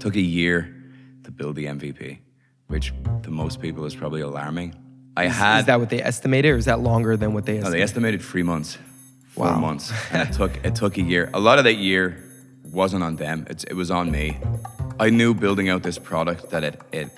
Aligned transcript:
took 0.00 0.16
a 0.16 0.20
year 0.20 0.74
to 1.24 1.30
build 1.30 1.56
the 1.56 1.66
MVP, 1.66 2.18
which 2.68 2.92
to 3.22 3.30
most 3.30 3.60
people 3.60 3.84
is 3.84 3.94
probably 3.94 4.20
alarming. 4.22 4.74
I 5.16 5.26
had 5.26 5.60
Is 5.60 5.66
that 5.66 5.78
what 5.80 5.90
they 5.90 6.02
estimated, 6.02 6.52
or 6.52 6.56
is 6.56 6.64
that 6.64 6.80
longer 6.80 7.16
than 7.16 7.34
what 7.34 7.44
they 7.46 7.52
no, 7.54 7.58
estimated? 7.58 7.78
they 7.78 7.82
estimated 7.82 8.22
three 8.22 8.42
months, 8.42 8.78
four 9.28 9.46
Wow. 9.46 9.58
months, 9.60 9.92
and 10.12 10.28
it 10.28 10.32
took 10.34 10.52
it 10.64 10.74
took 10.74 10.96
a 10.98 11.02
year. 11.02 11.30
A 11.34 11.40
lot 11.40 11.58
of 11.58 11.64
that 11.64 11.74
year 11.76 12.16
wasn't 12.64 13.02
on 13.02 13.16
them; 13.16 13.46
it's, 13.50 13.64
it 13.64 13.74
was 13.74 13.90
on 13.90 14.10
me. 14.10 14.38
I 14.98 15.10
knew 15.10 15.34
building 15.34 15.68
out 15.68 15.82
this 15.82 15.98
product 15.98 16.50
that 16.50 16.64
it 16.64 16.80
it 16.92 17.08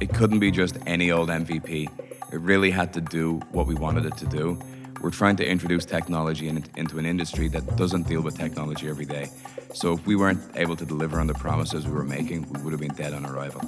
it 0.00 0.12
couldn't 0.14 0.40
be 0.40 0.50
just 0.50 0.76
any 0.86 1.10
old 1.10 1.28
MVP. 1.28 1.88
It 2.32 2.40
really 2.40 2.70
had 2.70 2.92
to 2.94 3.00
do 3.00 3.40
what 3.52 3.66
we 3.66 3.74
wanted 3.74 4.04
it 4.04 4.16
to 4.18 4.26
do. 4.26 4.58
We're 5.00 5.10
trying 5.10 5.36
to 5.36 5.46
introduce 5.48 5.84
technology 5.84 6.48
in, 6.48 6.64
into 6.76 6.98
an 6.98 7.06
industry 7.06 7.46
that 7.48 7.76
doesn't 7.76 8.08
deal 8.08 8.20
with 8.20 8.36
technology 8.36 8.88
every 8.88 9.04
day. 9.04 9.30
So 9.72 9.92
if 9.92 10.04
we 10.06 10.16
weren't 10.16 10.40
able 10.56 10.74
to 10.74 10.84
deliver 10.84 11.20
on 11.20 11.28
the 11.28 11.34
promises 11.34 11.86
we 11.86 11.92
were 11.92 12.02
making, 12.02 12.52
we 12.52 12.62
would 12.62 12.72
have 12.72 12.80
been 12.80 12.94
dead 12.94 13.12
on 13.14 13.24
arrival. 13.24 13.60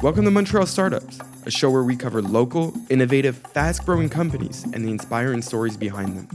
Welcome 0.00 0.24
to 0.24 0.30
Montreal 0.30 0.64
Startups, 0.64 1.20
a 1.44 1.50
show 1.50 1.68
where 1.68 1.82
we 1.82 1.96
cover 1.96 2.22
local, 2.22 2.72
innovative, 2.88 3.36
fast 3.36 3.84
growing 3.84 4.08
companies 4.08 4.64
and 4.72 4.86
the 4.86 4.90
inspiring 4.90 5.42
stories 5.42 5.76
behind 5.76 6.16
them. 6.16 6.28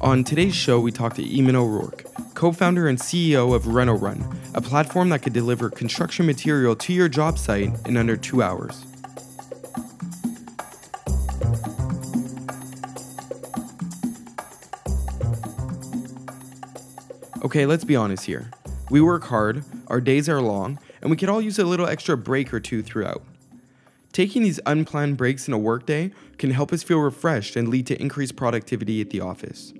On 0.00 0.24
today's 0.24 0.54
show, 0.54 0.80
we 0.80 0.92
talk 0.92 1.14
to 1.16 1.22
Eamon 1.22 1.54
O'Rourke, 1.54 2.06
co 2.34 2.50
founder 2.50 2.88
and 2.88 2.98
CEO 2.98 3.54
of 3.54 3.66
Reno 3.66 3.94
Run, 3.94 4.24
a 4.54 4.62
platform 4.62 5.10
that 5.10 5.20
could 5.20 5.34
deliver 5.34 5.68
construction 5.68 6.24
material 6.24 6.74
to 6.76 6.94
your 6.94 7.10
job 7.10 7.38
site 7.38 7.74
in 7.86 7.98
under 7.98 8.16
two 8.16 8.42
hours. 8.42 8.86
Okay, 17.46 17.64
let's 17.64 17.84
be 17.84 17.94
honest 17.94 18.24
here. 18.24 18.50
We 18.90 19.00
work 19.00 19.22
hard, 19.22 19.62
our 19.86 20.00
days 20.00 20.28
are 20.28 20.42
long, 20.42 20.80
and 21.00 21.12
we 21.12 21.16
could 21.16 21.28
all 21.28 21.40
use 21.40 21.60
a 21.60 21.64
little 21.64 21.86
extra 21.86 22.16
break 22.16 22.52
or 22.52 22.58
two 22.58 22.82
throughout. 22.82 23.22
Taking 24.10 24.42
these 24.42 24.58
unplanned 24.66 25.16
breaks 25.16 25.46
in 25.46 25.54
a 25.54 25.58
workday 25.58 26.10
can 26.38 26.50
help 26.50 26.72
us 26.72 26.82
feel 26.82 26.98
refreshed 26.98 27.54
and 27.54 27.68
lead 27.68 27.86
to 27.86 28.02
increased 28.02 28.34
productivity 28.34 29.00
at 29.00 29.10
the 29.10 29.20
office. 29.20 29.72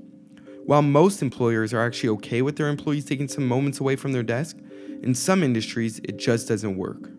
While 0.65 0.83
most 0.83 1.23
employers 1.23 1.75
are 1.75 1.85
actually 1.85 2.11
okay 2.11 2.41
with 2.41 2.55
their 2.55 2.69
employees 2.69 3.05
taking 3.05 3.27
some 3.27 3.49
moments 3.49 3.81
away 3.81 3.97
from 3.97 4.12
their 4.12 4.23
desk, 4.23 4.57
in 5.03 5.12
some 5.17 5.43
industries 5.43 5.99
it 6.05 6.19
just 6.19 6.47
doesn't 6.47 6.77
work. 6.77 7.11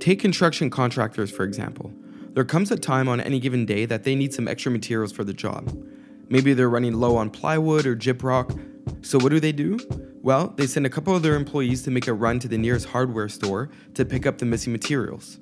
Take 0.00 0.20
construction 0.20 0.68
contractors, 0.68 1.30
for 1.30 1.44
example. 1.44 1.90
There 2.34 2.44
comes 2.44 2.70
a 2.70 2.76
time 2.76 3.08
on 3.08 3.22
any 3.22 3.40
given 3.40 3.64
day 3.64 3.86
that 3.86 4.04
they 4.04 4.14
need 4.14 4.34
some 4.34 4.48
extra 4.48 4.70
materials 4.70 5.12
for 5.12 5.24
the 5.24 5.32
job. 5.32 5.74
Maybe 6.28 6.52
they're 6.52 6.68
running 6.68 6.92
low 6.92 7.16
on 7.16 7.30
plywood 7.30 7.86
or 7.86 7.96
gyprock. 7.96 8.72
So 9.02 9.18
what 9.18 9.30
do 9.30 9.40
they 9.40 9.52
do? 9.52 9.78
Well, 10.22 10.54
they 10.56 10.66
send 10.66 10.86
a 10.86 10.90
couple 10.90 11.14
of 11.14 11.22
their 11.22 11.36
employees 11.36 11.82
to 11.82 11.90
make 11.90 12.08
a 12.08 12.14
run 12.14 12.38
to 12.40 12.48
the 12.48 12.58
nearest 12.58 12.86
hardware 12.86 13.28
store 13.28 13.70
to 13.94 14.04
pick 14.04 14.26
up 14.26 14.38
the 14.38 14.46
missing 14.46 14.72
materials. 14.72 15.38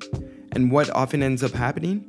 And 0.53 0.71
what 0.71 0.91
often 0.91 1.23
ends 1.23 1.43
up 1.43 1.53
happening? 1.53 2.09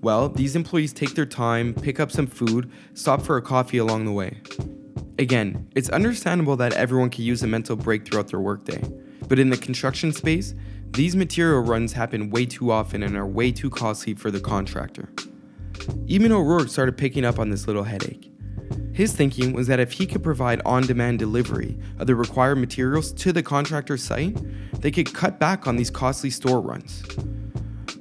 Well, 0.00 0.28
these 0.28 0.56
employees 0.56 0.92
take 0.92 1.14
their 1.14 1.26
time, 1.26 1.74
pick 1.74 2.00
up 2.00 2.10
some 2.10 2.26
food, 2.26 2.70
stop 2.94 3.22
for 3.22 3.36
a 3.36 3.42
coffee 3.42 3.78
along 3.78 4.04
the 4.04 4.12
way. 4.12 4.40
Again, 5.18 5.68
it's 5.76 5.88
understandable 5.90 6.56
that 6.56 6.72
everyone 6.72 7.10
can 7.10 7.24
use 7.24 7.42
a 7.42 7.46
mental 7.46 7.76
break 7.76 8.06
throughout 8.06 8.28
their 8.28 8.40
workday, 8.40 8.82
but 9.28 9.38
in 9.38 9.50
the 9.50 9.56
construction 9.56 10.12
space, 10.12 10.54
these 10.90 11.14
material 11.14 11.60
runs 11.60 11.92
happen 11.92 12.30
way 12.30 12.46
too 12.46 12.72
often 12.72 13.02
and 13.02 13.16
are 13.16 13.26
way 13.26 13.52
too 13.52 13.70
costly 13.70 14.14
for 14.14 14.30
the 14.30 14.40
contractor. 14.40 15.08
Eamon 16.06 16.32
O'Rourke 16.32 16.68
started 16.68 16.96
picking 16.96 17.24
up 17.24 17.38
on 17.38 17.50
this 17.50 17.66
little 17.66 17.84
headache. 17.84 18.31
His 18.92 19.12
thinking 19.12 19.52
was 19.52 19.66
that 19.68 19.80
if 19.80 19.92
he 19.92 20.06
could 20.06 20.22
provide 20.22 20.60
on 20.64 20.86
demand 20.86 21.18
delivery 21.18 21.78
of 21.98 22.06
the 22.06 22.14
required 22.14 22.56
materials 22.56 23.12
to 23.12 23.32
the 23.32 23.42
contractor's 23.42 24.02
site, 24.02 24.36
they 24.80 24.90
could 24.90 25.14
cut 25.14 25.38
back 25.38 25.66
on 25.66 25.76
these 25.76 25.90
costly 25.90 26.30
store 26.30 26.60
runs. 26.60 27.02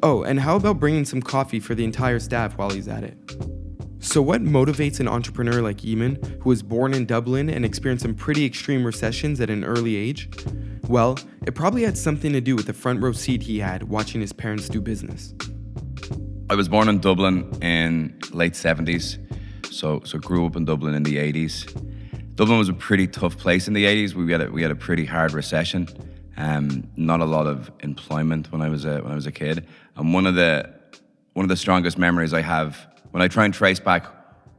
Oh, 0.03 0.23
and 0.23 0.39
how 0.39 0.56
about 0.56 0.80
bringing 0.80 1.06
some 1.06 1.22
coffee 1.22 1.59
for 1.59 1.75
the 1.75 1.86
entire 1.86 2.19
staff 2.19 2.57
while 2.57 2.72
he's 2.72 2.88
at 2.88 3.03
it? 3.03 3.18
So, 4.00 4.19
what 4.22 4.41
motivates 4.41 5.00
an 5.00 5.07
entrepreneur 5.07 5.62
like 5.62 5.78
Eamon, 5.78 6.41
who 6.41 6.50
was 6.50 6.63
born 6.63 6.94
in 6.96 7.06
Dublin 7.06 7.50
and 7.52 7.63
experienced 7.63 8.02
some 8.02 8.16
pretty 8.16 8.44
extreme 8.44 8.84
recessions 8.84 9.40
at 9.40 9.52
an 9.52 9.63
early 9.63 9.96
age? 9.96 10.28
Well, 10.88 11.19
it 11.46 11.53
probably 11.53 11.84
had 11.84 11.97
something 11.97 12.34
to 12.34 12.41
do 12.41 12.56
with 12.56 12.66
the 12.66 12.73
front 12.73 13.02
row 13.02 13.12
seat 13.12 13.44
he 13.44 13.59
had 13.59 13.84
watching 13.84 14.19
his 14.19 14.34
parents 14.34 14.68
do 14.68 14.81
business. 14.81 15.35
I 16.50 16.56
was 16.56 16.68
born 16.68 16.90
in 16.90 17.00
Dublin 17.00 17.50
in 17.62 18.19
late 18.31 18.53
70s, 18.53 19.19
so 19.72 20.02
so 20.04 20.20
grew 20.20 20.46
up 20.46 20.56
in 20.56 20.66
Dublin 20.66 20.94
in 20.94 21.04
the 21.04 21.18
80s. 21.18 21.66
Dublin 22.36 22.58
was 22.58 22.70
a 22.70 22.74
pretty 22.74 23.08
tough 23.08 23.38
place 23.38 23.68
in 23.68 23.74
the 23.74 23.86
80s. 23.86 24.14
We 24.14 24.32
had 24.32 24.42
a, 24.42 24.52
we 24.52 24.62
had 24.62 24.72
a 24.72 24.76
pretty 24.76 25.06
hard 25.06 25.34
recession. 25.34 25.88
Um, 26.38 26.90
not 26.96 27.20
a 27.20 27.26
lot 27.26 27.46
of 27.46 27.72
employment 27.82 28.52
when 28.52 28.62
I 28.62 28.70
was 28.70 28.86
a 28.86 29.02
when 29.02 29.12
I 29.12 29.16
was 29.16 29.26
a 29.26 29.32
kid. 29.32 29.68
And 29.96 30.14
one 30.14 30.26
of 30.26 30.36
the 30.36 30.74
one 31.34 31.44
of 31.44 31.50
the 31.50 31.58
strongest 31.58 31.98
memories 31.98 32.34
I 32.34 32.42
have 32.42 32.88
when 33.12 33.22
I 33.22 33.28
try 33.28 33.46
and 33.46 33.54
trace 33.54 33.80
back 33.80 34.08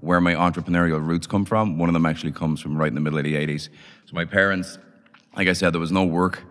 where 0.01 0.21
my 0.21 0.35
entrepreneurial 0.35 1.05
roots 1.05 1.27
come 1.27 1.45
from, 1.45 1.79
one 1.79 1.89
of 1.89 1.93
them 1.93 2.07
actually 2.07 2.33
comes 2.33 2.61
from 2.61 2.77
right 2.77 2.89
in 2.89 2.95
the 2.95 3.01
middle 3.01 3.19
of 3.19 3.25
the 3.25 3.35
80s. 3.35 3.69
So 4.05 4.15
my 4.15 4.25
parents, 4.25 4.79
like 5.37 5.47
I 5.47 5.53
said, 5.53 5.73
there 5.73 5.81
was 5.81 5.93
no 5.93 6.05
work, 6.05 6.43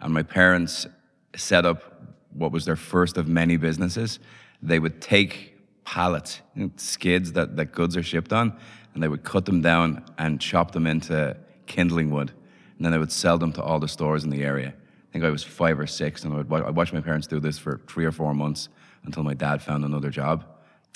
and 0.00 0.14
my 0.14 0.22
parents 0.22 0.86
set 1.34 1.66
up 1.66 2.14
what 2.32 2.52
was 2.52 2.64
their 2.64 2.76
first 2.76 3.16
of 3.16 3.26
many 3.26 3.56
businesses. 3.56 4.20
They 4.62 4.78
would 4.78 5.00
take 5.00 5.49
pallets, 5.94 6.40
you 6.54 6.62
know, 6.62 6.70
skids 6.76 7.32
that, 7.32 7.56
that 7.56 7.72
goods 7.72 7.96
are 7.96 8.02
shipped 8.02 8.32
on, 8.32 8.56
and 8.94 9.02
they 9.02 9.08
would 9.08 9.24
cut 9.24 9.44
them 9.44 9.60
down 9.60 10.04
and 10.18 10.40
chop 10.40 10.70
them 10.70 10.86
into 10.86 11.36
kindling 11.66 12.10
wood. 12.12 12.30
And 12.76 12.84
then 12.84 12.92
they 12.92 12.98
would 12.98 13.10
sell 13.10 13.38
them 13.38 13.52
to 13.54 13.62
all 13.62 13.80
the 13.80 13.88
stores 13.88 14.22
in 14.22 14.30
the 14.30 14.44
area. 14.44 14.68
I 14.68 15.12
think 15.12 15.24
I 15.24 15.30
was 15.30 15.42
five 15.42 15.80
or 15.80 15.88
six, 15.88 16.22
and 16.24 16.32
I 16.32 16.36
would 16.36 16.48
wa- 16.48 16.60
I 16.60 16.70
watched 16.70 16.92
my 16.92 17.00
parents 17.00 17.26
do 17.26 17.40
this 17.40 17.58
for 17.58 17.80
three 17.88 18.04
or 18.04 18.12
four 18.12 18.32
months 18.34 18.68
until 19.02 19.24
my 19.24 19.34
dad 19.34 19.60
found 19.62 19.84
another 19.84 20.10
job. 20.10 20.44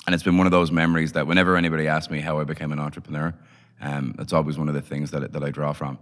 And 0.05 0.13
it's 0.15 0.23
been 0.23 0.37
one 0.37 0.47
of 0.47 0.51
those 0.51 0.71
memories 0.71 1.11
that 1.11 1.27
whenever 1.27 1.57
anybody 1.57 1.89
asks 1.89 2.09
me 2.09 2.21
how 2.21 2.39
I 2.39 2.45
became 2.45 2.71
an 2.71 2.79
entrepreneur, 2.79 3.33
um, 3.81 4.15
it's 4.19 4.31
always 4.31 4.57
one 4.57 4.69
of 4.69 4.75
the 4.75 4.81
things 4.81 5.11
that, 5.11 5.33
that 5.33 5.43
I 5.43 5.49
draw 5.51 5.73
from. 5.73 5.99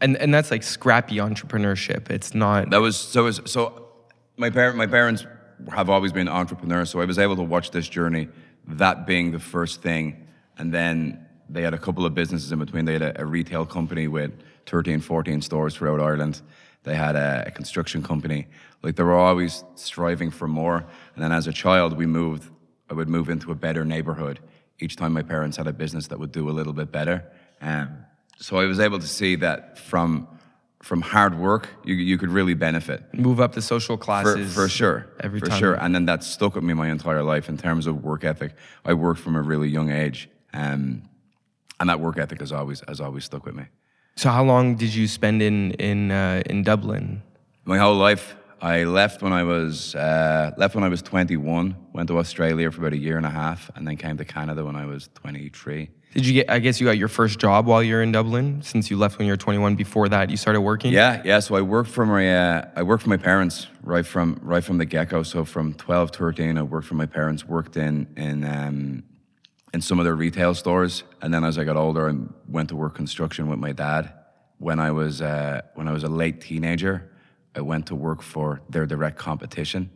And, 0.00 0.16
and 0.16 0.34
that's 0.34 0.50
like 0.50 0.64
scrappy 0.64 1.16
entrepreneurship. 1.18 2.10
It's 2.10 2.34
not. 2.34 2.70
That 2.70 2.80
was 2.80 2.96
so. 2.96 3.20
it 3.20 3.24
was- 3.26 3.40
So 3.44 3.86
my 4.36 4.50
parent, 4.50 4.76
my 4.76 4.88
parents 4.88 5.24
have 5.72 5.90
always 5.90 6.12
been 6.12 6.28
entrepreneurs, 6.28 6.90
so 6.90 7.00
I 7.00 7.04
was 7.04 7.18
able 7.18 7.36
to 7.36 7.42
watch 7.42 7.70
this 7.70 7.88
journey. 7.88 8.28
That 8.66 9.06
being 9.06 9.32
the 9.32 9.38
first 9.38 9.82
thing, 9.82 10.26
and 10.58 10.72
then 10.72 11.26
they 11.48 11.62
had 11.62 11.74
a 11.74 11.78
couple 11.78 12.06
of 12.06 12.14
businesses 12.14 12.52
in 12.52 12.58
between. 12.58 12.84
They 12.84 12.94
had 12.94 13.02
a, 13.02 13.22
a 13.22 13.24
retail 13.24 13.66
company 13.66 14.08
with 14.08 14.32
13, 14.66 15.00
14 15.00 15.42
stores 15.42 15.76
throughout 15.76 16.00
Ireland. 16.00 16.40
They 16.84 16.94
had 16.94 17.16
a, 17.16 17.44
a 17.46 17.50
construction 17.50 18.02
company. 18.02 18.46
Like 18.82 18.96
they 18.96 19.02
were 19.02 19.14
always 19.14 19.64
striving 19.74 20.30
for 20.30 20.48
more. 20.48 20.84
And 21.14 21.24
then 21.24 21.32
as 21.32 21.46
a 21.46 21.52
child, 21.52 21.96
we 21.96 22.06
moved. 22.06 22.50
I 22.90 22.94
would 22.94 23.08
move 23.08 23.30
into 23.30 23.50
a 23.50 23.54
better 23.54 23.84
neighborhood 23.84 24.40
each 24.78 24.96
time 24.96 25.12
my 25.12 25.22
parents 25.22 25.56
had 25.56 25.66
a 25.66 25.72
business 25.72 26.08
that 26.08 26.18
would 26.18 26.32
do 26.32 26.50
a 26.50 26.52
little 26.52 26.72
bit 26.72 26.90
better. 26.90 27.24
Um, 27.60 28.04
so 28.38 28.58
I 28.58 28.66
was 28.66 28.80
able 28.80 28.98
to 28.98 29.06
see 29.06 29.36
that 29.36 29.78
from 29.78 30.28
from 30.84 31.00
hard 31.00 31.38
work, 31.38 31.68
you, 31.82 31.94
you 31.94 32.18
could 32.18 32.28
really 32.28 32.52
benefit 32.52 33.02
move 33.14 33.40
up 33.40 33.54
the 33.54 33.62
social 33.62 33.96
for, 33.96 34.04
classes. 34.04 34.54
for 34.54 34.68
sure. 34.68 35.06
Every 35.20 35.40
for 35.40 35.46
time. 35.46 35.58
sure. 35.58 35.74
And 35.74 35.94
then 35.94 36.04
that 36.06 36.22
stuck 36.22 36.54
with 36.54 36.64
me 36.64 36.74
my 36.74 36.90
entire 36.90 37.22
life 37.22 37.48
in 37.48 37.56
terms 37.56 37.86
of 37.86 38.04
work 38.04 38.22
ethic. 38.22 38.52
I 38.84 38.92
worked 38.92 39.20
from 39.20 39.34
a 39.34 39.40
really 39.42 39.68
young 39.68 39.90
age, 39.90 40.28
um, 40.52 41.08
and 41.80 41.88
that 41.88 42.00
work 42.00 42.18
ethic 42.18 42.40
has 42.40 42.52
always 42.52 42.82
has 42.86 43.00
always 43.00 43.24
stuck 43.24 43.46
with 43.46 43.54
me. 43.54 43.64
So 44.16 44.28
how 44.30 44.44
long 44.44 44.76
did 44.76 44.94
you 44.94 45.08
spend 45.08 45.40
in 45.40 45.72
in 45.72 46.10
uh, 46.10 46.42
in 46.46 46.62
Dublin? 46.62 47.22
My 47.64 47.78
whole 47.78 47.96
life. 47.96 48.36
I 48.60 48.84
left 48.84 49.20
when 49.20 49.32
I 49.32 49.42
was 49.42 49.94
uh, 49.94 50.52
left 50.56 50.74
when 50.74 50.84
I 50.84 50.88
was 50.88 51.02
21. 51.02 51.76
Went 51.92 52.08
to 52.08 52.18
Australia 52.18 52.70
for 52.70 52.80
about 52.80 52.94
a 52.94 53.02
year 53.06 53.18
and 53.18 53.26
a 53.26 53.30
half, 53.30 53.70
and 53.74 53.86
then 53.86 53.96
came 53.96 54.16
to 54.16 54.24
Canada 54.24 54.64
when 54.64 54.76
I 54.76 54.86
was 54.86 55.10
23. 55.14 55.90
Did 56.14 56.26
you 56.26 56.32
get? 56.34 56.50
I 56.50 56.60
guess 56.60 56.80
you 56.80 56.86
got 56.86 56.96
your 56.96 57.08
first 57.08 57.40
job 57.40 57.66
while 57.66 57.82
you're 57.82 58.00
in 58.00 58.12
Dublin, 58.12 58.62
since 58.62 58.88
you 58.88 58.96
left 58.96 59.18
when 59.18 59.26
you 59.26 59.32
were 59.32 59.36
21. 59.36 59.74
Before 59.74 60.08
that, 60.08 60.30
you 60.30 60.36
started 60.36 60.60
working. 60.60 60.92
Yeah, 60.92 61.20
yeah. 61.24 61.40
So 61.40 61.56
I 61.56 61.60
worked 61.60 61.90
for 61.90 62.06
my 62.06 62.32
uh, 62.32 62.68
I 62.76 62.84
worked 62.84 63.02
for 63.02 63.08
my 63.08 63.16
parents 63.16 63.66
right 63.82 64.06
from 64.06 64.38
right 64.40 64.62
from 64.62 64.78
the 64.78 64.84
get 64.84 65.08
go. 65.08 65.24
So 65.24 65.44
from 65.44 65.74
12, 65.74 66.12
to 66.12 66.18
13, 66.18 66.56
I 66.56 66.62
worked 66.62 66.86
for 66.86 66.94
my 66.94 67.06
parents. 67.06 67.46
Worked 67.46 67.76
in 67.76 68.06
in 68.16 68.44
um, 68.44 69.02
in 69.72 69.80
some 69.80 69.98
of 69.98 70.04
their 70.04 70.14
retail 70.14 70.54
stores, 70.54 71.02
and 71.20 71.34
then 71.34 71.44
as 71.44 71.58
I 71.58 71.64
got 71.64 71.76
older, 71.76 72.08
I 72.08 72.14
went 72.48 72.68
to 72.68 72.76
work 72.76 72.94
construction 72.94 73.48
with 73.48 73.58
my 73.58 73.72
dad. 73.72 74.12
When 74.58 74.78
I 74.78 74.92
was 74.92 75.20
uh, 75.20 75.62
when 75.74 75.88
I 75.88 75.92
was 75.92 76.04
a 76.04 76.08
late 76.08 76.40
teenager, 76.40 77.10
I 77.56 77.60
went 77.60 77.86
to 77.86 77.96
work 77.96 78.22
for 78.22 78.60
their 78.70 78.86
direct 78.86 79.18
competition, 79.18 79.90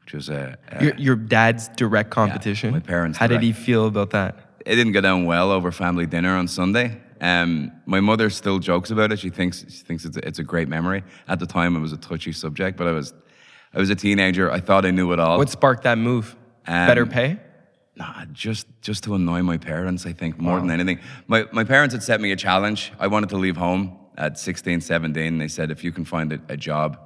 which 0.00 0.14
was 0.14 0.28
a, 0.30 0.58
a 0.72 0.84
Your, 0.84 0.94
your 0.96 1.16
dad's 1.16 1.68
direct 1.68 2.10
competition. 2.10 2.72
my 2.72 2.80
parents' 2.80 3.18
How 3.18 3.28
did 3.28 3.40
he 3.42 3.52
feel 3.52 3.86
about 3.86 4.10
that? 4.10 4.43
It 4.64 4.76
didn't 4.76 4.92
go 4.92 5.00
down 5.00 5.24
well 5.24 5.50
over 5.50 5.70
family 5.72 6.06
dinner 6.06 6.36
on 6.36 6.48
Sunday. 6.48 7.00
Um, 7.20 7.72
my 7.86 8.00
mother 8.00 8.28
still 8.30 8.58
jokes 8.58 8.90
about 8.90 9.12
it. 9.12 9.18
She 9.18 9.30
thinks 9.30 9.60
she 9.60 9.84
thinks 9.84 10.04
it's 10.04 10.16
a, 10.16 10.26
it's 10.26 10.38
a 10.38 10.44
great 10.44 10.68
memory. 10.68 11.04
At 11.28 11.38
the 11.38 11.46
time, 11.46 11.76
it 11.76 11.80
was 11.80 11.92
a 11.92 11.96
touchy 11.96 12.32
subject, 12.32 12.76
but 12.76 12.86
I 12.86 12.92
was 12.92 13.14
I 13.72 13.78
was 13.78 13.90
a 13.90 13.94
teenager. 13.94 14.50
I 14.50 14.60
thought 14.60 14.84
I 14.84 14.90
knew 14.90 15.12
it 15.12 15.20
all. 15.20 15.38
What 15.38 15.50
sparked 15.50 15.84
that 15.84 15.98
move? 15.98 16.36
Um, 16.66 16.86
Better 16.86 17.06
pay? 17.06 17.38
Nah, 17.96 18.24
just 18.32 18.66
just 18.80 19.04
to 19.04 19.14
annoy 19.14 19.42
my 19.42 19.56
parents, 19.56 20.04
I 20.06 20.12
think 20.12 20.38
more 20.38 20.58
than 20.60 20.70
anything. 20.70 20.98
My 21.28 21.46
my 21.52 21.64
parents 21.64 21.94
had 21.94 22.02
set 22.02 22.20
me 22.20 22.32
a 22.32 22.36
challenge. 22.36 22.92
I 22.98 23.06
wanted 23.06 23.28
to 23.30 23.36
leave 23.36 23.56
home 23.56 23.98
at 24.16 24.38
16, 24.38 24.80
17. 24.80 25.38
They 25.38 25.48
said, 25.48 25.70
if 25.70 25.82
you 25.82 25.92
can 25.92 26.04
find 26.04 26.32
a, 26.32 26.40
a 26.48 26.56
job, 26.56 26.98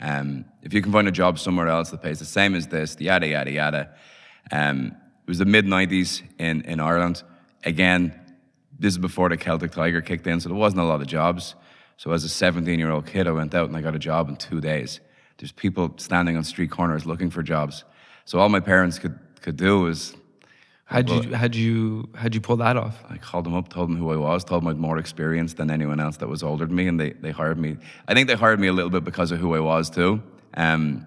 um, 0.00 0.44
if 0.62 0.72
you 0.72 0.82
can 0.82 0.92
find 0.92 1.08
a 1.08 1.12
job 1.12 1.38
somewhere 1.38 1.68
else 1.68 1.90
that 1.90 2.02
pays 2.02 2.18
the 2.18 2.24
same 2.24 2.54
as 2.54 2.66
this, 2.68 2.96
yada, 3.00 3.26
yada, 3.26 3.50
yada. 3.50 3.90
Um, 4.50 4.96
it 5.22 5.28
was 5.28 5.38
the 5.38 5.44
mid 5.44 5.66
90s 5.66 6.22
in, 6.38 6.62
in 6.62 6.80
Ireland. 6.80 7.22
Again, 7.64 8.18
this 8.78 8.94
is 8.94 8.98
before 8.98 9.28
the 9.28 9.36
Celtic 9.36 9.70
Tiger 9.70 10.00
kicked 10.00 10.26
in, 10.26 10.40
so 10.40 10.48
there 10.48 10.58
wasn't 10.58 10.82
a 10.82 10.84
lot 10.84 11.00
of 11.00 11.06
jobs. 11.06 11.54
So 11.96 12.10
as 12.12 12.24
a 12.24 12.28
17 12.28 12.78
year 12.78 12.90
old 12.90 13.06
kid, 13.06 13.28
I 13.28 13.32
went 13.32 13.54
out 13.54 13.68
and 13.68 13.76
I 13.76 13.80
got 13.80 13.94
a 13.94 13.98
job 13.98 14.28
in 14.28 14.36
two 14.36 14.60
days. 14.60 15.00
There's 15.38 15.52
people 15.52 15.94
standing 15.98 16.36
on 16.36 16.44
street 16.44 16.70
corners 16.70 17.06
looking 17.06 17.30
for 17.30 17.42
jobs. 17.42 17.84
So 18.24 18.38
all 18.38 18.48
my 18.48 18.60
parents 18.60 18.98
could, 18.98 19.18
could 19.40 19.56
do 19.56 19.80
was 19.82 20.14
How'd 20.92 21.08
you 21.08 21.34
how'd 21.34 21.54
you 21.54 22.08
how'd 22.14 22.34
you 22.34 22.40
pull 22.42 22.56
that 22.56 22.76
off? 22.76 23.02
I 23.08 23.16
called 23.16 23.46
them 23.46 23.54
up, 23.54 23.70
told 23.70 23.88
them 23.88 23.96
who 23.96 24.12
I 24.12 24.16
was, 24.16 24.44
told 24.44 24.60
them 24.60 24.68
I 24.68 24.70
had 24.72 24.78
more 24.78 24.98
experience 24.98 25.54
than 25.54 25.70
anyone 25.70 26.00
else 26.00 26.18
that 26.18 26.28
was 26.28 26.42
older 26.42 26.66
than 26.66 26.76
me, 26.76 26.86
and 26.86 27.00
they, 27.00 27.12
they 27.12 27.30
hired 27.30 27.56
me. 27.56 27.78
I 28.06 28.12
think 28.12 28.28
they 28.28 28.34
hired 28.34 28.60
me 28.60 28.66
a 28.66 28.74
little 28.74 28.90
bit 28.90 29.02
because 29.02 29.32
of 29.32 29.38
who 29.38 29.54
I 29.54 29.60
was 29.60 29.88
too. 29.88 30.22
Um, 30.52 31.06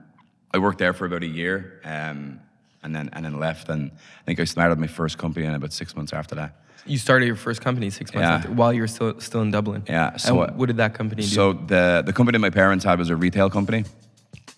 I 0.51 0.57
worked 0.57 0.79
there 0.79 0.93
for 0.93 1.05
about 1.05 1.21
a 1.21 1.27
year, 1.27 1.81
um, 1.83 2.39
and 2.85 2.95
then 2.95 3.09
and 3.13 3.25
then 3.25 3.37
left. 3.39 3.67
And 3.69 3.91
I 3.91 4.23
think 4.25 4.39
I 4.39 4.45
started 4.45 4.79
my 4.79 4.87
first 4.87 5.17
company 5.17 5.45
in 5.45 5.53
about 5.53 5.73
six 5.73 5.95
months 5.95 6.13
after 6.13 6.35
that. 6.35 6.51
You 6.85 6.97
started 6.99 7.25
your 7.25 7.35
first 7.35 7.61
company 7.61 7.89
six 7.89 8.13
months 8.13 8.23
Yeah. 8.25 8.35
after, 8.35 8.51
while 8.51 8.71
you 8.71 8.81
were 8.81 8.87
still 8.87 9.19
still 9.19 9.41
in 9.41 9.51
Dublin. 9.51 9.83
Yeah, 9.89 10.17
so, 10.17 10.41
and 10.43 10.55
what 10.57 10.67
did 10.67 10.77
that 10.77 10.93
company 10.93 11.23
do? 11.23 11.27
So 11.27 11.53
the 11.53 12.03
the 12.05 12.13
company 12.13 12.37
my 12.37 12.51
parents 12.51 12.85
had 12.85 12.99
was 12.99 13.09
a 13.09 13.15
retail 13.15 13.49
company. 13.49 13.83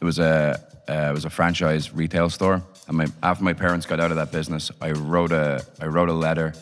It 0.01 0.05
was 0.05 0.19
a 0.19 0.59
uh, 0.89 1.09
it 1.11 1.13
was 1.13 1.25
a 1.25 1.29
franchise 1.29 1.93
retail 1.93 2.29
store. 2.29 2.61
And 2.87 2.97
my, 2.97 3.07
after 3.21 3.43
my 3.43 3.53
parents 3.53 3.85
got 3.85 3.99
out 3.99 4.11
of 4.11 4.17
that 4.17 4.31
business, 4.31 4.71
I 4.81 4.91
wrote 4.91 5.31
a 5.31 5.65
I 5.81 5.85
wrote 5.87 6.09
a 6.09 6.13
letter 6.27 6.53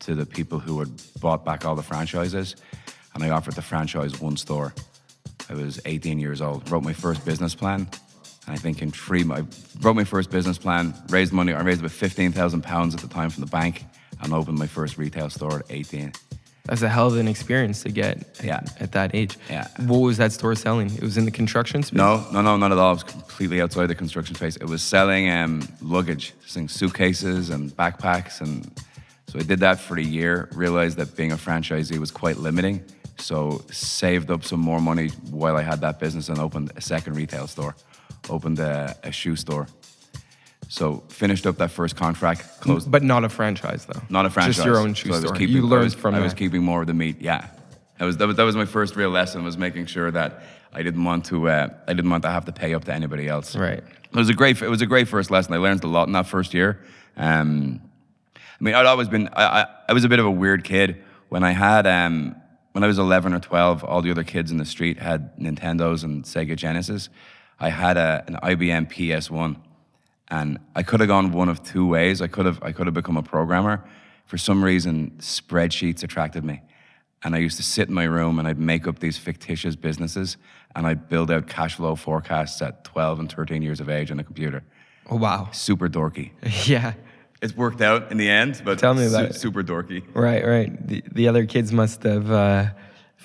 to 0.00 0.14
the 0.14 0.26
people 0.26 0.58
who 0.58 0.80
had 0.80 0.90
bought 1.20 1.44
back 1.44 1.64
all 1.64 1.76
the 1.76 1.82
franchises, 1.82 2.56
and 3.14 3.24
I 3.24 3.30
offered 3.30 3.54
to 3.54 3.62
franchise 3.62 4.20
one 4.20 4.36
store. 4.36 4.74
I 5.50 5.54
was 5.54 5.80
18 5.84 6.18
years 6.18 6.40
old. 6.40 6.70
Wrote 6.70 6.84
my 6.84 6.92
first 6.94 7.24
business 7.24 7.54
plan, 7.54 7.86
I 8.46 8.56
think 8.56 8.82
in 8.82 8.90
three, 8.90 9.24
I 9.30 9.44
wrote 9.80 9.96
my 9.96 10.04
first 10.04 10.30
business 10.30 10.58
plan, 10.58 10.94
raised 11.08 11.32
money. 11.32 11.52
I 11.52 11.62
raised 11.62 11.80
about 11.80 11.92
15,000 11.92 12.62
pounds 12.62 12.94
at 12.94 13.00
the 13.00 13.08
time 13.08 13.30
from 13.30 13.42
the 13.42 13.50
bank, 13.50 13.84
and 14.20 14.32
opened 14.32 14.58
my 14.58 14.66
first 14.66 14.98
retail 14.98 15.30
store 15.30 15.60
at 15.60 15.66
18. 15.70 16.12
That's 16.66 16.80
a 16.80 16.88
hell 16.88 17.08
of 17.08 17.18
an 17.18 17.28
experience 17.28 17.82
to 17.82 17.90
get 17.90 18.40
at, 18.42 18.80
at 18.80 18.92
that 18.92 19.14
age. 19.14 19.36
Yeah. 19.50 19.68
What 19.80 19.98
was 19.98 20.16
that 20.16 20.32
store 20.32 20.54
selling? 20.54 20.94
It 20.94 21.02
was 21.02 21.18
in 21.18 21.26
the 21.26 21.30
construction 21.30 21.82
space? 21.82 21.98
No, 21.98 22.26
no, 22.32 22.40
no, 22.40 22.56
not 22.56 22.72
at 22.72 22.78
all. 22.78 22.92
It 22.92 22.94
was 22.94 23.02
completely 23.04 23.60
outside 23.60 23.86
the 23.86 23.94
construction 23.94 24.34
space. 24.34 24.56
It 24.56 24.64
was 24.64 24.82
selling 24.82 25.30
um, 25.30 25.68
luggage, 25.82 26.32
selling 26.46 26.68
suitcases 26.68 27.50
and 27.50 27.70
backpacks, 27.70 28.40
and 28.40 28.70
so 29.28 29.38
I 29.38 29.42
did 29.42 29.60
that 29.60 29.78
for 29.78 29.98
a 29.98 30.02
year. 30.02 30.48
Realized 30.52 30.96
that 30.96 31.14
being 31.16 31.32
a 31.32 31.36
franchisee 31.36 31.98
was 31.98 32.10
quite 32.10 32.38
limiting, 32.38 32.82
so 33.18 33.62
saved 33.70 34.30
up 34.30 34.42
some 34.42 34.60
more 34.60 34.80
money 34.80 35.08
while 35.30 35.56
I 35.56 35.62
had 35.62 35.82
that 35.82 36.00
business 36.00 36.30
and 36.30 36.38
opened 36.38 36.72
a 36.76 36.80
second 36.80 37.14
retail 37.14 37.46
store, 37.46 37.76
opened 38.28 38.58
a, 38.58 38.96
a 39.02 39.12
shoe 39.12 39.36
store. 39.36 39.66
So 40.68 41.04
finished 41.08 41.46
up 41.46 41.58
that 41.58 41.70
first 41.70 41.94
contract, 41.94 42.60
closed. 42.60 42.90
But 42.90 43.02
not 43.02 43.22
a 43.24 43.28
franchise 43.28 43.84
though. 43.84 44.00
Not 44.08 44.26
a 44.26 44.30
franchise. 44.30 44.56
Just 44.56 44.66
your 44.66 44.78
own 44.78 44.94
shoe 44.94 45.12
So 45.12 45.20
store. 45.20 45.32
keeping- 45.34 45.54
you 45.54 45.62
learned 45.66 45.84
was- 45.84 45.94
from 45.94 46.14
I 46.14 46.18
that. 46.18 46.24
was 46.24 46.34
keeping 46.34 46.62
more 46.62 46.80
of 46.80 46.86
the 46.86 46.94
meat. 46.94 47.20
Yeah, 47.20 47.46
that 47.98 48.04
was 48.06 48.16
that 48.16 48.26
was 48.26 48.36
that 48.36 48.44
was 48.44 48.56
my 48.56 48.64
first 48.64 48.96
real 48.96 49.10
lesson. 49.10 49.44
Was 49.44 49.58
making 49.58 49.86
sure 49.86 50.10
that 50.10 50.42
I 50.72 50.82
didn't 50.82 51.04
want 51.04 51.26
to 51.26 51.48
uh, 51.48 51.68
I 51.86 51.92
didn't 51.92 52.10
want 52.10 52.22
to 52.22 52.30
have 52.30 52.46
to 52.46 52.52
pay 52.52 52.74
up 52.74 52.84
to 52.84 52.94
anybody 52.94 53.28
else. 53.28 53.54
Right. 53.54 53.78
It 53.78 54.16
was 54.16 54.30
a 54.30 54.34
great 54.34 54.60
it 54.62 54.68
was 54.68 54.80
a 54.80 54.86
great 54.86 55.06
first 55.06 55.30
lesson. 55.30 55.52
I 55.52 55.58
learned 55.58 55.84
a 55.84 55.86
lot 55.88 56.06
in 56.08 56.12
that 56.14 56.26
first 56.26 56.54
year. 56.54 56.80
Um, 57.16 57.80
I 58.36 58.64
mean, 58.64 58.74
I'd 58.74 58.86
always 58.86 59.08
been 59.08 59.28
I, 59.34 59.44
I, 59.62 59.66
I 59.90 59.92
was 59.92 60.04
a 60.04 60.08
bit 60.08 60.18
of 60.18 60.24
a 60.26 60.30
weird 60.30 60.64
kid 60.64 61.02
when 61.28 61.44
I 61.44 61.50
had 61.52 61.86
um, 61.86 62.34
when 62.72 62.82
I 62.82 62.86
was 62.86 62.98
11 62.98 63.34
or 63.34 63.40
12. 63.40 63.84
All 63.84 64.00
the 64.00 64.10
other 64.10 64.24
kids 64.24 64.50
in 64.50 64.56
the 64.56 64.64
street 64.64 64.98
had 64.98 65.36
Nintendos 65.38 66.04
and 66.04 66.24
Sega 66.24 66.56
Genesis. 66.56 67.10
I 67.60 67.68
had 67.70 67.96
a, 67.96 68.24
an 68.26 68.36
IBM 68.42 68.92
PS1 68.92 69.56
and 70.28 70.58
I 70.74 70.82
could 70.82 71.00
have 71.00 71.08
gone 71.08 71.32
one 71.32 71.48
of 71.48 71.62
two 71.62 71.86
ways. 71.86 72.20
I 72.22 72.26
could 72.26 72.46
have 72.46 72.62
I 72.62 72.72
could 72.72 72.86
have 72.86 72.94
become 72.94 73.16
a 73.16 73.22
programmer. 73.22 73.84
For 74.26 74.38
some 74.38 74.64
reason, 74.64 75.12
spreadsheets 75.18 76.02
attracted 76.02 76.44
me, 76.44 76.62
and 77.22 77.34
I 77.34 77.38
used 77.38 77.58
to 77.58 77.62
sit 77.62 77.88
in 77.88 77.94
my 77.94 78.04
room 78.04 78.38
and 78.38 78.48
I'd 78.48 78.58
make 78.58 78.86
up 78.88 78.98
these 78.98 79.18
fictitious 79.18 79.76
businesses 79.76 80.38
and 80.74 80.86
I'd 80.86 81.08
build 81.08 81.30
out 81.30 81.46
cash 81.46 81.76
flow 81.76 81.94
forecasts 81.94 82.60
at 82.62 82.84
12 82.84 83.20
and 83.20 83.30
13 83.32 83.62
years 83.62 83.80
of 83.80 83.88
age 83.88 84.10
on 84.10 84.18
a 84.18 84.24
computer. 84.24 84.64
Oh 85.10 85.16
wow. 85.16 85.48
Super 85.52 85.88
dorky. 85.88 86.30
Yeah. 86.66 86.94
It's 87.42 87.54
worked 87.54 87.82
out 87.82 88.10
in 88.10 88.16
the 88.16 88.30
end, 88.30 88.62
but 88.64 88.78
Tell 88.78 88.94
me 88.94 89.06
about 89.06 89.34
su- 89.34 89.38
super 89.40 89.62
dorky. 89.62 90.02
Right, 90.14 90.46
right. 90.46 90.88
The, 90.88 91.04
the 91.12 91.28
other 91.28 91.44
kids 91.44 91.72
must 91.72 92.02
have 92.04 92.30
uh, 92.30 92.70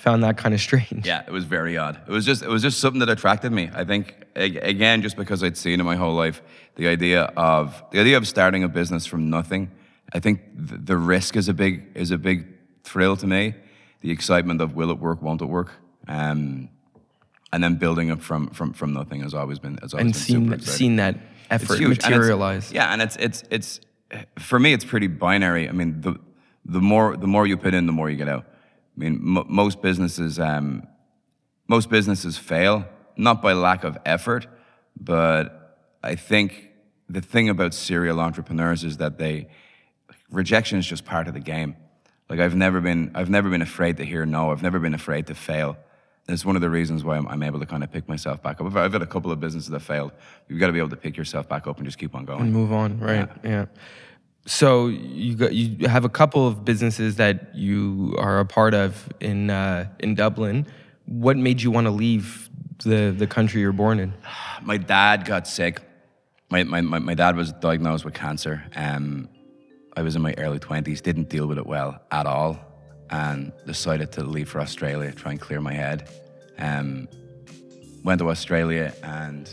found 0.00 0.22
that 0.24 0.36
kind 0.38 0.54
of 0.54 0.60
strange. 0.60 1.06
Yeah, 1.06 1.22
it 1.26 1.32
was 1.32 1.44
very 1.44 1.76
odd. 1.76 2.00
It 2.08 2.10
was 2.10 2.24
just 2.26 2.42
it 2.42 2.48
was 2.48 2.62
just 2.62 2.78
something 2.80 3.00
that 3.00 3.08
attracted 3.10 3.52
me. 3.52 3.70
I 3.74 3.84
think 3.84 4.14
again, 4.36 5.02
just 5.02 5.16
because 5.16 5.42
I'd 5.44 5.56
seen 5.56 5.80
it 5.80 5.84
my 5.84 5.96
whole 5.96 6.14
life, 6.14 6.42
the 6.76 6.88
idea 6.88 7.22
of 7.36 7.82
the 7.92 8.00
idea 8.00 8.16
of 8.16 8.26
starting 8.26 8.64
a 8.64 8.68
business 8.68 9.06
from 9.06 9.30
nothing. 9.30 9.70
I 10.12 10.18
think 10.20 10.40
the 10.56 10.96
risk 10.96 11.36
is 11.36 11.48
a 11.48 11.54
big 11.54 11.86
is 11.94 12.10
a 12.10 12.18
big 12.18 12.46
thrill 12.84 13.16
to 13.16 13.26
me. 13.26 13.54
The 14.00 14.10
excitement 14.10 14.60
of 14.60 14.74
will 14.74 14.90
it 14.90 14.98
work, 14.98 15.22
won't 15.22 15.42
it 15.42 15.48
work, 15.48 15.70
um, 16.08 16.68
and 17.52 17.62
then 17.62 17.76
building 17.76 18.10
up 18.10 18.20
from 18.20 18.48
from 18.48 18.72
from 18.72 18.92
nothing 18.92 19.20
has 19.22 19.34
always 19.34 19.58
been 19.60 19.76
has 19.82 19.94
always 19.94 20.04
And 20.04 20.12
been 20.12 20.20
super 20.20 20.40
seen 20.40 20.52
exciting. 20.52 20.76
seen 20.78 20.96
that 20.96 21.14
effort 21.50 21.78
huge, 21.78 21.98
and 22.04 22.10
materialize. 22.14 22.72
yeah, 22.72 22.92
and 22.92 23.02
it's 23.02 23.16
it's 23.16 23.44
it's 23.50 23.80
for 24.38 24.58
me 24.58 24.72
it's 24.72 24.84
pretty 24.84 25.06
binary. 25.08 25.68
I 25.68 25.72
mean, 25.72 26.00
the 26.00 26.14
the 26.64 26.80
more 26.80 27.16
the 27.16 27.26
more 27.28 27.46
you 27.46 27.56
put 27.56 27.74
in, 27.74 27.86
the 27.86 27.92
more 27.92 28.10
you 28.10 28.16
get 28.16 28.28
out. 28.28 28.44
I 29.00 29.04
mean, 29.04 29.18
mo 29.22 29.46
most 29.48 29.80
businesses 29.80 30.38
um, 30.38 30.86
most 31.68 31.88
businesses 31.88 32.36
fail 32.36 32.84
not 33.16 33.40
by 33.40 33.54
lack 33.54 33.82
of 33.84 33.96
effort, 34.04 34.46
but 34.98 35.78
I 36.02 36.16
think 36.16 36.68
the 37.08 37.22
thing 37.22 37.48
about 37.48 37.72
serial 37.72 38.20
entrepreneurs 38.20 38.84
is 38.84 38.98
that 38.98 39.16
they 39.16 39.48
rejection 40.30 40.78
is 40.78 40.86
just 40.86 41.06
part 41.06 41.28
of 41.28 41.34
the 41.34 41.40
game. 41.40 41.76
Like 42.28 42.40
I've 42.40 42.54
never 42.54 42.82
been 42.82 43.12
I've 43.14 43.30
never 43.30 43.48
been 43.48 43.62
afraid 43.62 43.96
to 43.96 44.04
hear 44.04 44.26
no. 44.26 44.50
I've 44.50 44.62
never 44.62 44.78
been 44.78 44.94
afraid 44.94 45.28
to 45.28 45.34
fail. 45.34 45.78
It's 46.28 46.44
one 46.44 46.54
of 46.54 46.62
the 46.62 46.70
reasons 46.70 47.02
why 47.02 47.16
I'm, 47.16 47.26
I'm 47.26 47.42
able 47.42 47.58
to 47.60 47.66
kind 47.66 47.82
of 47.82 47.90
pick 47.90 48.06
myself 48.06 48.42
back 48.42 48.60
up. 48.60 48.66
I've, 48.66 48.76
I've 48.76 48.92
had 48.92 49.02
a 49.02 49.06
couple 49.06 49.32
of 49.32 49.40
businesses 49.40 49.70
that 49.70 49.80
failed. 49.80 50.12
You've 50.46 50.60
got 50.60 50.66
to 50.66 50.72
be 50.74 50.78
able 50.78 50.90
to 50.90 50.96
pick 50.96 51.16
yourself 51.16 51.48
back 51.48 51.66
up 51.66 51.78
and 51.78 51.86
just 51.86 51.98
keep 51.98 52.14
on 52.14 52.26
going. 52.26 52.42
and 52.42 52.52
move 52.52 52.70
on 52.70 53.00
right 53.00 53.28
yeah, 53.42 53.64
so 54.46 54.88
you 54.88 55.36
got 55.36 55.52
you 55.52 55.88
have 55.88 56.04
a 56.04 56.08
couple 56.08 56.46
of 56.46 56.64
businesses 56.64 57.16
that 57.16 57.54
you 57.54 58.14
are 58.18 58.40
a 58.40 58.46
part 58.46 58.74
of 58.74 59.08
in 59.20 59.50
uh, 59.50 59.88
in 59.98 60.14
Dublin 60.14 60.66
what 61.06 61.36
made 61.36 61.60
you 61.60 61.70
want 61.70 61.86
to 61.86 61.90
leave 61.90 62.48
the 62.84 63.14
the 63.16 63.26
country 63.26 63.60
you're 63.60 63.72
born 63.72 63.98
in 64.00 64.14
my 64.62 64.76
dad 64.76 65.24
got 65.24 65.46
sick. 65.46 65.80
My, 66.50 66.64
my, 66.64 66.80
my, 66.80 66.98
my 66.98 67.14
dad 67.14 67.36
was 67.36 67.52
diagnosed 67.52 68.04
with 68.04 68.14
cancer. 68.14 68.64
Um, 68.74 69.28
I 69.96 70.02
was 70.02 70.16
in 70.16 70.22
my 70.22 70.34
early 70.38 70.58
20s, 70.58 71.02
didn't 71.02 71.28
deal 71.28 71.46
with 71.46 71.58
it 71.58 71.66
well 71.66 72.00
at 72.10 72.26
all, 72.26 72.58
and 73.10 73.52
decided 73.66 74.12
to 74.12 74.24
leave 74.24 74.48
for 74.48 74.60
Australia, 74.60 75.10
to 75.10 75.16
try 75.16 75.32
and 75.32 75.40
clear 75.40 75.60
my 75.60 75.74
head. 75.74 76.08
Um, 76.58 77.08
went 78.04 78.20
to 78.20 78.30
Australia, 78.30 78.92
and 79.02 79.52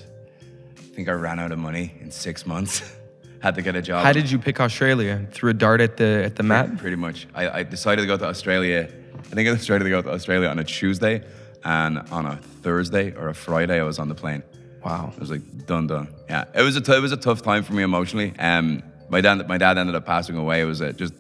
I 0.78 0.82
think 0.82 1.10
I 1.10 1.14
ran 1.14 1.40
out 1.40 1.52
of 1.52 1.60
money 1.60 1.96
in 2.00 2.12
six 2.12 2.46
months. 2.46 2.94
Had 3.42 3.56
to 3.56 3.62
get 3.62 3.76
a 3.76 3.82
job. 3.82 4.04
how 4.04 4.14
did 4.14 4.32
you 4.32 4.40
pick 4.40 4.60
Australia 4.60 5.28
threw 5.32 5.52
a 5.52 5.54
dart 5.54 5.80
at 5.82 5.98
the 5.98 6.24
at 6.26 6.36
the 6.36 6.44
map 6.44 6.78
Pretty 6.78 6.96
much. 6.96 7.28
I, 7.36 7.60
I 7.60 7.64
decided 7.64 8.02
to 8.02 8.08
go 8.08 8.18
to 8.18 8.26
Australia. 8.26 8.90
I 9.20 9.36
think 9.36 9.48
I 9.48 9.54
decided 9.54 9.84
to 9.84 9.90
go 9.90 10.02
to 10.02 10.12
Australia 10.12 10.48
on 10.48 10.60
a 10.60 10.64
Tuesday, 10.64 11.24
and 11.64 12.00
on 12.12 12.26
a 12.26 12.38
Thursday 12.38 13.14
or 13.16 13.30
a 13.30 13.36
Friday, 13.36 13.80
I 13.80 13.84
was 13.84 14.00
on 14.00 14.10
the 14.10 14.16
plane. 14.16 14.44
wow 14.84 15.12
It 15.16 15.20
was 15.20 15.30
like 15.30 15.66
done, 15.66 15.88
done. 15.88 16.08
Yeah, 16.30 16.46
it 16.56 16.64
was 16.64 16.76
a 16.76 16.82
t- 16.82 16.94
it 16.96 17.02
was 17.02 17.12
a 17.12 17.18
tough 17.18 17.42
time 17.42 17.64
for 17.64 17.74
me 17.74 17.84
emotionally. 17.84 18.34
Um, 18.40 18.82
my 19.10 19.22
dad 19.22 19.48
my 19.48 19.58
dad 19.58 19.78
ended 19.78 19.96
up 19.96 20.06
passing 20.06 20.38
away. 20.38 20.62
It 20.62 20.66
was 20.66 20.82
a, 20.82 20.94
just 20.94 21.14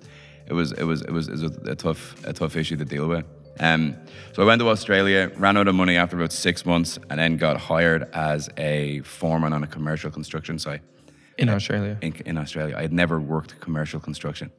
it 0.48 0.54
was 0.54 0.72
it 0.72 0.84
was 0.84 1.02
it 1.02 1.12
was, 1.12 1.28
it 1.28 1.34
was 1.34 1.44
a, 1.44 1.72
a 1.72 1.76
tough 1.76 2.26
a 2.26 2.34
tough 2.34 2.56
issue 2.56 2.78
to 2.78 2.86
deal 2.86 3.08
with. 3.08 3.26
Um, 3.60 3.96
so 4.34 4.44
I 4.44 4.46
went 4.46 4.60
to 4.62 4.70
Australia, 4.70 5.32
ran 5.38 5.58
out 5.58 5.68
of 5.68 5.74
money 5.74 5.98
after 5.98 6.16
about 6.16 6.32
six 6.32 6.66
months, 6.66 7.00
and 7.10 7.20
then 7.20 7.38
got 7.38 7.58
hired 7.58 8.08
as 8.14 8.50
a 8.58 9.02
foreman 9.02 9.52
on 9.52 9.64
a 9.64 9.68
commercial 9.68 10.12
construction 10.12 10.60
site 10.60 10.82
in 11.38 11.50
Australia 11.50 11.98
in, 12.01 12.13
in 12.25 12.38
Australia. 12.38 12.75
I 12.77 12.82
had 12.82 12.94
never 12.94 13.20
worked 13.20 13.60
commercial 13.60 14.00
construction 14.00 14.51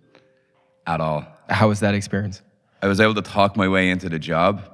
at 0.87 1.01
all. 1.01 1.27
how 1.49 1.69
was 1.69 1.81
that 1.81 1.95
experience 1.95 2.43
I 2.81 2.87
was 2.87 3.01
able 3.01 3.15
to 3.15 3.23
talk 3.23 3.57
my 3.57 3.69
way 3.69 3.91
into 3.91 4.09
the 4.09 4.19
job 4.19 4.71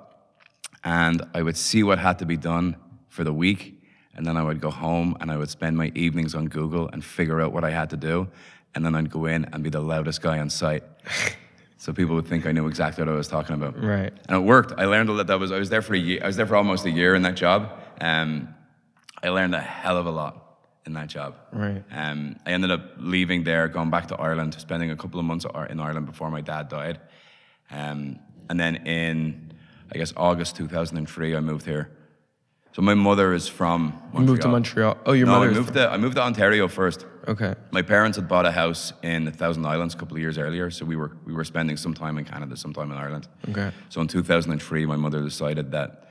and 0.84 1.23
I 1.32 1.42
would 1.42 1.56
see 1.56 1.82
what 1.82 1.99
had 1.99 2.18
to 2.18 2.26
be 2.26 2.37
done 2.37 2.76
for 3.08 3.25
the 3.25 3.32
week. 3.32 3.82
And 4.14 4.26
then 4.26 4.37
I 4.37 4.42
would 4.42 4.61
go 4.61 4.70
home 4.70 5.16
and 5.20 5.30
I 5.30 5.37
would 5.37 5.49
spend 5.49 5.76
my 5.76 5.90
evenings 5.94 6.34
on 6.34 6.46
Google 6.46 6.88
and 6.92 7.02
figure 7.02 7.40
out 7.40 7.52
what 7.52 7.64
I 7.64 7.70
had 7.70 7.90
to 7.90 7.96
do. 7.96 8.28
And 8.75 8.84
then 8.84 8.94
I'd 8.94 9.11
go 9.11 9.25
in 9.25 9.46
and 9.46 9.64
be 9.64 9.70
the 9.70 9.80
loudest 9.80 10.20
guy 10.20 10.38
on 10.38 10.50
site. 10.50 10.84
so 11.78 11.92
people 11.92 12.14
would 12.14 12.26
think 12.26 12.46
I 12.46 12.52
knew 12.52 12.68
exactly 12.68 13.02
what 13.02 13.12
I 13.12 13.16
was 13.16 13.28
talking 13.28 13.54
about. 13.54 13.82
Right. 13.82 14.12
And 14.28 14.37
it 14.37 14.40
worked. 14.40 14.73
I 14.76 14.84
learned 14.84 15.08
a 15.08 15.12
lot. 15.12 15.26
That 15.26 15.40
was 15.40 15.50
I 15.50 15.58
was 15.58 15.70
there 15.70 15.82
for 15.82 15.94
a 15.94 15.99
year. 15.99 16.20
I 16.23 16.26
was 16.26 16.37
there 16.37 16.46
for 16.46 16.56
almost 16.56 16.84
a 16.84 16.90
year 16.90 17.14
in 17.14 17.23
that 17.23 17.34
job. 17.34 17.70
Um, 18.00 18.54
I 19.23 19.30
learned 19.30 19.54
a 19.54 19.61
hell 19.61 19.96
of 19.96 20.06
a 20.06 20.11
lot 20.11 20.43
in 20.87 20.93
that 20.95 21.09
job. 21.09 21.37
Right. 21.53 21.83
Um, 21.91 22.37
I 22.47 22.53
ended 22.53 22.71
up 22.71 22.83
leaving 22.99 23.45
there, 23.45 23.69
going 23.69 23.91
back 23.91 24.09
to 24.09 24.17
Ireland, 24.17 24.55
spending 24.59 24.91
a 24.91 24.97
couple 24.97 25.19
of 25.19 25.26
months 25.26 25.47
in 25.71 25.81
Ireland 25.81 26.07
before 26.07 26.31
my 26.31 26.41
dad 26.41 26.69
died. 26.69 27.00
Um, 27.71 28.19
and 28.50 28.61
then 28.61 28.76
in, 28.87 29.53
I 29.93 29.99
guess 29.99 30.12
August 30.17 30.57
2003, 30.57 31.37
I 31.37 31.41
moved 31.41 31.64
here. 31.64 31.91
So 32.73 32.83
my 32.83 32.95
mother 32.95 33.33
is 33.33 33.47
from 33.47 33.93
Montreal. 34.12 34.21
You 34.21 34.26
moved 34.26 34.43
to 34.43 34.49
Montreal. 34.49 34.99
Oh, 35.07 35.12
your 35.12 35.26
No, 35.26 35.33
mother. 35.35 35.50
I 35.50 35.55
moved 35.55 35.75
to 35.75 35.88
I 35.93 35.97
moved 35.97 36.17
to 36.17 36.23
Ontario 36.23 36.67
first. 36.67 37.07
Okay. 37.29 37.55
My 37.71 37.83
parents 37.83 38.17
had 38.17 38.26
bought 38.29 38.47
a 38.47 38.50
house 38.50 38.93
in 39.05 39.25
the 39.25 39.31
Thousand 39.31 39.64
Islands 39.64 39.95
a 39.95 39.97
couple 39.97 40.17
of 40.17 40.21
years 40.21 40.38
earlier, 40.38 40.71
so 40.71 40.85
we 40.85 40.97
were 40.97 41.12
we 41.25 41.33
were 41.33 41.45
spending 41.45 41.76
some 41.76 41.95
time 41.95 42.19
in 42.19 42.25
Canada, 42.25 42.57
some 42.57 42.73
time 42.75 42.91
in 42.91 42.99
Ireland. 42.99 43.29
Okay. 43.49 43.71
So 43.91 44.00
in 44.00 44.09
2003, 44.09 44.87
my 44.87 44.97
mother 44.97 45.23
decided 45.23 45.71
that 45.71 46.03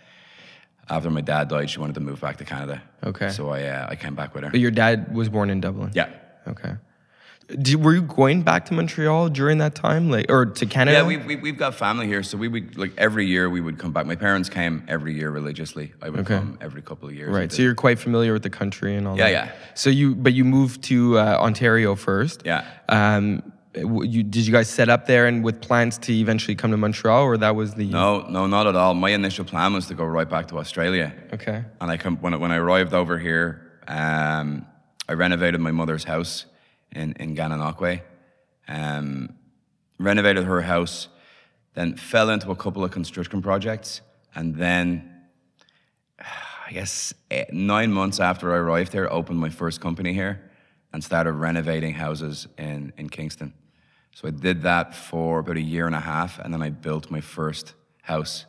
after 0.90 1.10
my 1.10 1.22
dad 1.22 1.48
died, 1.48 1.70
she 1.70 1.80
wanted 1.80 1.96
to 1.96 2.02
move 2.02 2.20
back 2.22 2.38
to 2.38 2.46
Canada. 2.46 2.82
Okay. 3.04 3.30
So 3.30 3.50
I 3.50 3.64
uh, 3.64 3.88
I 3.90 3.96
came 3.96 4.16
back 4.16 4.34
with 4.36 4.44
her. 4.44 4.50
But 4.52 4.60
your 4.60 4.72
dad 4.72 5.14
was 5.14 5.30
born 5.30 5.50
in 5.50 5.62
Dublin. 5.62 5.92
Yeah. 5.94 6.10
Okay. 6.48 6.74
Did, 7.62 7.84
were 7.84 7.94
you 7.94 8.02
going 8.04 8.42
back 8.42 8.66
to 8.68 8.74
Montreal 8.74 9.28
during 9.30 9.58
that 9.58 9.76
time, 9.76 10.10
like, 10.10 10.28
or 10.32 10.46
to 10.46 10.66
Canada? 10.66 10.98
Yeah, 11.00 11.06
we, 11.06 11.18
we, 11.18 11.36
we've 11.36 11.58
got 11.58 11.76
family 11.76 12.08
here, 12.08 12.24
so 12.24 12.38
we 12.38 12.48
would, 12.48 12.78
like, 12.78 12.94
every 12.98 13.26
year 13.28 13.50
we 13.50 13.60
would 13.60 13.78
come 13.78 13.92
back. 13.92 14.06
My 14.06 14.16
parents 14.16 14.48
came 14.48 14.82
every 14.88 15.14
year 15.14 15.30
religiously. 15.30 15.94
I 16.02 16.10
would 16.10 16.22
Okay. 16.22 16.36
come 16.38 16.58
every 16.62 16.82
couple 16.82 17.10
of 17.10 17.14
years. 17.16 17.30
Right. 17.36 17.52
So 17.52 17.62
you're 17.62 17.76
quite 17.76 18.00
familiar 18.00 18.32
with 18.32 18.44
the 18.44 18.50
country 18.50 18.96
and 18.96 19.06
all 19.08 19.18
Yeah, 19.18 19.26
that. 19.26 19.32
yeah. 19.32 19.52
So 19.76 19.90
you, 19.90 20.16
but 20.16 20.34
you 20.34 20.46
moved 20.46 20.84
to 20.86 21.20
uh, 21.20 21.38
Ontario 21.38 21.96
first. 21.96 22.44
Yeah. 22.46 22.64
Um, 22.88 23.53
you, 23.76 24.24
did 24.24 24.46
you 24.46 24.52
guys 24.52 24.70
set 24.70 24.90
up 24.90 25.06
there 25.08 25.26
and 25.28 25.44
with 25.44 25.62
plans 25.62 25.98
to 26.00 26.14
eventually 26.14 26.56
come 26.56 26.72
to 26.72 26.78
Montreal, 26.78 27.24
or 27.24 27.38
that 27.38 27.56
was 27.56 27.74
the? 27.74 27.86
No, 27.86 28.22
no, 28.30 28.46
not 28.48 28.68
at 28.68 28.76
all. 28.76 28.94
My 28.94 29.10
initial 29.12 29.46
plan 29.46 29.74
was 29.74 29.88
to 29.88 29.94
go 29.96 30.06
right 30.06 30.30
back 30.30 30.48
to 30.50 30.58
Australia. 30.60 31.14
Okay. 31.34 31.64
And 31.82 31.90
I 31.92 31.98
come, 31.98 32.18
when, 32.18 32.34
I- 32.34 32.38
when 32.38 32.52
I 32.52 32.58
arrived 32.58 32.94
over 32.94 33.18
here, 33.18 33.72
um, 33.88 34.66
I 35.10 35.14
renovated 35.14 35.60
my 35.60 35.72
mother's 35.72 36.04
house 36.04 36.46
in, 36.92 37.14
in 37.14 37.36
Gananoque. 37.36 38.02
Um, 38.68 39.36
renovated 40.00 40.46
her 40.46 40.62
house, 40.62 41.08
then 41.74 41.96
fell 41.96 42.30
into 42.30 42.52
a 42.52 42.56
couple 42.56 42.84
of 42.84 42.92
construction 42.92 43.42
projects. 43.42 44.02
And 44.36 44.56
then, 44.56 45.10
I 46.20 46.72
guess, 46.72 47.14
eh, 47.30 47.46
nine 47.52 47.92
months 47.92 48.20
after 48.20 48.54
I 48.54 48.58
arrived 48.58 48.94
here, 48.94 49.08
opened 49.12 49.40
my 49.40 49.50
first 49.50 49.82
company 49.82 50.14
here 50.14 50.50
and 50.94 51.04
started 51.04 51.34
renovating 51.34 51.94
houses 51.94 52.48
in, 52.58 52.94
in 52.98 53.10
Kingston. 53.10 53.54
So 54.14 54.28
I 54.28 54.32
did 54.32 54.62
that 54.62 54.96
for 54.96 55.40
about 55.40 55.58
a 55.58 55.62
year 55.62 55.88
and 55.88 55.96
a 55.96 56.00
half, 56.00 56.40
and 56.40 56.54
then 56.54 56.62
I 56.62 56.70
built 56.70 57.10
my 57.10 57.22
first 57.22 57.74
house, 58.04 58.46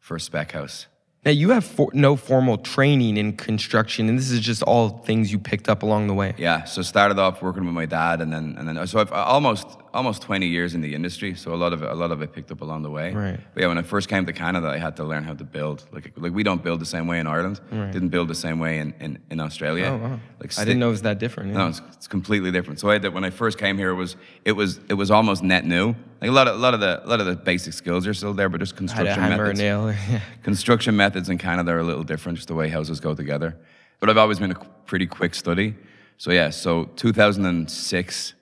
first 0.00 0.26
spec 0.26 0.52
house. 0.52 0.86
Now 1.24 1.30
you 1.30 1.50
have 1.50 1.64
for, 1.64 1.90
no 1.92 2.16
formal 2.16 2.58
training 2.58 3.16
in 3.16 3.36
construction, 3.36 4.08
and 4.08 4.18
this 4.18 4.30
is 4.30 4.40
just 4.40 4.62
all 4.62 4.88
things 4.88 5.30
you 5.30 5.38
picked 5.38 5.68
up 5.68 5.82
along 5.82 6.08
the 6.08 6.14
way. 6.14 6.34
Yeah, 6.36 6.64
so 6.64 6.82
started 6.82 7.18
off 7.18 7.42
working 7.42 7.64
with 7.64 7.74
my 7.74 7.86
dad, 7.86 8.20
and 8.20 8.32
then 8.32 8.56
and 8.58 8.66
then 8.66 8.86
so 8.86 8.98
I've 8.98 9.12
almost 9.12 9.68
almost 9.94 10.22
twenty 10.22 10.46
years 10.46 10.74
in 10.74 10.80
the 10.80 10.94
industry. 10.94 11.34
So 11.34 11.54
a 11.54 11.56
lot 11.64 11.72
of 11.72 11.82
it, 11.82 11.90
a 11.90 11.94
lot 11.94 12.10
of 12.12 12.22
it 12.22 12.32
picked 12.32 12.50
up 12.50 12.60
along 12.62 12.82
the 12.82 12.90
way. 12.90 13.12
Right. 13.12 13.40
But 13.54 13.60
yeah, 13.62 13.68
when 13.68 13.78
I 13.78 13.82
first 13.82 14.08
came 14.08 14.24
to 14.26 14.32
Canada, 14.32 14.68
I 14.68 14.78
had 14.78 14.96
to 14.96 15.04
learn 15.04 15.24
how 15.24 15.34
to 15.34 15.44
build. 15.44 15.84
Like 15.92 16.12
like 16.16 16.32
we 16.32 16.42
don't 16.42 16.62
build 16.62 16.80
the 16.80 16.86
same 16.86 17.06
way 17.06 17.18
in 17.20 17.26
Ireland. 17.26 17.60
Right. 17.70 17.92
Didn't 17.92 18.08
build 18.10 18.28
the 18.28 18.34
same 18.34 18.58
way 18.58 18.78
in 18.78 18.94
in, 19.00 19.18
in 19.30 19.40
Australia. 19.40 19.86
Oh 19.86 19.96
wow. 19.96 20.20
Like 20.40 20.58
I 20.58 20.64
didn't 20.64 20.80
know 20.80 20.88
it 20.88 20.92
was 20.98 21.02
that 21.02 21.18
different. 21.18 21.50
yeah. 21.50 21.58
No, 21.58 21.68
it's, 21.68 21.80
it's 21.92 22.08
completely 22.08 22.50
different. 22.50 22.80
So 22.80 22.90
I 22.90 22.98
did, 22.98 23.12
when 23.14 23.24
I 23.24 23.30
first 23.30 23.58
came 23.58 23.76
here, 23.78 23.90
it 23.90 23.96
was 24.04 24.16
it 24.44 24.52
was 24.52 24.80
it 24.88 24.94
was 24.94 25.10
almost 25.10 25.42
net 25.42 25.64
new. 25.64 25.94
Like 26.20 26.30
a 26.30 26.32
lot 26.32 26.48
of 26.48 26.54
a 26.54 26.58
lot 26.58 26.74
of 26.74 26.80
the 26.80 27.04
a 27.04 27.08
lot 27.08 27.20
of 27.20 27.26
the 27.26 27.36
basic 27.36 27.72
skills 27.72 28.06
are 28.06 28.14
still 28.14 28.34
there, 28.34 28.48
but 28.48 28.60
just 28.60 28.72
Had 28.72 28.78
construction 28.78 29.28
methods. 29.28 29.58
nail. 29.60 29.94
Construction 30.42 30.96
methods 30.96 31.28
in 31.28 31.38
Canada 31.38 31.70
are 31.72 31.78
a 31.80 31.84
little 31.84 32.04
different, 32.04 32.36
just 32.38 32.48
the 32.48 32.54
way 32.54 32.68
houses 32.68 33.00
go 33.00 33.14
together. 33.14 33.56
But 34.00 34.08
I've 34.10 34.18
always 34.18 34.38
been 34.38 34.50
a 34.52 34.60
pretty 34.86 35.06
quick 35.06 35.34
study. 35.34 35.74
So 36.18 36.30
yeah, 36.32 36.50
so 36.50 36.84
2006, 36.96 38.34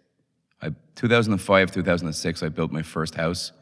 I, 0.63 0.73
2005, 0.97 1.71
2006, 1.71 2.43
I 2.43 2.49
built 2.49 2.73
my 2.73 2.83
first 2.83 3.15
house. 3.15 3.53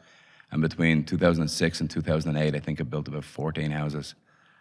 And 0.51 0.61
between 0.61 1.03
2006 1.03 1.81
and 1.81 1.89
2008, 1.89 2.55
I 2.55 2.59
think 2.59 2.81
I 2.81 2.83
built 2.83 3.07
about 3.07 3.23
14 3.23 3.71
houses. 3.71 4.15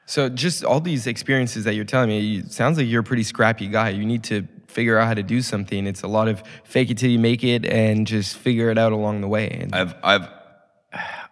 So 0.07 0.29
just 0.29 0.65
all 0.65 0.81
these 0.81 1.07
experiences 1.07 1.65
that 1.65 1.75
you're 1.75 1.85
telling 1.85 2.09
me, 2.09 2.39
it 2.39 2.53
sounds 2.53 2.79
like 2.79 2.87
you're 2.87 3.01
a 3.01 3.05
pretty 3.05 3.23
scrappy 3.23 3.69
guy. 3.69 3.91
You 3.91 4.07
need 4.07 4.25
to 4.25 4.47
figure 4.67 4.99
out 4.99 5.07
how 5.07 5.15
to 5.15 5.23
do 5.23 5.43
something. 5.43 5.87
It's 5.87 6.03
a 6.03 6.09
lot 6.09 6.29
of 6.29 6.43
fake 6.65 6.91
it 6.91 6.99
till 6.99 7.11
you 7.11 7.19
make 7.19 7.45
it 7.45 7.67
and 7.67 8.07
just 8.07 8.37
figure 8.37 8.71
it 8.71 8.79
out 8.79 8.93
along 8.93 9.21
the 9.21 9.29
way. 9.29 9.49
And 9.51 9.75
I've, 9.75 9.95
I've, 10.03 10.29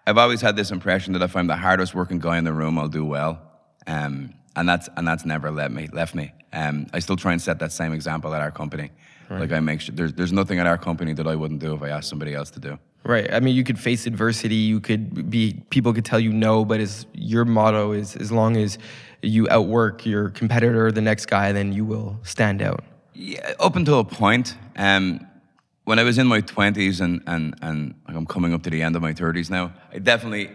I've 0.06 0.18
always 0.18 0.40
had 0.40 0.56
this 0.56 0.70
impression 0.70 1.14
that 1.14 1.22
if 1.22 1.36
I'm 1.36 1.46
the 1.46 1.56
hardest 1.56 1.94
working 1.94 2.18
guy 2.18 2.38
in 2.38 2.44
the 2.44 2.52
room, 2.52 2.78
I'll 2.78 2.88
do 2.88 3.04
well. 3.04 3.40
Um, 3.86 4.34
and 4.54 4.68
that's, 4.68 4.88
and 4.96 5.06
that's 5.06 5.24
never 5.24 5.50
let 5.50 5.70
me, 5.70 5.88
left 5.92 6.14
me. 6.14 6.32
Um, 6.52 6.86
I 6.92 6.98
still 6.98 7.16
try 7.16 7.32
and 7.32 7.40
set 7.40 7.58
that 7.60 7.72
same 7.72 7.92
example 7.92 8.34
at 8.34 8.40
our 8.40 8.50
company. 8.50 8.90
Like 9.30 9.52
I 9.52 9.60
make 9.60 9.80
sure 9.80 9.94
there's, 9.94 10.12
there's 10.12 10.32
nothing 10.32 10.58
at 10.58 10.66
our 10.66 10.78
company 10.78 11.12
that 11.14 11.26
I 11.26 11.34
wouldn't 11.34 11.60
do 11.60 11.74
if 11.74 11.82
I 11.82 11.88
asked 11.88 12.08
somebody 12.08 12.34
else 12.34 12.50
to 12.50 12.60
do. 12.60 12.78
right. 13.04 13.32
I 13.32 13.40
mean, 13.40 13.54
you 13.54 13.64
could 13.64 13.78
face 13.78 14.06
adversity. 14.06 14.54
You 14.54 14.80
could 14.80 15.30
be, 15.30 15.62
people 15.70 15.92
could 15.92 16.04
tell 16.04 16.20
you 16.20 16.32
no, 16.32 16.64
but 16.64 16.80
as 16.80 17.06
your 17.12 17.44
motto 17.44 17.92
is, 17.92 18.16
as 18.16 18.30
long 18.30 18.56
as 18.56 18.78
you 19.22 19.48
outwork 19.50 20.06
your 20.06 20.30
competitor, 20.30 20.92
the 20.92 21.00
next 21.00 21.26
guy, 21.26 21.52
then 21.52 21.72
you 21.72 21.84
will 21.84 22.18
stand 22.22 22.62
out. 22.62 22.84
Yeah, 23.14 23.54
up 23.58 23.76
until 23.76 23.98
a 24.00 24.04
point. 24.04 24.54
Um, 24.76 25.26
when 25.84 25.98
I 25.98 26.02
was 26.02 26.18
in 26.18 26.26
my 26.26 26.40
twenties 26.40 27.00
and 27.00 27.22
and 27.26 27.54
and 27.62 27.94
like 28.06 28.16
I'm 28.16 28.26
coming 28.26 28.52
up 28.52 28.62
to 28.64 28.70
the 28.70 28.82
end 28.82 28.96
of 28.96 29.02
my 29.02 29.14
thirties 29.14 29.48
now, 29.50 29.72
I 29.92 30.00
definitely, 30.00 30.50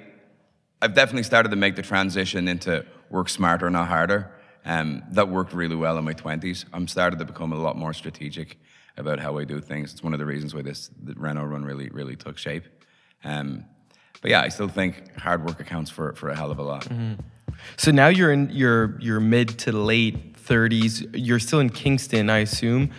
I've 0.82 0.94
definitely 0.94 1.24
started 1.24 1.50
to 1.50 1.56
make 1.56 1.76
the 1.76 1.82
transition 1.82 2.48
into 2.48 2.86
work 3.10 3.30
smarter, 3.30 3.70
not 3.70 3.88
harder. 3.88 4.30
Um, 4.66 5.04
that 5.12 5.28
worked 5.30 5.54
really 5.54 5.76
well 5.76 5.98
in 5.98 6.06
my 6.06 6.14
twenties. 6.14 6.66
I'm 6.72 6.88
started 6.88 7.20
to 7.20 7.26
become 7.26 7.52
a 7.52 7.58
lot 7.58 7.78
more 7.78 7.94
strategic 7.94 8.60
about 8.98 9.20
how 9.20 9.38
I 9.38 9.44
do 9.44 9.60
things. 9.60 9.92
It's 9.92 10.04
one 10.04 10.14
of 10.14 10.20
the 10.20 10.26
reasons 10.26 10.54
why 10.54 10.62
this 10.62 10.92
Reno 11.04 11.44
Run 11.44 11.66
really 11.66 11.90
really 11.90 12.16
took 12.16 12.38
shape. 12.38 12.66
Um, 13.24 13.66
but 14.22 14.32
yeah, 14.32 14.42
I 14.42 14.50
still 14.50 14.68
think 14.68 15.18
hard 15.18 15.46
work 15.46 15.60
accounts 15.60 15.90
for 15.90 16.14
for 16.14 16.30
a 16.30 16.36
hell 16.36 16.52
of 16.52 16.60
a 16.60 16.64
lot. 16.64 16.88
So 17.78 17.92
now 17.92 18.08
you're 18.08 18.32
in 18.32 18.50
your 18.50 19.00
your 19.00 19.20
mid 19.20 19.50
to 19.60 19.72
late 19.72 20.34
30s. 20.34 21.10
You're 21.14 21.40
still 21.40 21.60
in 21.60 21.70
Kingston, 21.70 22.30
I 22.30 22.40
assume. 22.40 22.92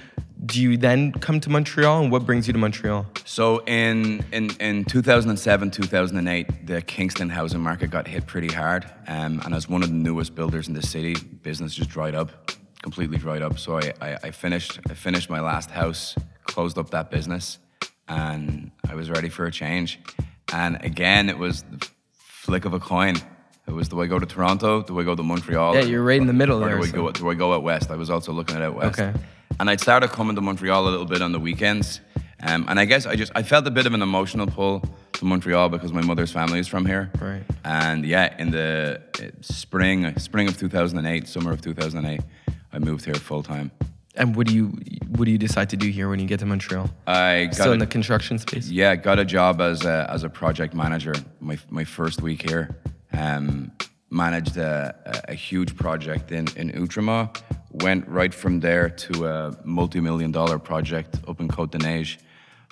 Do 0.44 0.60
you 0.60 0.76
then 0.76 1.12
come 1.12 1.38
to 1.40 1.50
Montreal, 1.50 2.02
and 2.02 2.10
what 2.10 2.26
brings 2.26 2.48
you 2.48 2.52
to 2.52 2.58
Montreal? 2.58 3.06
So 3.24 3.58
in, 3.64 4.24
in, 4.32 4.50
in 4.58 4.84
2007, 4.84 5.70
2008, 5.70 6.66
the 6.66 6.82
Kingston 6.82 7.28
housing 7.28 7.60
market 7.60 7.90
got 7.90 8.08
hit 8.08 8.26
pretty 8.26 8.52
hard. 8.52 8.84
Um, 9.06 9.40
and 9.44 9.54
as 9.54 9.68
one 9.68 9.84
of 9.84 9.90
the 9.90 9.94
newest 9.94 10.34
builders 10.34 10.66
in 10.66 10.74
the 10.74 10.82
city, 10.82 11.14
business 11.14 11.74
just 11.74 11.90
dried 11.90 12.16
up, 12.16 12.50
completely 12.82 13.18
dried 13.18 13.42
up. 13.42 13.56
So 13.58 13.78
I, 13.78 13.92
I, 14.00 14.18
I 14.24 14.30
finished 14.32 14.80
I 14.90 14.94
finished 14.94 15.30
my 15.30 15.40
last 15.40 15.70
house, 15.70 16.16
closed 16.44 16.76
up 16.76 16.90
that 16.90 17.10
business, 17.10 17.58
and 18.08 18.72
I 18.88 18.96
was 18.96 19.10
ready 19.10 19.28
for 19.28 19.46
a 19.46 19.52
change. 19.52 20.00
And 20.52 20.82
again, 20.84 21.28
it 21.28 21.38
was 21.38 21.62
the 21.62 21.88
flick 22.14 22.64
of 22.64 22.74
a 22.74 22.80
coin. 22.80 23.16
It 23.66 23.72
was 23.72 23.88
do 23.88 24.00
I 24.00 24.06
go 24.06 24.18
to 24.18 24.26
Toronto? 24.26 24.82
Do 24.82 24.98
I 24.98 25.04
go 25.04 25.14
to 25.14 25.22
Montreal? 25.22 25.74
Yeah, 25.74 25.82
you're 25.82 26.02
right 26.02 26.20
in 26.20 26.26
the 26.26 26.32
middle 26.32 26.62
or 26.62 26.68
there, 26.68 26.78
Do 26.78 26.84
I, 26.84 26.90
go, 26.90 27.12
do 27.12 27.30
I 27.30 27.34
go 27.34 27.54
out 27.54 27.62
west? 27.62 27.90
I 27.90 27.96
was 27.96 28.10
also 28.10 28.32
looking 28.32 28.56
at 28.56 28.62
out 28.62 28.74
west. 28.74 28.98
Okay. 28.98 29.12
And 29.60 29.70
I'd 29.70 29.80
started 29.80 30.10
coming 30.10 30.34
to 30.34 30.40
Montreal 30.42 30.82
a 30.82 30.90
little 30.90 31.06
bit 31.06 31.22
on 31.22 31.32
the 31.32 31.38
weekends. 31.38 32.00
Um, 32.44 32.64
and 32.68 32.80
I 32.80 32.84
guess 32.86 33.06
I 33.06 33.14
just 33.14 33.30
I 33.36 33.42
felt 33.44 33.66
a 33.68 33.70
bit 33.70 33.86
of 33.86 33.94
an 33.94 34.02
emotional 34.02 34.46
pull 34.48 34.82
to 35.12 35.24
Montreal 35.24 35.68
because 35.68 35.92
my 35.92 36.02
mother's 36.02 36.32
family 36.32 36.58
is 36.58 36.66
from 36.66 36.84
here. 36.84 37.10
Right. 37.20 37.44
And 37.64 38.04
yeah, 38.04 38.34
in 38.38 38.50
the 38.50 39.00
spring 39.42 40.18
spring 40.18 40.48
of 40.48 40.56
2008, 40.58 41.28
summer 41.28 41.52
of 41.52 41.60
2008, 41.60 42.20
I 42.72 42.78
moved 42.80 43.04
here 43.04 43.14
full 43.14 43.44
time. 43.44 43.70
And 44.16 44.34
what 44.34 44.48
do 44.48 44.54
you 44.54 44.66
what 45.16 45.24
do 45.26 45.30
you 45.30 45.38
decide 45.38 45.70
to 45.70 45.76
do 45.76 45.88
here 45.88 46.08
when 46.08 46.18
you 46.18 46.26
get 46.26 46.40
to 46.40 46.46
Montreal? 46.46 46.90
I 47.06 47.44
got 47.44 47.54
Still 47.54 47.70
a- 47.70 47.74
in 47.74 47.78
the 47.78 47.86
construction 47.86 48.38
space. 48.40 48.68
yeah, 48.68 48.96
got 48.96 49.20
a 49.20 49.24
job 49.24 49.60
as 49.60 49.84
a, 49.84 50.06
as 50.10 50.24
a 50.24 50.28
project 50.28 50.74
manager 50.74 51.14
my, 51.40 51.56
my 51.70 51.84
first 51.84 52.20
week 52.22 52.42
here. 52.50 52.74
Um, 53.12 53.72
managed 54.10 54.56
a, 54.56 55.24
a, 55.28 55.34
huge 55.34 55.74
project 55.76 56.32
in, 56.32 56.46
in 56.56 56.70
Outremont. 56.72 57.40
Went 57.70 58.06
right 58.06 58.32
from 58.32 58.60
there 58.60 58.90
to 58.90 59.26
a 59.26 59.56
multi-million 59.64 60.30
dollar 60.30 60.58
project 60.58 61.16
up 61.26 61.40
in 61.40 61.48
Côte 61.48 61.70
d'Neige. 61.70 62.18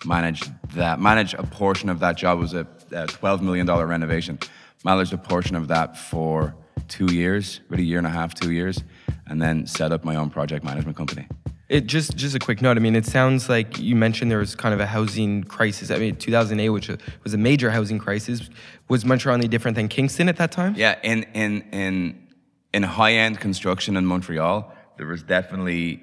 Managed 0.04 0.50
that. 0.75 1.00
Managed 1.00 1.35
a 1.35 1.42
portion 1.42 1.88
of 1.88 2.00
that 2.00 2.16
job 2.16 2.38
was 2.38 2.54
a, 2.54 2.66
a 2.92 3.06
twelve 3.06 3.42
million 3.42 3.66
dollar 3.66 3.87
renovation. 3.87 4.38
Managed 4.85 5.12
a 5.12 5.18
portion 5.18 5.56
of 5.56 5.68
that 5.68 5.97
for 5.97 6.54
two 6.88 7.12
years, 7.12 7.61
about 7.68 7.80
a 7.80 7.82
year 7.82 7.99
and 7.99 8.06
a 8.06 8.11
half, 8.11 8.35
two 8.35 8.50
years, 8.50 8.82
and 9.26 9.40
then 9.40 9.66
set 9.66 9.92
up 9.92 10.04
my 10.04 10.16
own 10.16 10.30
project 10.30 10.64
management 10.64 10.97
company. 10.97 11.26
It 11.68 11.87
just 11.87 12.16
just 12.16 12.35
a 12.35 12.40
quick 12.40 12.61
note. 12.61 12.76
I 12.76 12.80
mean, 12.80 12.97
it 12.97 13.06
sounds 13.06 13.49
like 13.49 13.78
you 13.78 13.94
mentioned 13.94 14.28
there 14.28 14.38
was 14.38 14.56
kind 14.56 14.75
of 14.75 14.80
a 14.80 14.87
housing 14.87 15.44
crisis. 15.44 15.92
I 15.92 15.99
mean, 15.99 16.16
2008, 16.16 16.68
which 16.70 16.90
was 17.23 17.32
a 17.32 17.38
major 17.38 17.70
housing 17.70 17.99
crisis, 17.99 18.50
was 18.90 19.04
Montreal 19.04 19.37
any 19.37 19.49
different 19.49 19.76
than 19.76 19.88
Kingston 19.88 20.28
at 20.28 20.37
that 20.37 20.52
time? 20.52 20.75
Yeah, 20.76 20.99
in 21.02 21.23
in 21.32 21.62
in 21.73 22.28
in 22.75 22.82
high 22.82 23.12
end 23.12 23.40
construction 23.40 23.97
in 23.97 24.04
Montreal, 24.04 24.70
there 24.97 25.06
was 25.06 25.23
definitely 25.23 26.02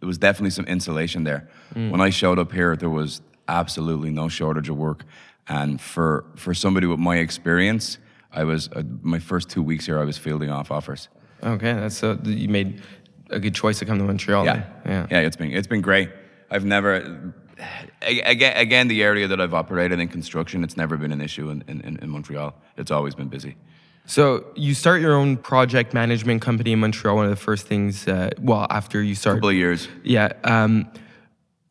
there 0.00 0.06
was 0.06 0.18
definitely 0.18 0.50
some 0.50 0.64
insulation 0.66 1.24
there. 1.24 1.48
When 1.74 2.00
I 2.00 2.10
showed 2.10 2.38
up 2.38 2.52
here, 2.52 2.76
there 2.76 2.90
was 2.90 3.20
absolutely 3.46 4.10
no 4.10 4.28
shortage 4.28 4.68
of 4.68 4.76
work, 4.76 5.04
and 5.48 5.80
for 5.80 6.24
for 6.36 6.54
somebody 6.54 6.86
with 6.86 6.98
my 6.98 7.16
experience, 7.18 7.98
I 8.32 8.44
was 8.44 8.68
uh, 8.68 8.82
my 9.02 9.18
first 9.18 9.50
two 9.50 9.62
weeks 9.62 9.86
here, 9.86 9.98
I 9.98 10.04
was 10.04 10.16
fielding 10.16 10.50
off 10.50 10.70
offers. 10.70 11.08
Okay, 11.42 11.72
that's 11.72 11.96
so 11.96 12.18
you 12.24 12.48
made 12.48 12.82
a 13.30 13.38
good 13.38 13.54
choice 13.54 13.78
to 13.80 13.84
come 13.84 13.98
to 13.98 14.04
Montreal. 14.04 14.44
Yeah, 14.44 14.54
then. 14.54 14.66
yeah. 14.86 15.06
yeah. 15.10 15.26
It's 15.26 15.36
been 15.36 15.52
it's 15.52 15.66
been 15.66 15.82
great. 15.82 16.10
I've 16.50 16.64
never. 16.64 17.34
Again, 18.02 18.56
again, 18.56 18.88
the 18.88 19.02
area 19.02 19.26
that 19.26 19.40
I've 19.40 19.54
operated 19.54 19.98
in 19.98 20.08
construction, 20.08 20.62
it's 20.64 20.76
never 20.76 20.96
been 20.96 21.12
an 21.12 21.20
issue 21.20 21.50
in, 21.50 21.62
in, 21.66 21.98
in 22.00 22.08
Montreal. 22.08 22.54
It's 22.76 22.90
always 22.90 23.14
been 23.14 23.28
busy. 23.28 23.56
So 24.06 24.46
you 24.54 24.72
start 24.74 25.02
your 25.02 25.14
own 25.14 25.36
project 25.36 25.92
management 25.92 26.40
company 26.40 26.72
in 26.72 26.80
Montreal. 26.80 27.16
One 27.16 27.24
of 27.26 27.30
the 27.30 27.36
first 27.36 27.66
things, 27.66 28.08
uh, 28.08 28.30
well, 28.40 28.66
after 28.70 29.02
you 29.02 29.14
start, 29.14 29.36
couple 29.36 29.50
of 29.50 29.54
years. 29.54 29.88
yeah. 30.02 30.32
Um, 30.44 30.90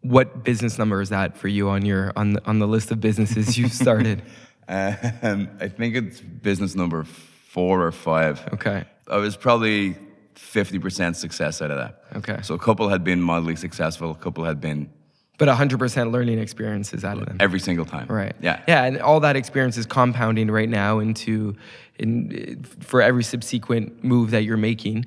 what 0.02 0.44
business 0.44 0.78
number 0.78 1.02
is 1.02 1.10
that 1.10 1.36
for 1.36 1.48
you 1.48 1.70
on 1.70 1.84
your 1.84 2.14
on 2.16 2.34
the, 2.34 2.46
on 2.46 2.60
the 2.60 2.68
list 2.68 2.92
of 2.92 3.02
businesses 3.02 3.58
you've 3.58 3.74
started? 3.86 4.22
Um, 4.70 5.50
I 5.60 5.68
think 5.68 5.96
it's 5.96 6.22
business 6.22 6.76
number 6.76 7.04
four 7.04 7.82
or 7.82 7.92
five. 7.92 8.48
Okay. 8.54 8.86
I 9.10 9.18
was 9.18 9.36
probably 9.36 9.96
50% 10.36 11.16
success 11.16 11.62
out 11.62 11.72
of 11.72 11.78
that. 11.78 12.04
Okay. 12.18 12.42
So 12.44 12.54
a 12.54 12.60
couple 12.60 12.90
had 12.90 13.04
been 13.04 13.22
mildly 13.22 13.56
successful, 13.56 14.12
a 14.12 14.16
couple 14.16 14.44
had 14.44 14.62
been 14.62 14.92
But 15.38 15.50
100% 15.50 16.12
learning 16.12 16.40
experiences 16.40 17.06
out 17.06 17.20
of 17.20 17.28
them. 17.28 17.38
every 17.40 17.60
single 17.60 17.86
time. 17.86 18.08
Right. 18.08 18.36
Yeah. 18.42 18.64
Yeah, 18.68 18.86
and 18.86 19.00
all 19.00 19.20
that 19.20 19.36
experience 19.36 19.78
is 19.78 19.86
compounding 19.86 20.50
right 20.50 20.68
now 20.68 20.98
into 20.98 21.56
in 22.00 22.64
for 22.80 23.02
every 23.02 23.24
subsequent 23.24 24.04
move 24.04 24.32
that 24.32 24.44
you're 24.44 24.58
making. 24.58 25.06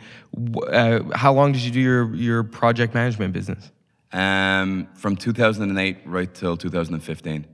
Uh, 0.68 1.00
how 1.14 1.32
long 1.32 1.52
did 1.52 1.62
you 1.62 1.70
do 1.70 1.80
your 1.80 2.14
your 2.14 2.44
project 2.44 2.94
management 2.94 3.32
business? 3.32 3.70
Um, 4.12 4.88
from 4.94 5.16
2008 5.16 5.98
right 6.04 6.32
till 6.34 6.56
2015. 6.56 7.46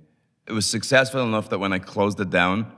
It 0.47 0.53
was 0.53 0.65
successful 0.67 1.23
enough 1.23 1.51
that 1.51 1.59
when 1.59 1.73
I 1.73 1.79
closed 1.79 2.21
it 2.21 2.31
down 2.31 2.73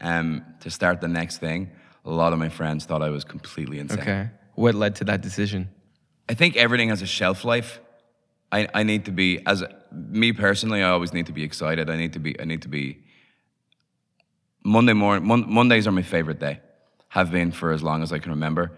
um, 0.00 0.44
to 0.60 0.70
start 0.70 1.00
the 1.00 1.08
next 1.08 1.38
thing, 1.38 1.70
a 2.04 2.10
lot 2.10 2.32
of 2.32 2.38
my 2.38 2.48
friends 2.48 2.84
thought 2.84 3.02
I 3.02 3.08
was 3.10 3.24
completely 3.24 3.78
insane. 3.78 4.00
Okay. 4.00 4.30
What 4.54 4.74
led 4.74 4.94
to 4.96 5.04
that 5.04 5.20
decision? 5.20 5.68
I 6.28 6.34
think 6.34 6.56
everything 6.56 6.90
has 6.90 7.02
a 7.02 7.06
shelf 7.06 7.44
life. 7.44 7.80
I, 8.54 8.68
I 8.72 8.82
need 8.84 9.06
to 9.06 9.10
be 9.10 9.44
as 9.46 9.64
me 9.90 10.32
personally. 10.32 10.80
I 10.80 10.90
always 10.90 11.12
need 11.12 11.26
to 11.26 11.32
be 11.32 11.42
excited. 11.42 11.90
I 11.90 11.96
need 11.96 12.12
to 12.12 12.20
be. 12.20 12.40
I 12.40 12.44
need 12.44 12.62
to 12.62 12.68
be. 12.68 12.98
Monday 14.62 14.92
morning. 14.92 15.26
Mon, 15.26 15.52
Mondays 15.52 15.88
are 15.88 15.92
my 15.92 16.02
favorite 16.02 16.38
day. 16.38 16.60
Have 17.08 17.32
been 17.32 17.50
for 17.50 17.72
as 17.72 17.82
long 17.82 18.02
as 18.04 18.12
I 18.12 18.20
can 18.20 18.30
remember. 18.30 18.70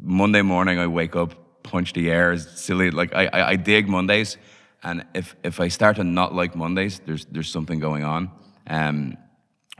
Monday 0.00 0.40
morning, 0.40 0.78
I 0.78 0.86
wake 0.86 1.16
up, 1.16 1.62
punch 1.62 1.92
the 1.92 2.10
air. 2.10 2.32
Is 2.32 2.48
silly. 2.54 2.90
Like 2.90 3.14
I, 3.14 3.26
I, 3.26 3.48
I 3.50 3.56
dig 3.56 3.88
Mondays, 3.88 4.38
and 4.82 5.04
if 5.14 5.36
if 5.44 5.60
I 5.60 5.68
start 5.68 5.96
to 5.96 6.04
not 6.04 6.34
like 6.34 6.56
Mondays, 6.56 7.00
there's 7.04 7.26
there's 7.26 7.50
something 7.50 7.78
going 7.78 8.04
on. 8.04 8.30
Um, 8.66 9.18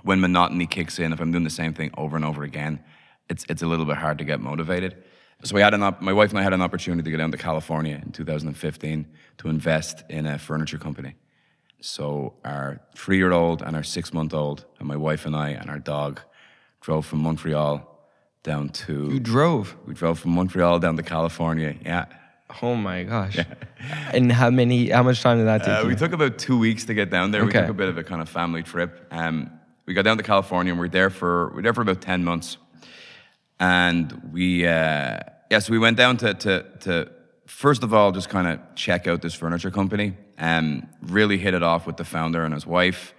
when 0.02 0.20
monotony 0.20 0.66
kicks 0.66 0.99
in, 0.99 1.14
if 1.14 1.20
I'm 1.20 1.32
doing 1.32 1.44
the 1.44 1.59
same 1.62 1.73
thing 1.73 1.90
over 1.97 2.14
and 2.14 2.26
over 2.26 2.42
again, 2.42 2.85
it's 3.30 3.47
it's 3.49 3.62
a 3.62 3.66
little 3.66 3.87
bit 3.87 3.97
hard 3.97 4.18
to 4.18 4.25
get 4.25 4.38
motivated. 4.40 5.02
So 5.42 5.54
we 5.54 5.62
had 5.62 5.75
an 5.75 5.82
op- 5.82 6.02
my 6.02 6.12
wife 6.12 6.30
and 6.30 6.38
I 6.38 6.42
had 6.42 6.52
an 6.52 6.61
opportunity 6.62 7.02
to 7.04 7.11
go 7.11 7.16
down 7.16 7.30
to 7.32 7.38
California 7.38 8.00
in 8.04 8.12
2015 8.12 9.06
to 9.38 9.49
invest 9.49 10.04
in 10.11 10.26
a 10.26 10.38
furniture 10.38 10.78
company. 10.78 11.14
So 11.80 12.35
our 12.44 12.80
three-year-old 12.94 13.62
and 13.62 13.75
our 13.75 13.82
six-month-old 13.82 14.66
and 14.78 14.87
my 14.87 14.97
wife 14.97 15.25
and 15.25 15.35
I 15.35 15.50
and 15.50 15.70
our 15.70 15.78
dog 15.78 16.20
drove 16.82 17.06
from 17.06 17.20
Montreal 17.20 17.87
down 18.42 18.68
to 18.70 19.11
You 19.12 19.20
drove. 19.20 19.76
we 19.87 19.94
drove 19.94 20.18
from 20.18 20.32
Montreal 20.32 20.78
down 20.78 20.97
to 20.97 21.02
California. 21.02 21.75
Yeah. 21.82 22.04
Oh 22.62 22.75
my 22.75 23.04
gosh. 23.04 23.37
Yeah. 23.37 23.44
and 24.12 24.30
how 24.32 24.50
many? 24.50 24.90
How 24.90 25.02
much 25.02 25.23
time 25.23 25.38
did 25.38 25.47
that 25.47 25.61
take? 25.61 25.85
Uh, 25.85 25.87
we 25.87 25.94
took 25.94 26.12
about 26.12 26.37
two 26.37 26.59
weeks 26.59 26.85
to 26.87 26.94
get 26.94 27.09
down 27.09 27.30
there. 27.30 27.42
Okay. 27.42 27.61
We 27.61 27.66
took 27.66 27.70
a 27.70 27.75
bit 27.75 27.88
of 27.88 27.97
a 27.97 28.02
kind 28.02 28.20
of 28.20 28.28
family 28.28 28.62
trip. 28.62 29.06
Um, 29.11 29.50
we 29.87 29.94
got 29.94 30.02
down 30.02 30.16
to 30.18 30.23
California 30.23 30.73
and 30.73 30.80
we 30.80 30.87
are 30.87 30.90
there 30.90 31.11
for 31.11 31.50
we 31.54 31.61
are 31.61 31.62
there 31.62 31.75
for 31.75 31.82
about 31.82 32.00
ten 32.00 32.25
months. 32.25 32.59
And 33.61 34.33
we 34.33 34.67
uh, 34.67 35.19
yeah, 35.50 35.59
so 35.61 35.73
we 35.73 35.79
went 35.79 35.97
down 35.97 36.17
to 36.19 36.35
to 36.35 36.64
to 36.81 37.11
first 37.47 37.83
of 37.83 37.93
all 37.95 38.11
just 38.12 38.29
kind 38.29 38.49
of 38.49 38.59
check 38.75 39.07
out 39.07 39.21
this 39.23 39.35
furniture 39.35 39.71
company. 39.71 40.14
and 40.43 40.87
really 41.02 41.37
hit 41.37 41.52
it 41.52 41.62
off 41.62 41.87
with 41.87 41.97
the 41.99 42.05
founder 42.05 42.45
and 42.45 42.55
his 42.55 42.67
wife. 42.67 43.12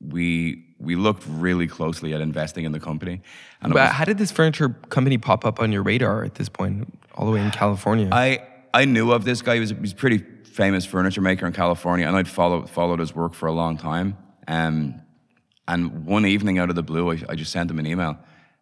We 0.00 0.64
we 0.80 0.96
looked 0.96 1.22
really 1.28 1.68
closely 1.68 2.12
at 2.14 2.20
investing 2.20 2.64
in 2.64 2.72
the 2.72 2.80
company. 2.80 3.22
And 3.62 3.72
But 3.72 3.82
was- 3.82 3.92
how 3.92 4.04
did 4.04 4.18
this 4.18 4.32
furniture 4.32 4.70
company 4.88 5.18
pop 5.18 5.44
up 5.44 5.60
on 5.60 5.70
your 5.72 5.84
radar 5.84 6.24
at 6.24 6.34
this 6.34 6.48
point, 6.48 6.98
all 7.14 7.26
the 7.26 7.32
way 7.32 7.40
in 7.40 7.50
California? 7.52 8.08
I 8.10 8.40
I 8.74 8.84
knew 8.86 9.12
of 9.12 9.24
this 9.24 9.40
guy. 9.42 9.54
He 9.54 9.60
was 9.60 9.70
a, 9.70 9.74
he 9.76 9.80
was 9.80 9.92
a 9.92 9.94
pretty 9.94 10.18
famous 10.44 10.84
furniture 10.84 11.20
maker 11.22 11.46
in 11.46 11.52
California, 11.52 12.06
and 12.08 12.16
I'd 12.16 12.28
followed 12.28 12.68
followed 12.68 12.98
his 13.00 13.14
work 13.14 13.34
for 13.34 13.46
a 13.48 13.52
long 13.52 13.76
time. 13.78 14.16
Um, 14.48 15.00
and 15.68 16.04
one 16.06 16.26
evening, 16.26 16.58
out 16.58 16.70
of 16.70 16.74
the 16.76 16.82
blue, 16.82 17.12
I, 17.12 17.18
I 17.28 17.34
just 17.36 17.52
sent 17.52 17.70
him 17.70 17.78
an 17.78 17.86
email. 17.86 18.16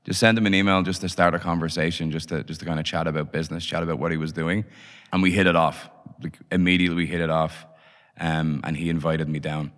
Just 0.04 0.18
send 0.18 0.36
him 0.36 0.46
an 0.46 0.54
email 0.54 0.82
just 0.82 1.00
to 1.02 1.08
start 1.08 1.34
a 1.34 1.38
conversation, 1.38 2.10
just 2.10 2.28
to 2.30 2.42
just 2.42 2.60
to 2.60 2.66
kind 2.66 2.80
of 2.80 2.84
chat 2.84 3.06
about 3.06 3.32
business, 3.32 3.64
chat 3.64 3.82
about 3.82 3.98
what 3.98 4.10
he 4.10 4.16
was 4.16 4.32
doing, 4.32 4.64
and 5.12 5.22
we 5.22 5.30
hit 5.30 5.46
it 5.46 5.56
off. 5.56 5.88
Like 6.22 6.38
immediately, 6.50 6.96
we 6.96 7.06
hit 7.06 7.20
it 7.20 7.30
off, 7.30 7.66
um, 8.18 8.60
and 8.64 8.76
he 8.76 8.90
invited 8.90 9.28
me 9.28 9.38
down. 9.38 9.72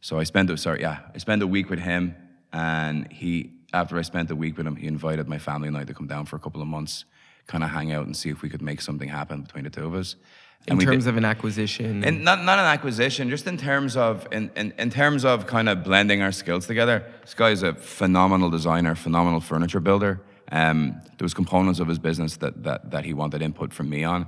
So 0.00 0.18
I 0.18 0.24
spent 0.24 0.50
a, 0.50 0.56
sorry, 0.56 0.80
yeah, 0.80 0.98
I 1.14 1.18
spent 1.18 1.42
a 1.42 1.46
week 1.46 1.70
with 1.70 1.78
him, 1.78 2.16
and 2.52 3.10
he 3.12 3.54
after 3.74 3.98
I 3.98 4.02
spent 4.02 4.30
a 4.30 4.36
week 4.36 4.56
with 4.56 4.66
him, 4.66 4.76
he 4.76 4.86
invited 4.86 5.28
my 5.28 5.38
family 5.38 5.68
and 5.68 5.76
I 5.76 5.84
to 5.84 5.94
come 5.94 6.06
down 6.06 6.26
for 6.26 6.36
a 6.36 6.38
couple 6.38 6.62
of 6.62 6.68
months, 6.68 7.04
kind 7.46 7.64
of 7.64 7.70
hang 7.70 7.92
out 7.92 8.06
and 8.06 8.16
see 8.16 8.30
if 8.30 8.40
we 8.40 8.48
could 8.48 8.62
make 8.62 8.80
something 8.80 9.08
happen 9.08 9.42
between 9.42 9.64
the 9.64 9.70
two 9.70 9.84
of 9.84 9.94
us. 9.94 10.16
In 10.66 10.78
terms 10.78 11.04
did- 11.04 11.10
of 11.10 11.16
an 11.16 11.24
acquisition. 11.24 12.04
and 12.04 12.24
not 12.24 12.42
not 12.44 12.58
an 12.58 12.64
acquisition, 12.66 13.30
just 13.30 13.46
in 13.46 13.56
terms 13.56 13.96
of 13.96 14.26
in, 14.32 14.50
in, 14.56 14.72
in 14.78 14.90
terms 14.90 15.24
of 15.24 15.46
kind 15.46 15.68
of 15.68 15.84
blending 15.84 16.22
our 16.22 16.32
skills 16.32 16.66
together. 16.66 17.04
This 17.22 17.34
guy 17.34 17.50
is 17.50 17.62
a 17.62 17.74
phenomenal 17.74 18.50
designer, 18.50 18.94
phenomenal 18.94 19.40
furniture 19.40 19.80
builder. 19.80 20.20
Um, 20.52 21.00
there 21.18 21.24
was 21.24 21.34
components 21.34 21.80
of 21.80 21.88
his 21.88 21.98
business 21.98 22.36
that, 22.38 22.62
that 22.64 22.90
that 22.90 23.04
he 23.04 23.12
wanted 23.14 23.42
input 23.42 23.72
from 23.72 23.88
me 23.90 24.04
on, 24.04 24.26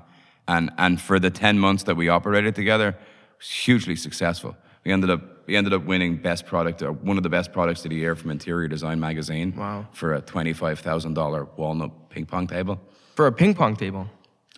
and 0.49 0.70
and 0.79 1.01
for 1.01 1.18
the 1.18 1.31
ten 1.31 1.59
months 1.59 1.85
that 1.85 1.96
we 1.96 2.09
operated 2.09 2.55
together, 2.55 2.88
it 2.88 2.96
was 3.38 3.51
hugely 3.51 3.96
successful. 3.96 4.57
We 4.85 4.92
ended 4.92 5.11
up 5.11 5.46
we 5.46 5.57
ended 5.57 5.72
up 5.72 5.85
winning 5.85 6.16
best 6.16 6.46
product 6.46 6.83
or 6.83 6.92
one 6.92 7.16
of 7.16 7.22
the 7.22 7.29
best 7.29 7.53
products 7.53 7.85
of 7.85 7.90
the 7.90 7.96
year 7.96 8.14
from 8.16 8.31
Interior 8.31 8.68
Design 8.68 8.99
magazine. 9.01 9.55
Wow. 9.57 9.87
For 9.92 10.14
a 10.14 10.20
twenty 10.20 10.53
five 10.53 10.79
thousand 10.81 11.14
dollar 11.14 11.46
walnut 11.57 11.90
ping 12.11 12.27
pong 12.27 12.46
table. 12.46 12.81
for 13.14 13.27
a 13.27 13.33
ping 13.33 13.55
pong 13.55 13.77
table. 13.77 14.09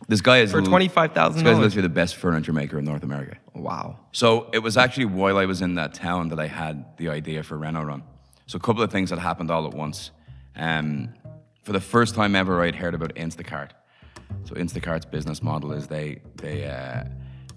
This 0.06 0.20
guy 0.20 0.38
is 0.38 0.52
For 0.52 0.62
$25,000? 0.62 1.34
This 1.34 1.42
guy's 1.42 1.58
literally 1.58 1.82
the 1.82 1.88
best 1.88 2.16
furniture 2.16 2.52
maker 2.52 2.78
in 2.78 2.84
North 2.84 3.02
America. 3.02 3.37
Wow. 3.54 3.98
So 4.12 4.48
it 4.52 4.61
was 4.61 4.76
actually 4.76 5.06
while 5.06 5.38
I 5.38 5.46
was 5.46 5.61
in 5.61 5.74
that 5.74 5.94
town 5.94 6.28
that 6.28 6.38
I 6.38 6.46
had 6.46 6.96
the 6.98 7.08
idea 7.08 7.42
for 7.42 7.58
Reno 7.58 7.82
Run. 7.82 8.02
So 8.46 8.56
a 8.56 8.61
couple 8.61 8.82
of 8.82 8.92
things 8.92 9.11
that 9.11 9.18
happened 9.18 9.50
all 9.50 9.66
at 9.66 9.74
once. 9.74 10.12
Um, 10.56 11.14
for 11.62 11.72
the 11.72 11.80
first 11.80 12.14
time 12.14 12.34
ever, 12.37 12.62
I'd 12.62 12.76
heard 12.76 12.94
about 12.94 13.14
Instacart. 13.14 13.70
So 14.44 14.54
Instacart's 14.54 15.04
business 15.04 15.42
model 15.42 15.72
is 15.72 15.87
they 15.87 16.22
they 16.37 16.66
uh, 16.66 17.04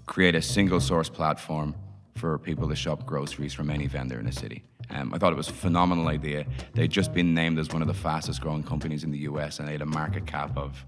create 0.06 0.34
a 0.34 0.42
single 0.42 0.80
source 0.80 1.08
platform 1.08 1.74
for 2.16 2.38
people 2.38 2.68
to 2.68 2.76
shop 2.76 3.06
groceries 3.06 3.54
from 3.54 3.70
any 3.70 3.86
vendor 3.86 4.18
in 4.18 4.26
the 4.26 4.32
city. 4.32 4.64
Um, 4.90 5.14
I 5.14 5.18
thought 5.18 5.32
it 5.32 5.36
was 5.36 5.48
a 5.48 5.54
phenomenal 5.54 6.08
idea. 6.08 6.44
They'd 6.74 6.90
just 6.90 7.14
been 7.14 7.32
named 7.32 7.58
as 7.58 7.70
one 7.70 7.80
of 7.80 7.88
the 7.88 7.94
fastest 7.94 8.40
growing 8.42 8.62
companies 8.62 9.04
in 9.04 9.10
the 9.10 9.20
US 9.20 9.58
and 9.58 9.66
they 9.66 9.72
had 9.72 9.82
a 9.82 9.86
market 9.86 10.26
cap 10.26 10.56
of 10.56 10.84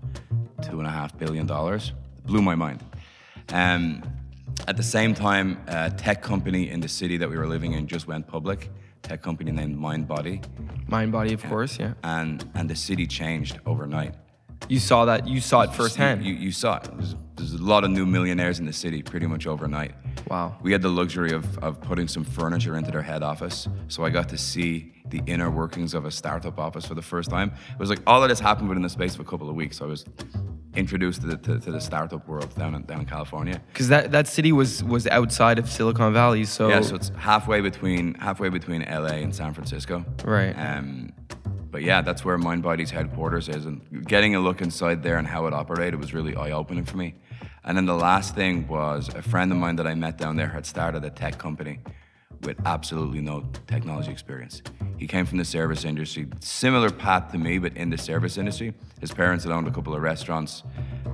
two 0.69 0.79
and 0.79 0.87
a 0.87 0.91
half 0.91 1.17
billion 1.19 1.47
dollars. 1.47 1.93
Blew 2.25 2.43
my 2.43 2.55
mind. 2.55 2.83
Um, 3.51 4.03
at 4.69 4.77
the 4.77 4.83
same 4.83 5.15
time, 5.15 5.59
a 5.67 5.91
tech 5.91 6.23
company 6.23 6.71
in 6.71 6.81
the 6.81 6.89
city 6.89 7.17
that 7.19 7.29
we 7.29 7.37
were 7.37 7.47
living 7.47 7.73
in 7.73 7.87
just 7.87 8.07
went 8.07 8.27
public. 8.27 8.71
Tech 9.03 9.21
company 9.21 9.53
named 9.53 9.77
MindBody, 9.77 10.43
Mind 10.89 11.13
body, 11.13 11.35
of 11.35 11.43
course. 11.45 11.79
Yeah. 11.79 11.93
and 12.03 12.49
and 12.55 12.71
the 12.71 12.75
city 12.77 13.07
changed 13.07 13.59
overnight. 13.67 14.15
You 14.69 14.79
saw 14.79 15.05
that. 15.05 15.29
You 15.29 15.41
saw 15.41 15.61
it 15.63 15.75
firsthand. 15.75 16.25
You, 16.25 16.33
you 16.33 16.51
saw 16.51 16.77
it. 16.79 16.85
There's, 16.97 17.15
there's 17.37 17.53
a 17.53 17.63
lot 17.63 17.85
of 17.85 17.91
new 17.91 18.07
millionaires 18.07 18.61
in 18.61 18.65
the 18.65 18.73
city 18.73 19.03
pretty 19.03 19.27
much 19.27 19.47
overnight. 19.47 19.93
Wow. 20.31 20.57
We 20.63 20.73
had 20.73 20.81
the 20.81 20.89
luxury 20.89 21.33
of, 21.33 21.59
of 21.59 21.83
putting 21.83 22.09
some 22.09 22.25
furniture 22.25 22.77
into 22.79 22.91
their 22.91 23.03
head 23.03 23.23
office. 23.23 23.69
So 23.89 24.05
I 24.07 24.11
got 24.11 24.31
to 24.31 24.39
see 24.39 24.93
the 25.07 25.21
inner 25.27 25.51
workings 25.51 25.93
of 25.93 26.07
a 26.07 26.11
startup 26.11 26.59
office 26.59 26.87
for 26.87 26.95
the 26.95 27.03
first 27.03 27.29
time. 27.29 27.53
It 27.73 27.79
was 27.79 27.91
like 27.91 28.01
all 28.07 28.23
of 28.23 28.31
this 28.31 28.41
happened 28.41 28.69
within 28.71 28.83
the 28.83 28.89
space 28.89 29.15
of 29.15 29.21
a 29.21 29.25
couple 29.25 29.51
of 29.51 29.55
weeks. 29.57 29.83
I 29.83 29.85
was 29.85 30.07
introduced 30.77 31.21
to 31.23 31.27
the, 31.29 31.37
to, 31.39 31.61
to 31.61 31.71
the 31.73 31.81
startup 31.81 32.27
world 32.29 32.55
down 32.57 32.75
in, 32.75 32.83
down 32.83 33.01
in 33.01 33.07
California. 33.07 33.61
Because 33.73 33.89
that, 33.89 34.13
that 34.13 34.27
city 34.27 34.53
was 34.53 34.83
was 34.85 35.07
outside 35.07 35.59
of 35.59 35.71
Silicon 35.71 36.13
Valley, 36.13 36.45
so, 36.45 36.69
Yeah, 36.69 36.81
so 36.81 36.97
it's 36.97 37.11
halfway 37.17 37.61
between 37.61 38.15
halfway 38.15 38.49
between 38.49 38.83
LA 38.83 39.17
and 39.25 39.35
San 39.35 39.55
Francisco. 39.55 40.05
Right. 40.25 40.53
Um, 40.53 41.13
but 41.71 41.83
yeah, 41.83 42.03
that's 42.03 42.25
where 42.25 42.39
MindBody's 42.39 42.91
headquarters 42.91 43.49
is, 43.49 43.67
and 43.67 44.07
getting 44.07 44.37
a 44.37 44.41
look 44.41 44.61
inside 44.61 45.03
there 45.03 45.19
and 45.19 45.27
how 45.27 45.47
it 45.47 45.53
operated 45.53 45.99
was 45.99 46.15
really 46.15 46.37
eye-opening 46.37 46.85
for 46.85 46.97
me. 46.97 47.17
And 47.65 47.77
then 47.77 47.87
the 47.87 47.97
last 47.97 48.37
thing 48.37 48.69
was 48.69 49.09
a 49.13 49.23
friend 49.23 49.51
of 49.51 49.59
mine 49.59 49.75
that 49.77 49.87
I 49.87 49.95
met 49.95 50.17
down 50.17 50.37
there 50.37 50.49
had 50.49 50.67
started 50.67 51.05
a 51.05 51.11
tech 51.11 51.37
company 51.37 51.81
with 52.45 52.57
absolutely 52.67 53.21
no 53.21 53.45
technology 53.67 54.11
experience. 54.11 54.63
He 54.99 55.07
came 55.07 55.27
from 55.27 55.39
the 55.39 55.45
service 55.45 55.85
industry, 55.85 56.29
similar 56.41 56.91
path 56.91 57.33
to 57.33 57.39
me, 57.39 57.59
but 57.59 57.77
in 57.77 57.91
the 57.91 57.99
service 57.99 58.39
industry. 58.39 58.75
His 59.01 59.13
parents 59.13 59.45
had 59.45 59.53
owned 59.53 59.67
a 59.67 59.71
couple 59.71 59.95
of 59.95 60.03
restaurants, 60.03 60.63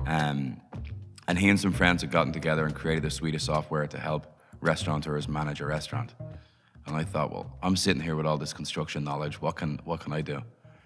um, 0.05 0.61
and 1.27 1.37
he 1.37 1.49
and 1.49 1.59
some 1.59 1.73
friends 1.73 2.01
had 2.01 2.11
gotten 2.11 2.31
together 2.31 2.65
and 2.65 2.75
created 2.75 3.05
a 3.05 3.09
suite 3.09 3.35
of 3.35 3.41
software 3.41 3.87
to 3.87 3.97
help 3.97 4.37
restaurateurs 4.61 5.27
manage 5.27 5.61
a 5.61 5.65
restaurant. 5.65 6.13
And 6.85 6.95
I 6.95 7.03
thought, 7.03 7.31
well, 7.31 7.57
I'm 7.61 7.75
sitting 7.75 8.01
here 8.01 8.15
with 8.15 8.25
all 8.25 8.37
this 8.37 8.53
construction 8.53 9.03
knowledge. 9.03 9.41
What 9.41 9.55
can 9.55 9.79
what 9.83 9.99
can 9.99 10.13
I 10.13 10.21
do? 10.21 10.41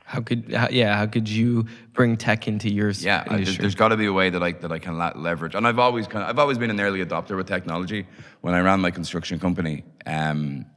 How 0.05 0.21
could 0.21 0.53
how, 0.53 0.69
yeah 0.69 0.95
how 0.95 1.07
could 1.07 1.27
you 1.27 1.65
bring 1.93 2.15
tech 2.15 2.47
into 2.47 2.71
your 2.71 2.91
Yeah, 2.91 3.23
I, 3.27 3.43
there's 3.43 3.73
got 3.73 3.89
to 3.89 3.97
be 3.97 4.05
a 4.05 4.13
way 4.13 4.29
that 4.29 4.41
I 4.43 4.51
that 4.51 4.71
I 4.71 4.77
can 4.79 4.97
leverage. 4.97 5.55
And 5.55 5.67
I've 5.67 5.79
always 5.79 6.07
kind 6.07 6.23
of, 6.23 6.29
I've 6.29 6.39
always 6.39 6.59
been 6.59 6.69
an 6.69 6.79
early 6.79 7.03
adopter 7.03 7.35
with 7.35 7.47
technology. 7.47 8.05
When 8.41 8.53
I 8.53 8.59
ran 8.59 8.79
my 8.79 8.91
construction 8.91 9.39
company, 9.39 9.83
um, 10.05 10.67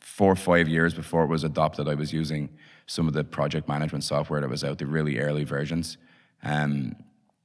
four 0.00 0.32
or 0.32 0.36
five 0.36 0.68
years 0.68 0.92
before 0.92 1.22
it 1.22 1.28
was 1.28 1.44
adopted, 1.44 1.88
I 1.88 1.94
was 1.94 2.12
using 2.12 2.48
some 2.86 3.06
of 3.06 3.14
the 3.14 3.22
project 3.22 3.68
management 3.68 4.02
software 4.02 4.40
that 4.40 4.50
was 4.50 4.64
out, 4.64 4.78
the 4.78 4.86
really 4.86 5.18
early 5.18 5.44
versions. 5.44 5.96
Um, 6.42 6.96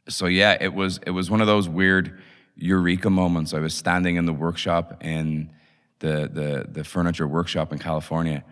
so 0.07 0.25
yeah, 0.25 0.57
it 0.59 0.73
was 0.73 0.99
it 1.05 1.11
was 1.11 1.29
one 1.29 1.41
of 1.41 1.47
those 1.47 1.69
weird 1.69 2.19
eureka 2.55 3.11
moments. 3.11 3.53
I 3.53 3.59
was 3.59 3.75
standing 3.75 4.15
in 4.15 4.25
the 4.25 4.33
workshop 4.33 5.03
in 5.03 5.51
the 5.99 6.27
the 6.33 6.65
the 6.71 6.83
furniture 6.83 7.27
workshop 7.27 7.71
in 7.71 7.77
California, 7.77 8.43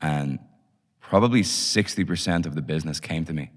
and 0.00 0.38
probably 1.12 1.42
sixty 1.42 2.04
percent 2.04 2.46
of 2.46 2.54
the 2.54 2.62
business 2.62 2.98
came 2.98 3.24
to 3.26 3.34
me 3.34 3.50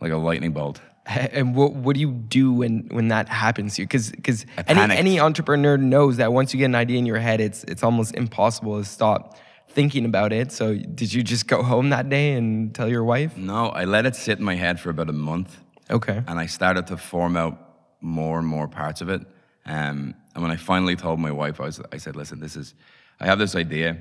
like 0.00 0.10
a 0.10 0.16
lightning 0.16 0.52
bolt. 0.52 0.80
And 1.06 1.54
what 1.54 1.72
what 1.74 1.94
do 1.94 2.00
you 2.00 2.10
do 2.10 2.52
when 2.52 2.88
when 2.90 3.08
that 3.08 3.28
happens 3.28 3.74
to 3.74 3.82
you? 3.82 3.86
Because 3.86 4.46
any 4.66 4.96
any 4.96 5.20
entrepreneur 5.20 5.76
knows 5.76 6.16
that 6.16 6.32
once 6.32 6.52
you 6.52 6.58
get 6.58 6.64
an 6.64 6.74
idea 6.74 6.98
in 6.98 7.06
your 7.06 7.18
head, 7.18 7.40
it's 7.40 7.62
it's 7.64 7.84
almost 7.84 8.14
impossible 8.14 8.78
to 8.78 8.84
stop 8.84 9.36
thinking 9.68 10.04
about 10.04 10.32
it. 10.32 10.50
So 10.50 10.74
did 10.74 11.12
you 11.12 11.22
just 11.22 11.46
go 11.46 11.62
home 11.62 11.90
that 11.90 12.08
day 12.08 12.32
and 12.32 12.74
tell 12.74 12.88
your 12.88 13.04
wife? 13.04 13.36
No, 13.36 13.68
I 13.80 13.84
let 13.84 14.04
it 14.06 14.16
sit 14.16 14.38
in 14.38 14.44
my 14.44 14.56
head 14.56 14.80
for 14.80 14.90
about 14.90 15.08
a 15.08 15.18
month. 15.30 15.50
Okay. 15.90 16.22
and 16.26 16.38
I 16.40 16.46
started 16.46 16.86
to 16.86 16.96
form 16.96 17.36
out 17.36 17.56
more 18.00 18.38
and 18.38 18.48
more 18.48 18.66
parts 18.66 19.00
of 19.02 19.08
it. 19.10 19.20
Um, 19.66 20.14
and 20.34 20.42
when 20.42 20.50
I 20.50 20.56
finally 20.56 20.96
told 20.96 21.20
my 21.20 21.30
wife, 21.30 21.60
I, 21.60 21.66
was, 21.66 21.80
I 21.92 21.98
said, 21.98 22.16
"Listen, 22.16 22.40
this 22.40 22.56
is, 22.56 22.74
I 23.20 23.26
have 23.26 23.38
this 23.38 23.54
idea. 23.54 23.98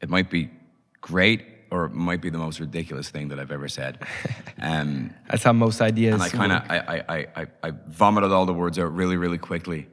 It 0.00 0.08
might 0.08 0.30
be 0.30 0.50
great, 1.00 1.53
or 1.70 1.86
it 1.86 1.92
might 1.92 2.20
be 2.20 2.30
the 2.30 2.38
most 2.38 2.60
ridiculous 2.60 3.08
thing 3.10 3.28
that 3.28 3.38
I've 3.38 3.52
ever 3.52 3.68
said." 3.68 3.98
Um, 4.56 5.12
That's 5.28 5.42
how 5.42 5.52
most 5.52 5.82
ideas. 5.82 6.14
and 6.14 6.22
I 6.22 6.28
kind 6.30 6.52
of. 6.52 6.62
I, 6.70 7.04
I, 7.08 7.26
I, 7.36 7.46
I, 7.64 7.72
vomited 7.88 8.32
all 8.32 8.46
the 8.46 8.54
words 8.54 8.78
out 8.78 8.94
really, 8.94 9.18
really 9.18 9.36
quickly. 9.36 9.88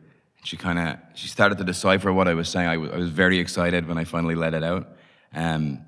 She 0.45 0.55
kind 0.55 0.79
of, 0.79 0.97
she 1.13 1.27
started 1.27 1.57
to 1.57 1.65
decipher 1.65 2.13
what 2.13 2.29
I 2.29 2.35
was 2.35 2.47
saying. 2.47 2.69
I 2.69 2.77
was, 2.77 2.91
I 2.91 2.97
was 2.97 3.09
very 3.09 3.39
excited 3.39 3.85
when 3.85 3.97
I 3.97 4.05
finally 4.05 4.35
let 4.35 4.53
it 4.53 4.63
out. 4.63 4.87
Um, 5.33 5.81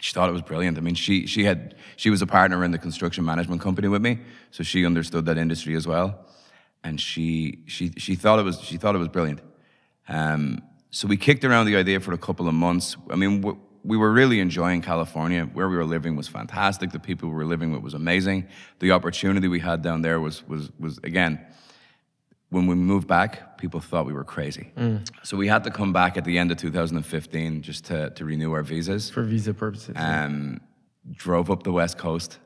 she 0.00 0.12
thought 0.12 0.28
it 0.28 0.32
was 0.32 0.42
brilliant. 0.42 0.78
I 0.78 0.80
mean, 0.80 0.94
she 0.94 1.26
she 1.26 1.44
had 1.44 1.74
she 1.96 2.10
was 2.10 2.22
a 2.22 2.26
partner 2.26 2.64
in 2.64 2.70
the 2.70 2.78
construction 2.78 3.24
management 3.24 3.60
company 3.60 3.88
with 3.88 4.02
me, 4.02 4.20
so 4.50 4.62
she 4.62 4.86
understood 4.86 5.24
that 5.26 5.38
industry 5.38 5.74
as 5.74 5.86
well, 5.86 6.26
and 6.84 7.00
she 7.00 7.64
she 7.66 7.92
she 7.96 8.14
thought 8.14 8.38
it 8.38 8.44
was 8.44 8.60
she 8.60 8.76
thought 8.76 8.94
it 8.94 8.98
was 8.98 9.08
brilliant. 9.08 9.40
Um, 10.08 10.62
so 10.90 11.06
we 11.06 11.16
kicked 11.16 11.44
around 11.44 11.66
the 11.66 11.76
idea 11.76 12.00
for 12.00 12.12
a 12.12 12.18
couple 12.18 12.48
of 12.48 12.54
months. 12.54 12.96
I 13.10 13.16
mean, 13.16 13.40
w- 13.40 13.60
we 13.84 13.96
were 13.96 14.12
really 14.12 14.40
enjoying 14.40 14.82
California. 14.82 15.44
Where 15.44 15.68
we 15.68 15.76
were 15.76 15.84
living 15.84 16.16
was 16.16 16.28
fantastic. 16.28 16.90
The 16.90 16.98
people 16.98 17.28
we 17.28 17.34
were 17.34 17.46
living 17.46 17.72
with 17.72 17.82
was 17.82 17.94
amazing. 17.94 18.46
The 18.80 18.92
opportunity 18.92 19.48
we 19.48 19.60
had 19.60 19.82
down 19.82 20.02
there 20.02 20.20
was 20.20 20.46
was 20.46 20.70
was 20.78 20.98
again 21.04 21.40
when 22.50 22.66
we 22.66 22.74
moved 22.74 23.06
back, 23.06 23.58
people 23.58 23.80
thought 23.80 24.06
we 24.06 24.12
were 24.12 24.24
crazy. 24.24 24.72
So 25.22 25.36
we 25.36 25.48
had 25.48 25.64
to 25.64 25.70
come 25.70 25.92
back 25.92 26.16
at 26.16 26.24
the 26.24 26.38
end 26.38 26.50
of 26.50 26.56
2015 26.56 27.62
just 27.62 27.84
to, 27.86 28.10
to 28.10 28.24
renew 28.24 28.52
our 28.52 28.62
visas. 28.62 29.10
for 29.10 29.22
visa 29.22 29.52
purposes. 29.52 29.94
Um, 29.96 30.60
drove 31.12 31.50
up 31.50 31.62
the 31.62 31.72
west 31.72 31.98
coast, 31.98 32.38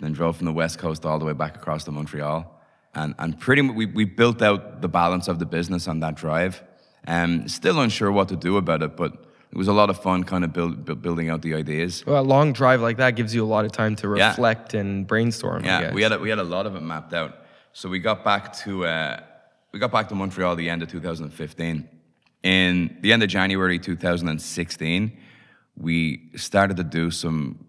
then 0.00 0.12
drove 0.12 0.36
from 0.36 0.46
the 0.46 0.52
west 0.52 0.78
coast 0.78 1.04
all 1.04 1.18
the 1.18 1.24
way 1.24 1.34
back 1.34 1.56
across 1.56 1.84
to 1.84 1.90
Montreal, 1.90 2.50
and 2.94 3.14
and 3.18 3.38
pretty 3.38 3.62
much 3.62 3.76
we, 3.76 3.86
we 3.86 4.04
built 4.04 4.42
out 4.42 4.80
the 4.80 4.88
balance 4.88 5.28
of 5.28 5.38
the 5.38 5.46
business 5.46 5.88
on 5.88 6.00
that 6.00 6.14
drive. 6.14 6.62
Um, 7.06 7.48
still 7.48 7.80
unsure 7.80 8.10
what 8.10 8.28
to 8.28 8.36
do 8.36 8.56
about 8.56 8.82
it, 8.82 8.96
but 8.96 9.23
it 9.54 9.58
was 9.58 9.68
a 9.68 9.72
lot 9.72 9.88
of 9.88 10.02
fun, 10.02 10.24
kind 10.24 10.42
of 10.42 10.52
build, 10.52 10.84
bu- 10.84 10.96
building 10.96 11.30
out 11.30 11.40
the 11.42 11.54
ideas. 11.54 12.04
well, 12.04 12.20
a 12.20 12.26
long 12.26 12.52
drive 12.52 12.80
like 12.80 12.96
that 12.96 13.12
gives 13.14 13.32
you 13.32 13.44
a 13.44 13.46
lot 13.46 13.64
of 13.64 13.70
time 13.70 13.94
to 13.96 14.16
Yeah. 14.16 14.30
reflect 14.30 14.74
and 14.74 15.06
brainstorm. 15.06 15.64
Yeah, 15.64 15.92
we 15.94 16.02
had 16.02 16.10
a, 16.12 16.18
we 16.18 16.28
had 16.28 16.40
a 16.40 16.44
lot 16.56 16.66
of 16.66 16.74
it 16.74 16.80
mapped 16.82 17.14
out. 17.14 17.32
So 17.72 17.88
we 17.88 18.00
got 18.00 18.24
back 18.24 18.52
to 18.64 18.84
uh, 18.84 19.20
we 19.72 19.78
got 19.78 19.92
back 19.92 20.08
to 20.08 20.14
Montreal 20.16 20.56
the 20.56 20.68
end 20.68 20.82
of 20.82 20.88
2015. 20.88 21.88
In 22.42 22.98
the 23.00 23.12
end 23.12 23.22
of 23.22 23.28
January 23.28 23.78
2016, 23.78 25.16
we 25.76 26.30
started 26.36 26.76
to 26.78 26.84
do 26.84 27.10
some 27.12 27.64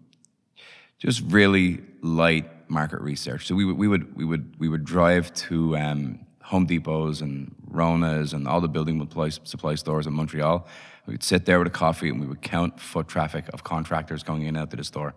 just 0.98 1.22
really 1.28 1.80
light 2.02 2.68
market 2.68 3.00
research. 3.00 3.46
So 3.46 3.54
we 3.54 3.64
would 3.64 3.78
we 3.78 3.86
would 3.86 4.16
we 4.16 4.24
would 4.24 4.54
we 4.58 4.68
would 4.68 4.84
drive 4.84 5.32
to 5.34 5.76
um, 5.76 6.18
Home 6.42 6.66
Depots 6.66 7.20
and 7.22 7.54
Rona's 7.76 8.32
and 8.32 8.48
all 8.48 8.60
the 8.60 8.68
building 8.68 8.98
supply, 9.44 9.74
stores 9.74 10.06
in 10.06 10.12
Montreal. 10.12 10.66
We'd 11.06 11.22
sit 11.22 11.46
there 11.46 11.58
with 11.58 11.68
a 11.68 11.78
coffee 11.84 12.08
and 12.08 12.20
we 12.20 12.26
would 12.26 12.42
count 12.42 12.80
foot 12.80 13.06
traffic 13.06 13.44
of 13.52 13.62
contractors 13.62 14.22
going 14.22 14.42
in 14.42 14.48
and 14.48 14.58
out 14.58 14.70
to 14.70 14.76
the 14.76 14.84
store. 14.84 15.14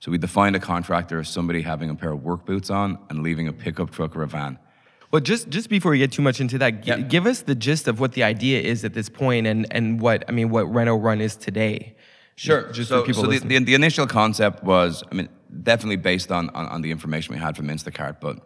So 0.00 0.12
we 0.12 0.18
defined 0.18 0.54
a 0.54 0.60
contractor 0.60 1.18
as 1.18 1.28
somebody 1.28 1.62
having 1.62 1.90
a 1.90 1.94
pair 1.94 2.12
of 2.12 2.22
work 2.22 2.44
boots 2.46 2.70
on 2.70 2.98
and 3.10 3.22
leaving 3.22 3.48
a 3.48 3.52
pickup 3.52 3.90
truck 3.90 4.14
or 4.14 4.22
a 4.22 4.28
van. 4.28 4.58
Well, 5.10 5.22
just 5.22 5.48
just 5.48 5.68
before 5.70 5.90
we 5.92 5.98
get 5.98 6.12
too 6.12 6.22
much 6.22 6.38
into 6.40 6.58
that, 6.58 6.86
Yeah. 6.86 6.98
give 6.98 7.26
us 7.26 7.42
the 7.42 7.54
gist 7.54 7.88
of 7.88 7.98
what 7.98 8.12
the 8.12 8.22
idea 8.22 8.60
is 8.60 8.84
at 8.84 8.92
this 8.92 9.08
point, 9.08 9.46
and 9.46 9.66
and 9.72 10.00
what 10.00 10.22
I 10.28 10.32
mean, 10.32 10.50
what 10.50 10.64
Reno 10.72 10.94
Run 10.96 11.20
is 11.20 11.34
today. 11.34 11.96
Sure. 12.36 12.70
Just 12.70 12.90
so, 12.90 13.04
so 13.12 13.22
the, 13.26 13.38
the, 13.40 13.58
the 13.58 13.74
initial 13.74 14.06
concept 14.06 14.62
was, 14.62 15.02
I 15.10 15.14
mean, 15.16 15.28
definitely 15.64 15.96
based 15.96 16.30
on, 16.30 16.50
on, 16.50 16.66
on 16.66 16.82
the 16.82 16.92
information 16.92 17.34
we 17.34 17.40
had 17.40 17.56
from 17.56 17.66
Instacart, 17.66 18.20
but 18.20 18.38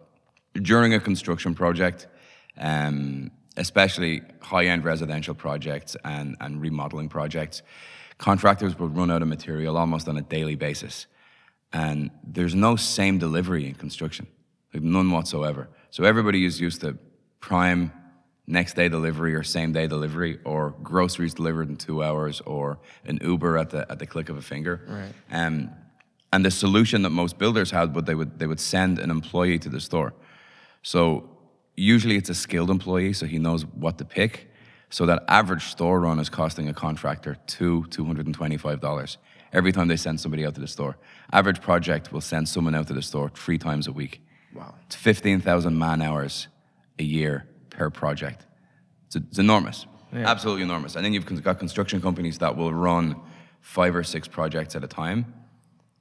during 0.63 0.95
a 0.95 0.99
construction 0.99 1.53
project, 1.53 2.07
um, 2.57 3.31
especially 3.57 4.21
high-end 4.41 4.83
residential 4.83 5.33
projects 5.33 5.95
and, 6.03 6.35
and 6.41 6.61
remodeling 6.61 7.09
projects, 7.09 7.61
contractors 8.17 8.77
would 8.79 8.95
run 8.95 9.11
out 9.11 9.21
of 9.21 9.27
material 9.27 9.77
almost 9.77 10.07
on 10.07 10.17
a 10.17 10.21
daily 10.21 10.55
basis. 10.55 11.07
And 11.71 12.11
there's 12.23 12.55
no 12.55 12.75
same 12.75 13.17
delivery 13.17 13.67
in 13.67 13.73
construction, 13.73 14.27
like 14.73 14.83
none 14.83 15.09
whatsoever. 15.11 15.69
So 15.89 16.03
everybody 16.03 16.45
is 16.45 16.59
used 16.59 16.81
to 16.81 16.97
prime 17.39 17.91
next 18.45 18.75
day 18.75 18.89
delivery 18.89 19.33
or 19.33 19.43
same 19.43 19.71
day 19.71 19.87
delivery 19.87 20.39
or 20.43 20.75
groceries 20.83 21.33
delivered 21.33 21.69
in 21.69 21.77
two 21.77 22.03
hours 22.03 22.41
or 22.41 22.79
an 23.05 23.19
Uber 23.21 23.57
at 23.57 23.69
the 23.69 23.89
at 23.89 23.99
the 23.99 24.05
click 24.05 24.29
of 24.29 24.37
a 24.37 24.41
finger. 24.41 24.81
Right. 24.87 25.13
Um, 25.31 25.71
and 26.31 26.43
the 26.43 26.51
solution 26.51 27.03
that 27.03 27.11
most 27.11 27.37
builders 27.37 27.71
had 27.71 27.95
would 27.95 28.05
they 28.05 28.15
would 28.15 28.39
they 28.39 28.47
would 28.47 28.59
send 28.59 28.99
an 28.99 29.09
employee 29.09 29.59
to 29.59 29.69
the 29.69 29.79
store. 29.79 30.13
So 30.81 31.29
usually 31.75 32.15
it's 32.17 32.29
a 32.29 32.35
skilled 32.35 32.69
employee, 32.69 33.13
so 33.13 33.25
he 33.25 33.39
knows 33.39 33.65
what 33.65 33.97
to 33.97 34.05
pick. 34.05 34.49
So 34.89 35.05
that 35.07 35.23
average 35.27 35.63
store 35.65 35.99
run 35.99 36.19
is 36.19 36.29
costing 36.29 36.69
a 36.69 36.73
contractor 36.73 37.37
two 37.47 37.85
two 37.89 38.05
hundred 38.05 38.25
and 38.27 38.35
twenty 38.35 38.57
five 38.57 38.79
dollars 38.79 39.17
every 39.51 39.71
time 39.71 39.87
they 39.87 39.97
send 39.97 40.19
somebody 40.19 40.45
out 40.45 40.53
to 40.55 40.61
the 40.61 40.67
store. 40.67 40.97
Average 41.31 41.61
project 41.61 42.11
will 42.11 42.21
send 42.21 42.47
someone 42.47 42.75
out 42.75 42.87
to 42.87 42.93
the 42.93 43.01
store 43.01 43.29
three 43.29 43.57
times 43.57 43.87
a 43.87 43.91
week. 43.91 44.21
Wow. 44.53 44.75
It's 44.85 44.95
fifteen 44.95 45.41
thousand 45.41 45.77
man 45.77 46.01
hours 46.01 46.47
a 46.99 47.03
year 47.03 47.47
per 47.71 47.89
project. 47.89 48.45
It's, 49.07 49.15
it's 49.15 49.39
enormous, 49.39 49.87
Yeah. 50.11 50.29
absolutely 50.29 50.63
enormous. 50.63 50.95
And 50.95 51.03
then 51.03 51.13
you've 51.13 51.43
got 51.43 51.57
construction 51.57 51.99
companies 52.01 52.37
that 52.37 52.55
will 52.55 52.71
run 52.73 53.15
five 53.61 53.95
or 53.95 54.03
six 54.03 54.27
projects 54.27 54.75
at 54.75 54.83
a 54.83 54.87
time. 54.87 55.33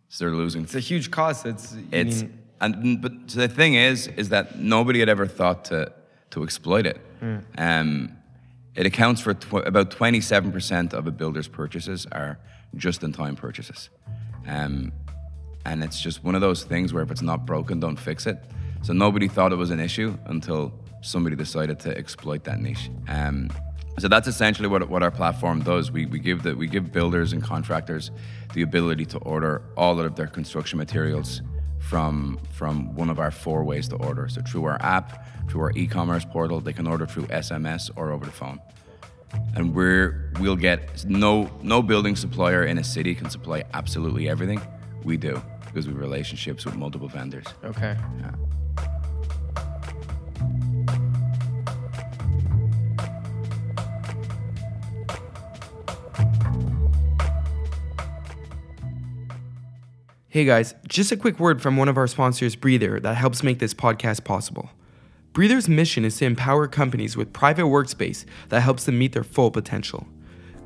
So 0.09 0.27
they're 0.27 0.35
losing 0.35 0.65
It's 0.65 0.75
a 0.75 0.81
huge 0.81 1.11
cost. 1.11 1.47
It's 1.47 1.75
it's 1.91 2.23
mean, 2.23 2.42
and 2.63 3.03
but 3.03 3.29
the 3.29 3.49
thing 3.49 3.75
is, 3.75 4.09
is 4.17 4.29
that 4.31 4.59
nobody 4.59 5.01
had 5.01 5.09
ever 5.09 5.27
thought 5.27 5.65
to 5.67 5.93
to 6.31 6.43
exploit 6.43 6.87
it. 6.87 6.99
Um, 7.59 8.13
it 8.75 8.87
accounts 8.87 9.21
for 9.21 9.35
tw- 9.35 9.67
about 9.67 9.91
twenty 9.91 10.21
seven 10.21 10.51
percent 10.53 10.95
of 10.95 11.07
a 11.07 11.11
builder's 11.11 11.49
purchases 11.49 12.07
are 12.13 12.39
just 12.77 13.03
in 13.03 13.13
time 13.13 13.37
purchases, 13.37 13.91
um, 14.47 14.93
and 15.67 15.85
it's 15.85 16.01
just 16.01 16.25
one 16.25 16.35
of 16.35 16.41
those 16.41 16.65
things 16.65 16.93
where 16.93 17.03
if 17.03 17.11
it's 17.11 17.23
not 17.23 17.45
broken, 17.47 17.81
don't 17.81 17.99
fix 17.99 18.27
it. 18.27 18.39
So 18.83 18.93
nobody 18.93 19.29
thought 19.29 19.53
it 19.53 19.57
was 19.57 19.71
an 19.71 19.81
issue 19.81 20.17
until 20.27 20.73
somebody 21.03 21.37
decided 21.37 21.79
to 21.81 21.97
exploit 21.97 22.45
that 22.45 22.61
niche. 22.61 22.91
Um, 23.09 23.51
so 23.99 24.09
that's 24.09 24.27
essentially 24.27 24.69
what, 24.69 24.89
what 24.89 25.03
our 25.03 25.11
platform 25.11 25.63
does. 25.63 25.93
We, 25.93 26.07
we 26.07 26.19
give 26.19 26.43
the, 26.43 26.57
we 26.57 26.67
give 26.67 26.93
builders 26.93 27.33
and 27.33 27.43
contractors 27.43 28.11
the 28.55 28.63
ability 28.63 29.05
to 29.07 29.19
order 29.19 29.63
all 29.77 30.01
of 30.01 30.17
their 30.17 30.27
construction 30.27 30.79
materials 30.79 31.43
from 31.89 32.39
from 32.53 32.95
one 32.95 33.11
of 33.11 33.19
our 33.19 33.31
four 33.31 33.65
ways 33.65 33.89
to 33.89 33.97
order. 33.97 34.29
So 34.29 34.41
through 34.43 34.65
our 34.65 34.81
app, 34.81 35.27
through 35.49 35.63
our 35.63 35.73
e-commerce 35.73 36.25
portal, 36.25 36.61
they 36.61 36.73
can 36.73 36.87
order 36.87 37.07
through 37.07 37.27
SMS 37.27 37.91
or 37.97 38.13
over 38.13 38.25
the 38.25 38.33
phone. 38.33 38.61
And 39.57 39.75
we're 39.75 40.33
we'll 40.41 40.57
get 40.57 41.05
no 41.07 41.51
no 41.63 41.83
building 41.83 42.17
supplier 42.17 42.65
in 42.65 42.79
a 42.79 42.85
city 42.85 43.15
can 43.15 43.31
supply 43.31 43.65
absolutely 43.75 44.29
everything. 44.29 44.61
We 45.05 45.17
do 45.17 45.43
because 45.67 45.87
we 45.87 45.93
have 45.95 46.01
relationships 46.01 46.65
with 46.65 46.77
multiple 46.77 47.09
vendors. 47.09 47.47
okay. 47.65 47.97
Yeah. 48.21 48.33
Hey 60.33 60.47
guys, 60.47 60.75
just 60.89 61.13
a 61.13 61.17
quick 61.19 61.39
word 61.39 61.61
from 61.61 61.77
one 61.77 61.91
of 61.91 61.99
our 61.99 62.07
sponsors, 62.07 62.57
Breather, 62.57 62.99
that 62.99 63.17
helps 63.17 63.43
make 63.43 63.59
this 63.59 63.75
podcast 63.75 64.25
possible. 64.25 64.71
Breather's 65.35 65.69
mission 65.69 66.07
is 66.07 66.17
to 66.17 66.25
empower 66.25 66.67
companies 66.69 67.19
with 67.19 67.35
private 67.35 67.65
workspace 67.65 68.25
that 68.49 68.63
helps 68.63 68.85
them 68.85 68.99
meet 68.99 69.13
their 69.13 69.25
full 69.25 69.51
potential. 69.51 70.07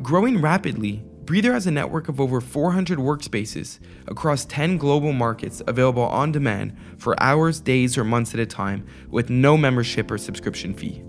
Growing 0.02 0.40
rapidly, 0.40 1.02
Breather 1.24 1.52
has 1.52 1.66
a 1.66 1.72
network 1.72 2.08
of 2.08 2.20
over 2.20 2.40
400 2.40 3.00
workspaces 3.00 3.80
across 4.06 4.44
10 4.44 4.78
global 4.78 5.12
markets 5.12 5.60
available 5.66 6.04
on 6.04 6.30
demand 6.30 6.76
for 6.96 7.20
hours, 7.20 7.58
days, 7.58 7.98
or 7.98 8.04
months 8.04 8.34
at 8.34 8.38
a 8.38 8.46
time 8.46 8.86
with 9.10 9.30
no 9.30 9.56
membership 9.56 10.12
or 10.12 10.16
subscription 10.16 10.74
fee. 10.74 11.02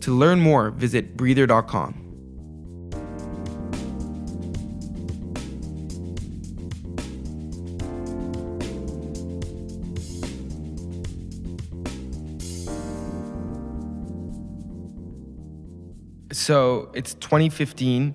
To 0.00 0.16
learn 0.16 0.40
more, 0.40 0.70
visit 0.70 1.14
breather.com. 1.14 2.07
So 16.48 16.88
it's 16.94 17.12
2015. 17.12 18.14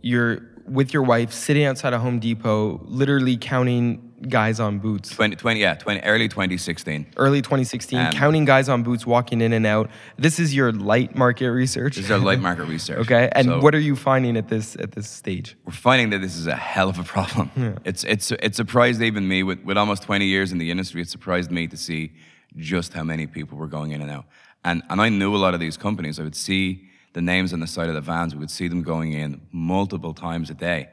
You're 0.00 0.40
with 0.66 0.94
your 0.94 1.02
wife 1.02 1.34
sitting 1.34 1.64
outside 1.64 1.92
a 1.92 1.98
Home 1.98 2.18
Depot, 2.18 2.80
literally 2.84 3.36
counting 3.36 4.14
guys 4.26 4.58
on 4.58 4.78
boots. 4.78 5.10
20, 5.10 5.36
20 5.36 5.60
yeah, 5.60 5.74
20, 5.74 6.00
early 6.00 6.26
2016. 6.26 7.12
Early 7.18 7.42
2016, 7.42 7.98
Um, 7.98 8.12
counting 8.12 8.46
guys 8.46 8.70
on 8.70 8.84
boots 8.84 9.04
walking 9.06 9.42
in 9.42 9.52
and 9.52 9.66
out. 9.66 9.90
This 10.16 10.38
is 10.38 10.54
your 10.54 10.72
light 10.72 11.14
market 11.14 11.50
research. 11.50 11.96
This 11.96 12.06
is 12.06 12.10
our 12.10 12.18
light 12.18 12.40
market 12.48 12.64
research. 12.64 13.00
okay, 13.00 13.28
and 13.32 13.48
So- 13.48 13.60
what 13.60 13.74
are 13.74 13.84
you 13.90 13.96
finding 13.96 14.38
at 14.38 14.48
this 14.48 14.76
at 14.76 14.92
this 14.92 15.06
stage? 15.06 15.54
we're 15.66 15.72
finding 15.72 16.08
that 16.12 16.22
this 16.22 16.36
is 16.38 16.46
a 16.46 16.56
hell 16.56 16.88
of 16.88 16.98
a 16.98 17.04
problem. 17.04 17.50
It's 17.84 18.02
it's 18.04 18.32
it 18.48 18.54
surprised 18.54 19.02
even 19.02 19.28
me 19.28 19.42
with, 19.42 19.60
with 19.62 19.76
almost 19.76 20.04
20 20.04 20.24
years 20.24 20.52
in 20.52 20.58
the 20.58 20.70
industry. 20.70 21.02
It 21.02 21.10
surprised 21.10 21.50
me 21.50 21.66
to 21.66 21.76
see 21.76 22.12
just 22.56 22.94
how 22.94 23.04
many 23.04 23.26
people 23.26 23.58
were 23.58 23.68
going 23.78 23.90
in 23.92 24.00
and 24.00 24.10
out. 24.10 24.24
And 24.68 24.82
and 24.88 25.02
I 25.02 25.10
knew 25.10 25.36
a 25.36 25.42
lot 25.44 25.52
of 25.52 25.60
these 25.60 25.76
companies. 25.76 26.18
I 26.18 26.22
would 26.22 26.40
see 26.48 26.88
the 27.14 27.22
names 27.22 27.52
on 27.52 27.60
the 27.60 27.66
side 27.66 27.88
of 27.88 27.94
the 27.94 28.00
vans. 28.00 28.34
We 28.34 28.40
would 28.40 28.50
see 28.50 28.68
them 28.68 28.82
going 28.82 29.12
in 29.12 29.40
multiple 29.50 30.12
times 30.12 30.50
a 30.50 30.54
day. 30.54 30.90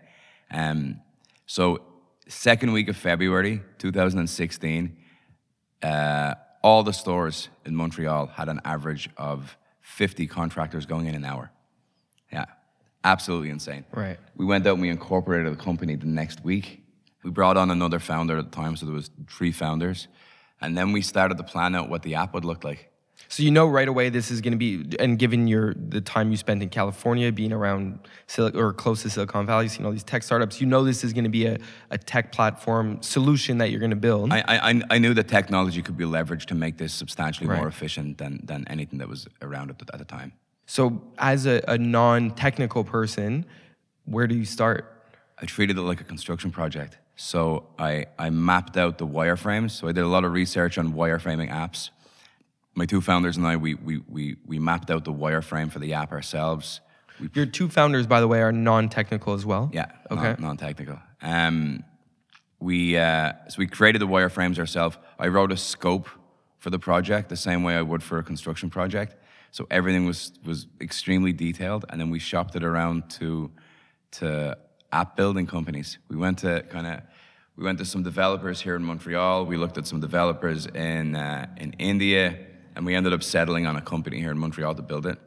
Um, 0.49 1.01
so 1.45 1.81
second 2.27 2.71
week 2.71 2.88
of 2.88 2.95
February 2.95 3.62
2016, 3.79 4.97
uh, 5.84 6.36
all 6.63 6.84
the 6.84 6.93
stores 6.93 7.49
in 7.65 7.75
Montreal 7.75 8.27
had 8.27 8.47
an 8.47 8.62
average 8.63 9.10
of 9.17 9.57
50 9.81 10.27
contractors 10.27 10.86
going 10.86 11.07
in 11.07 11.15
an 11.15 11.25
hour. 11.25 11.51
Yeah, 12.31 12.45
absolutely 13.03 13.49
insane. 13.49 13.84
Right. 13.91 14.19
We 14.36 14.45
went 14.45 14.65
out 14.67 14.73
and 14.73 14.81
we 14.81 14.89
incorporated 14.89 15.51
the 15.51 15.62
company 15.62 15.95
the 15.95 16.05
next 16.05 16.43
week. 16.43 16.84
We 17.23 17.31
brought 17.31 17.57
on 17.57 17.71
another 17.71 17.99
founder 17.99 18.38
at 18.38 18.45
the 18.51 18.55
time, 18.55 18.75
so 18.75 18.86
there 18.86 18.95
was 18.95 19.10
three 19.27 19.51
founders, 19.51 20.07
and 20.60 20.77
then 20.77 20.91
we 20.91 21.01
started 21.01 21.38
to 21.38 21.43
plan 21.43 21.75
out 21.75 21.89
what 21.89 22.03
the 22.03 22.15
app 22.15 22.34
would 22.34 22.45
look 22.45 22.63
like. 22.63 22.90
So 23.31 23.43
you 23.43 23.51
know 23.51 23.65
right 23.65 23.87
away 23.87 24.09
this 24.09 24.29
is 24.29 24.41
going 24.41 24.51
to 24.51 24.57
be, 24.57 24.93
and 24.99 25.17
given 25.17 25.47
your 25.47 25.73
the 25.73 26.01
time 26.01 26.31
you 26.31 26.37
spent 26.37 26.61
in 26.61 26.67
California, 26.67 27.31
being 27.31 27.53
around 27.53 27.99
Sil- 28.27 28.51
or 28.59 28.73
close 28.73 29.03
to 29.03 29.09
Silicon 29.09 29.45
Valley, 29.45 29.69
seeing 29.69 29.85
all 29.85 29.93
these 29.93 30.03
tech 30.03 30.21
startups, 30.23 30.59
you 30.59 30.67
know 30.67 30.83
this 30.83 31.05
is 31.05 31.13
going 31.13 31.23
to 31.23 31.29
be 31.29 31.45
a, 31.45 31.57
a 31.91 31.97
tech 31.97 32.33
platform 32.33 33.01
solution 33.01 33.57
that 33.59 33.71
you're 33.71 33.79
going 33.79 33.91
to 33.91 33.95
build. 33.95 34.33
I, 34.33 34.43
I, 34.45 34.81
I- 34.89 34.97
knew 34.97 35.13
that 35.13 35.29
technology 35.29 35.81
could 35.81 35.95
be 35.95 36.03
leveraged 36.03 36.47
to 36.47 36.55
make 36.55 36.77
this 36.77 36.93
substantially 36.93 37.47
more 37.47 37.69
efficient 37.69 38.17
than, 38.17 38.41
than 38.43 38.67
anything 38.67 38.99
that 38.99 39.07
was 39.07 39.29
around 39.41 39.69
at 39.69 39.79
the, 39.79 39.85
at 39.93 39.99
the 39.99 40.05
time. 40.05 40.33
so 40.65 41.01
as 41.17 41.45
a, 41.45 41.63
a 41.69 41.77
non-technical 41.77 42.83
person, 42.83 43.45
where 44.03 44.27
do 44.27 44.35
you 44.35 44.45
start? 44.45 45.05
I 45.41 45.45
treated 45.45 45.77
it 45.77 45.81
like 45.83 46.01
a 46.01 46.03
construction 46.03 46.51
project. 46.51 46.97
So 47.15 47.67
I, 47.79 48.07
I 48.19 48.29
mapped 48.29 48.75
out 48.75 48.97
the 48.97 49.07
wireframes. 49.07 49.71
So 49.71 49.87
I 49.87 49.93
did 49.93 50.03
a 50.03 50.07
lot 50.07 50.25
of 50.25 50.33
research 50.33 50.77
on 50.77 50.91
wireframing 50.93 51.49
apps. 51.49 51.91
My 52.75 52.86
two 52.86 53.01
founders 53.01 53.38
and 53.38 53.45
I, 53.45 53.57
we, 53.57 53.75
we, 53.75 54.01
we, 54.07 54.38
we 54.45 54.60
mapped 54.60 54.89
out 54.89 55.03
the 55.03 55.13
wireframe 55.13 55.71
for 55.71 55.79
the 55.79 55.93
app 55.93 56.12
ourselves. 56.12 56.81
We 57.19 57.29
Your 57.34 57.45
two 57.45 57.67
founders, 57.67 58.07
by 58.07 58.19
the 58.21 58.27
way, 58.27 58.41
are 58.41 58.51
non-technical 58.51 59.34
as 59.34 59.45
well. 59.45 59.69
Yeah. 59.73 59.91
Okay. 60.10 60.36
Non, 60.39 60.57
technical 60.57 60.99
Um, 61.21 61.84
we 62.60 62.95
uh, 62.95 63.34
so 63.49 63.55
we 63.57 63.67
created 63.67 63.99
the 64.01 64.07
wireframes 64.07 64.60
ourselves. 64.60 64.97
I 65.19 65.27
wrote 65.27 65.51
a 65.51 65.57
scope 65.57 66.07
for 66.60 66.69
the 66.69 66.79
project 66.79 67.29
the 67.29 67.36
same 67.36 67.63
way 67.63 67.75
I 67.75 67.81
would 67.81 68.03
for 68.03 68.19
a 68.19 68.23
construction 68.23 68.69
project. 68.69 69.15
So 69.51 69.67
everything 69.69 70.05
was 70.05 70.31
was 70.45 70.67
extremely 70.79 71.34
detailed, 71.34 71.86
and 71.89 71.99
then 71.99 72.10
we 72.10 72.19
shopped 72.19 72.55
it 72.55 72.63
around 72.63 73.10
to 73.19 73.51
to 74.12 74.57
app 74.91 75.15
building 75.15 75.47
companies. 75.47 75.97
We 76.07 76.15
went 76.15 76.39
to 76.39 76.63
kind 76.69 76.88
of 76.88 77.01
we 77.57 77.63
went 77.63 77.79
to 77.79 77.86
some 77.86 78.03
developers 78.03 78.62
here 78.62 78.75
in 78.75 78.84
Montreal. 78.84 79.45
We 79.45 79.57
looked 79.57 79.77
at 79.77 79.88
some 79.88 79.99
developers 79.99 80.67
in 80.67 81.15
uh, 81.15 81.47
in 81.57 81.73
India, 81.73 82.38
and 82.75 82.86
we 82.86 82.95
ended 82.95 83.13
up 83.13 83.23
settling 83.23 83.65
on 83.65 83.75
a 83.75 83.81
company 83.81 84.19
here 84.19 84.31
in 84.31 84.38
Montreal 84.38 84.75
to 84.75 84.81
build 84.81 85.05
it. 85.05 85.19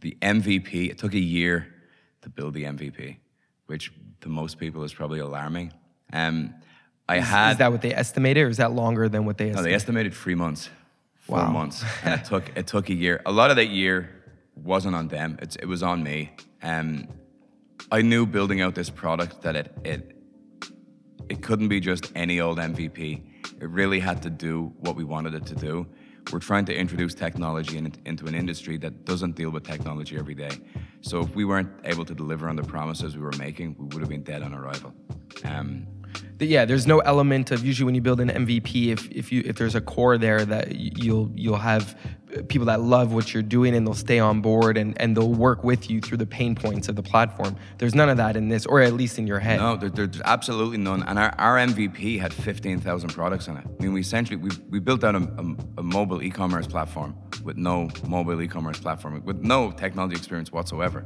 The 0.00 0.16
MVP, 0.22 0.90
it 0.90 0.98
took 0.98 1.14
a 1.14 1.18
year 1.18 1.72
to 2.22 2.28
build 2.28 2.54
the 2.54 2.64
MVP, 2.64 3.16
which 3.66 3.92
to 4.20 4.28
most 4.28 4.58
people 4.58 4.82
is 4.84 4.92
probably 4.92 5.20
alarming. 5.20 5.72
Um, 6.12 6.54
I 7.08 7.18
had 7.18 7.52
Is 7.52 7.58
that 7.58 7.72
what 7.72 7.82
they 7.82 7.94
estimated, 7.94 8.44
or 8.44 8.48
is 8.48 8.56
that 8.56 8.72
longer 8.72 9.08
than 9.08 9.24
what 9.24 9.38
they 9.38 9.46
estimated? 9.50 9.64
no, 9.64 9.70
they 9.70 9.74
estimated 9.74 10.14
three 10.14 10.34
months, 10.34 10.70
four 11.20 11.38
Wow. 11.38 11.50
months, 11.50 11.84
and 12.04 12.20
it 12.20 12.24
took 12.24 12.50
it 12.56 12.66
took 12.66 12.88
a 12.90 12.94
year. 12.94 13.20
A 13.26 13.32
lot 13.32 13.50
of 13.50 13.56
that 13.56 13.66
year 13.68 14.08
wasn't 14.54 14.94
on 14.94 15.08
them; 15.08 15.38
it's, 15.42 15.56
it 15.56 15.66
was 15.66 15.82
on 15.82 16.02
me. 16.02 16.30
Um, 16.62 17.08
I 17.90 18.02
knew 18.02 18.24
building 18.26 18.60
out 18.60 18.74
this 18.74 18.88
product 18.90 19.42
that 19.42 19.56
it 19.56 19.72
it 19.84 20.16
it 21.28 21.42
couldn't 21.42 21.68
be 21.68 21.80
just 21.80 22.12
any 22.14 22.40
old 22.40 22.58
MVP. 22.58 23.22
It 23.60 23.68
really 23.68 24.00
had 24.00 24.22
to 24.22 24.30
do 24.30 24.72
what 24.80 24.96
we 24.96 25.04
wanted 25.04 25.34
it 25.34 25.46
to 25.46 25.54
do. 25.54 25.86
We're 26.30 26.38
trying 26.38 26.64
to 26.66 26.74
introduce 26.74 27.14
technology 27.14 27.78
in, 27.78 27.92
into 28.04 28.26
an 28.26 28.34
industry 28.34 28.76
that 28.78 29.04
doesn't 29.04 29.32
deal 29.32 29.50
with 29.50 29.64
technology 29.64 30.16
every 30.16 30.34
day. 30.34 30.50
So 31.00 31.20
if 31.20 31.34
we 31.34 31.44
weren't 31.44 31.70
able 31.84 32.04
to 32.04 32.14
deliver 32.14 32.48
on 32.48 32.56
the 32.56 32.62
promises 32.62 33.16
we 33.16 33.22
were 33.22 33.36
making, 33.38 33.76
we 33.78 33.86
would 33.86 34.00
have 34.00 34.08
been 34.08 34.22
dead 34.22 34.42
on 34.42 34.54
arrival. 34.54 34.94
Um, 35.44 35.86
yeah, 36.38 36.64
there's 36.64 36.86
no 36.86 36.98
element 37.00 37.50
of 37.50 37.64
usually 37.64 37.86
when 37.86 37.94
you 37.94 38.00
build 38.00 38.20
an 38.20 38.28
MVP, 38.28 38.88
if 38.88 39.10
if 39.10 39.32
you 39.32 39.42
if 39.44 39.56
there's 39.56 39.74
a 39.74 39.80
core 39.80 40.18
there 40.18 40.44
that 40.44 40.74
you'll 40.74 41.30
you'll 41.34 41.56
have 41.56 41.96
people 42.48 42.66
that 42.66 42.80
love 42.80 43.12
what 43.12 43.34
you're 43.34 43.42
doing 43.42 43.74
and 43.74 43.86
they'll 43.86 43.94
stay 43.94 44.18
on 44.18 44.40
board 44.40 44.76
and 44.78 44.98
and 45.00 45.16
they'll 45.16 45.32
work 45.32 45.62
with 45.64 45.90
you 45.90 46.00
through 46.00 46.18
the 46.18 46.26
pain 46.26 46.54
points 46.54 46.88
of 46.88 46.96
the 46.96 47.02
platform. 47.02 47.56
There's 47.78 47.94
none 47.94 48.08
of 48.08 48.16
that 48.16 48.36
in 48.36 48.48
this, 48.48 48.66
or 48.66 48.80
at 48.80 48.94
least 48.94 49.18
in 49.18 49.26
your 49.26 49.38
head. 49.38 49.60
No, 49.60 49.76
there, 49.76 49.90
there's 49.90 50.20
absolutely 50.24 50.78
none. 50.78 51.02
And 51.02 51.18
our, 51.18 51.34
our 51.38 51.56
MVP 51.58 52.18
had 52.18 52.32
15,000 52.32 53.10
products 53.10 53.48
on 53.48 53.56
it. 53.58 53.66
I 53.66 53.82
mean, 53.82 53.92
we 53.92 54.00
essentially 54.00 54.36
we, 54.36 54.50
we 54.70 54.78
built 54.78 55.04
out 55.04 55.14
a, 55.14 55.18
a, 55.18 55.56
a 55.78 55.82
mobile 55.82 56.22
e-commerce 56.22 56.66
platform 56.66 57.16
with 57.44 57.56
no 57.56 57.88
mobile 58.06 58.40
e-commerce 58.40 58.78
platform 58.78 59.22
with 59.24 59.40
no 59.42 59.70
technology 59.70 60.16
experience 60.16 60.52
whatsoever. 60.52 61.04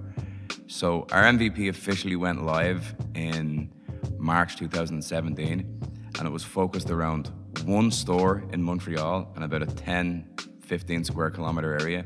So 0.68 1.06
our 1.12 1.22
MVP 1.24 1.68
officially 1.68 2.16
went 2.16 2.44
live 2.44 2.94
in 3.14 3.72
March 4.18 4.56
2017, 4.56 5.80
and 6.18 6.26
it 6.26 6.30
was 6.30 6.44
focused 6.44 6.90
around 6.90 7.30
one 7.64 7.90
store 7.90 8.44
in 8.52 8.62
Montreal 8.62 9.32
and 9.34 9.44
about 9.44 9.62
a 9.62 9.66
10, 9.66 10.28
15 10.66 11.05
square 11.05 11.31
kilometer 11.31 11.79
area. 11.79 12.05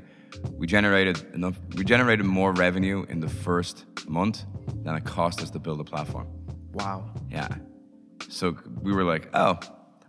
We 0.52 0.66
generated 0.66 1.24
enough. 1.34 1.58
We 1.76 1.84
generated 1.84 2.24
more 2.24 2.52
revenue 2.52 3.04
in 3.08 3.20
the 3.20 3.28
first 3.28 3.86
month 4.08 4.44
than 4.84 4.94
it 4.94 5.04
cost 5.04 5.42
us 5.42 5.50
to 5.50 5.58
build 5.58 5.80
a 5.80 5.84
platform. 5.84 6.28
Wow. 6.72 7.10
Yeah. 7.30 7.48
So 8.28 8.56
we 8.80 8.92
were 8.92 9.04
like, 9.04 9.28
oh, 9.34 9.58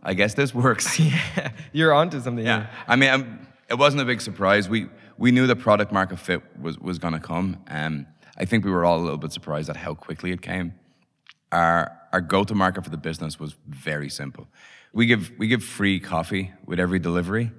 I 0.03 0.13
guess 0.13 0.33
this 0.33 0.53
works. 0.53 0.99
Yeah, 0.99 1.51
you're 1.71 1.93
onto 1.93 2.19
something. 2.21 2.45
Yeah. 2.45 2.67
I 2.87 2.95
mean, 2.95 3.09
um 3.09 3.47
it 3.71 3.77
wasn't 3.77 4.01
a 4.01 4.05
big 4.05 4.21
surprise. 4.21 4.67
We 4.69 4.87
we 5.17 5.31
knew 5.31 5.47
the 5.47 5.55
product 5.55 5.91
market 5.91 6.19
fit 6.19 6.41
was 6.59 6.77
was 6.77 6.99
going 6.99 7.13
to 7.13 7.19
come. 7.19 7.63
Um, 7.67 8.05
I 8.37 8.45
think 8.45 8.65
we 8.65 8.71
were 8.71 8.83
all 8.83 8.97
a 8.99 9.03
little 9.03 9.17
bit 9.17 9.31
surprised 9.31 9.69
at 9.69 9.77
how 9.77 9.93
quickly 9.95 10.31
it 10.31 10.41
came. 10.41 10.73
Our 11.51 11.91
our 12.11 12.21
go 12.21 12.43
to 12.43 12.53
market 12.53 12.83
for 12.83 12.89
the 12.89 12.97
business 12.97 13.39
was 13.39 13.55
very 13.67 14.09
simple. 14.09 14.47
We 14.93 15.05
give 15.05 15.31
we 15.37 15.47
give 15.47 15.63
free 15.63 15.99
coffee 15.99 16.51
with 16.65 16.79
every 16.79 16.99
delivery. 16.99 17.51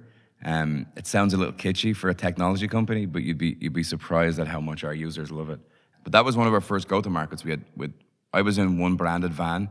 Um, 0.45 0.87
it 0.95 1.07
sounds 1.07 1.33
a 1.33 1.37
little 1.37 1.53
kitschy 1.53 1.95
for 1.95 2.09
a 2.09 2.13
technology 2.13 2.67
company, 2.67 3.05
but 3.05 3.23
you'd 3.23 3.37
be 3.37 3.57
you'd 3.59 3.73
be 3.73 3.83
surprised 3.83 4.39
at 4.39 4.47
how 4.47 4.59
much 4.59 4.83
our 4.83 4.93
users 4.93 5.31
love 5.31 5.49
it. 5.49 5.59
But 6.03 6.11
that 6.11 6.25
was 6.25 6.35
one 6.35 6.47
of 6.47 6.53
our 6.53 6.61
first 6.61 6.87
go 6.87 7.01
to 7.01 7.09
markets. 7.09 7.43
We 7.43 7.51
had 7.51 7.63
with 7.77 7.93
I 8.33 8.41
was 8.41 8.57
in 8.57 8.77
one 8.77 8.95
branded 8.95 9.33
van. 9.33 9.69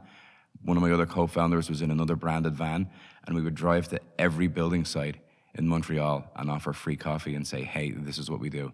One 0.64 0.76
of 0.76 0.82
my 0.82 0.92
other 0.92 1.06
co-founders 1.06 1.68
was 1.68 1.82
in 1.82 1.90
another 1.90 2.14
branded 2.14 2.54
van, 2.54 2.88
and 3.26 3.34
we 3.34 3.42
would 3.42 3.54
drive 3.54 3.88
to 3.88 4.00
every 4.18 4.46
building 4.46 4.84
site 4.84 5.16
in 5.54 5.66
Montreal 5.66 6.30
and 6.36 6.50
offer 6.50 6.72
free 6.72 6.96
coffee 6.96 7.34
and 7.34 7.46
say, 7.46 7.64
"Hey, 7.64 7.90
this 7.90 8.16
is 8.18 8.30
what 8.30 8.40
we 8.40 8.48
do." 8.48 8.72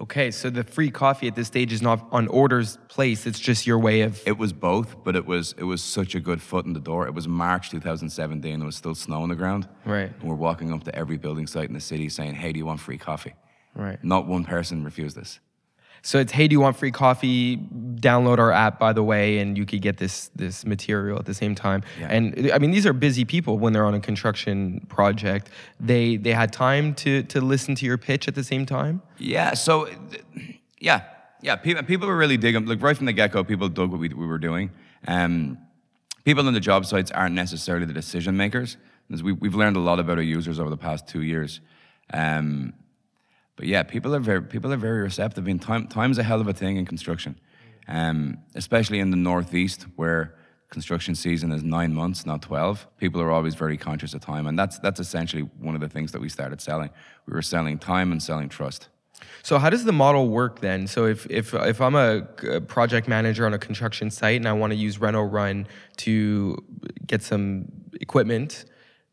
Okay, 0.00 0.30
so 0.30 0.48
the 0.48 0.64
free 0.64 0.90
coffee 0.90 1.28
at 1.28 1.34
this 1.34 1.46
stage 1.46 1.72
is 1.72 1.82
not 1.82 2.08
on 2.10 2.26
orders 2.28 2.78
placed. 2.88 3.26
It's 3.26 3.38
just 3.38 3.66
your 3.66 3.78
way 3.78 4.00
of. 4.00 4.22
It 4.26 4.38
was 4.38 4.52
both, 4.52 5.04
but 5.04 5.14
it 5.14 5.26
was 5.26 5.54
it 5.58 5.64
was 5.64 5.82
such 5.82 6.14
a 6.14 6.20
good 6.20 6.40
foot 6.40 6.64
in 6.64 6.72
the 6.72 6.80
door. 6.80 7.06
It 7.06 7.12
was 7.12 7.28
March 7.28 7.70
2017. 7.70 8.58
There 8.58 8.66
was 8.66 8.76
still 8.76 8.94
snow 8.94 9.22
on 9.22 9.28
the 9.28 9.34
ground. 9.34 9.68
Right. 9.84 10.10
And 10.20 10.28
we're 10.28 10.36
walking 10.36 10.72
up 10.72 10.84
to 10.84 10.94
every 10.94 11.18
building 11.18 11.46
site 11.46 11.68
in 11.68 11.74
the 11.74 11.80
city 11.80 12.08
saying, 12.08 12.34
"Hey, 12.34 12.52
do 12.52 12.58
you 12.58 12.64
want 12.64 12.80
free 12.80 12.96
coffee?" 12.96 13.34
Right. 13.74 14.02
Not 14.02 14.26
one 14.26 14.44
person 14.44 14.84
refused 14.84 15.16
this. 15.16 15.38
So 16.02 16.18
it's 16.18 16.32
hey, 16.32 16.48
do 16.48 16.54
you 16.54 16.60
want 16.60 16.76
free 16.76 16.90
coffee? 16.90 17.56
Download 17.56 18.38
our 18.38 18.52
app, 18.52 18.78
by 18.78 18.92
the 18.92 19.02
way, 19.02 19.38
and 19.38 19.56
you 19.58 19.66
could 19.66 19.82
get 19.82 19.98
this 19.98 20.30
this 20.34 20.64
material 20.64 21.18
at 21.18 21.26
the 21.26 21.34
same 21.34 21.54
time. 21.54 21.82
Yeah. 21.98 22.08
And 22.08 22.50
I 22.52 22.58
mean, 22.58 22.70
these 22.70 22.86
are 22.86 22.92
busy 22.92 23.24
people 23.24 23.58
when 23.58 23.72
they're 23.72 23.84
on 23.84 23.94
a 23.94 24.00
construction 24.00 24.86
project. 24.88 25.50
They 25.78 26.16
they 26.16 26.32
had 26.32 26.52
time 26.52 26.94
to 26.96 27.22
to 27.24 27.40
listen 27.40 27.74
to 27.76 27.86
your 27.86 27.98
pitch 27.98 28.28
at 28.28 28.34
the 28.34 28.44
same 28.44 28.66
time. 28.66 29.02
Yeah. 29.18 29.54
So, 29.54 29.88
yeah, 30.78 31.02
yeah. 31.42 31.56
People, 31.56 31.82
people 31.82 32.08
were 32.08 32.16
really 32.16 32.36
digging. 32.36 32.66
Like 32.66 32.82
right 32.82 32.96
from 32.96 33.06
the 33.06 33.12
get 33.12 33.32
go, 33.32 33.44
people 33.44 33.68
dug 33.68 33.90
what 33.90 34.00
we, 34.00 34.08
we 34.08 34.26
were 34.26 34.38
doing. 34.38 34.70
Um, 35.06 35.58
people 36.24 36.46
on 36.46 36.54
the 36.54 36.60
job 36.60 36.86
sites 36.86 37.10
aren't 37.10 37.34
necessarily 37.34 37.86
the 37.86 37.92
decision 37.92 38.36
makers. 38.36 38.76
As 39.12 39.22
we, 39.22 39.32
we've 39.32 39.56
learned 39.56 39.76
a 39.76 39.80
lot 39.80 39.98
about 39.98 40.18
our 40.18 40.22
users 40.22 40.60
over 40.60 40.70
the 40.70 40.76
past 40.76 41.08
two 41.08 41.22
years. 41.22 41.60
Um, 42.12 42.74
but 43.60 43.68
yeah, 43.68 43.82
people 43.82 44.14
are 44.14 44.20
very 44.20 44.40
people 44.40 44.72
are 44.72 44.78
very 44.78 45.02
receptive. 45.02 45.44
I 45.44 45.46
mean, 45.46 45.58
time 45.58 45.86
time's 45.86 46.16
a 46.16 46.22
hell 46.22 46.40
of 46.40 46.48
a 46.48 46.54
thing 46.54 46.78
in 46.78 46.86
construction, 46.86 47.38
um, 47.88 48.38
especially 48.54 49.00
in 49.00 49.10
the 49.10 49.18
northeast 49.18 49.82
where 49.96 50.34
construction 50.70 51.14
season 51.14 51.52
is 51.52 51.62
nine 51.62 51.92
months, 51.92 52.24
not 52.24 52.40
twelve. 52.40 52.86
People 52.96 53.20
are 53.20 53.30
always 53.30 53.54
very 53.54 53.76
conscious 53.76 54.14
of 54.14 54.22
time, 54.22 54.46
and 54.46 54.58
that's 54.58 54.78
that's 54.78 54.98
essentially 54.98 55.42
one 55.58 55.74
of 55.74 55.82
the 55.82 55.90
things 55.90 56.10
that 56.12 56.22
we 56.22 56.30
started 56.30 56.62
selling. 56.62 56.88
We 57.26 57.34
were 57.34 57.42
selling 57.42 57.78
time 57.78 58.12
and 58.12 58.22
selling 58.22 58.48
trust. 58.48 58.88
So 59.42 59.58
how 59.58 59.68
does 59.68 59.84
the 59.84 59.92
model 59.92 60.30
work 60.30 60.60
then? 60.60 60.86
So 60.86 61.04
if 61.04 61.26
if 61.28 61.52
if 61.52 61.82
I'm 61.82 61.96
a 61.96 62.22
project 62.66 63.08
manager 63.08 63.44
on 63.44 63.52
a 63.52 63.58
construction 63.58 64.10
site 64.10 64.36
and 64.36 64.48
I 64.48 64.54
want 64.54 64.70
to 64.72 64.78
use 64.78 64.98
Reno 64.98 65.22
Run 65.22 65.66
to 65.98 66.56
get 67.06 67.22
some 67.22 67.66
equipment, 68.00 68.64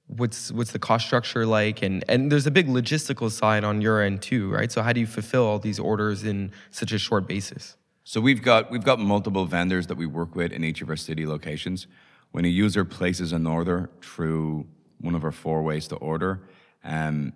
what's 0.08 0.52
what's 0.52 0.72
the 0.72 0.80
cost 0.80 1.06
structure 1.06 1.46
like? 1.46 1.82
And 1.82 2.04
and 2.10 2.32
there's 2.32 2.48
a 2.48 2.52
big 2.52 2.68
logistical 2.68 3.30
side 3.30 3.64
on 3.64 3.82
your 3.82 4.02
end 4.02 4.22
too, 4.22 4.50
right? 4.52 4.72
So 4.72 4.82
how 4.82 4.94
do 4.94 5.00
you 5.00 5.08
fulfill 5.08 5.46
all 5.46 5.60
these 5.60 5.80
orders 5.80 6.24
in 6.24 6.52
such 6.72 6.92
a 6.92 6.98
short 6.98 7.28
basis? 7.28 7.78
So 8.04 8.22
we've 8.22 8.42
got 8.42 8.72
we've 8.72 8.84
got 8.84 9.00
multiple 9.00 9.46
vendors 9.46 9.88
that 9.88 9.98
we 9.98 10.06
work 10.06 10.36
with 10.36 10.52
in 10.52 10.64
each 10.64 10.82
of 10.82 10.90
our 10.90 10.96
city 10.96 11.26
locations. 11.28 11.88
When 12.32 12.46
a 12.46 12.50
user 12.50 12.86
places 12.86 13.32
an 13.34 13.48
order 13.48 13.90
through 14.02 14.68
one 15.00 15.16
of 15.16 15.24
our 15.24 15.32
four 15.32 15.64
ways 15.64 15.88
to 15.90 15.96
order, 15.96 16.42
um, 16.84 17.34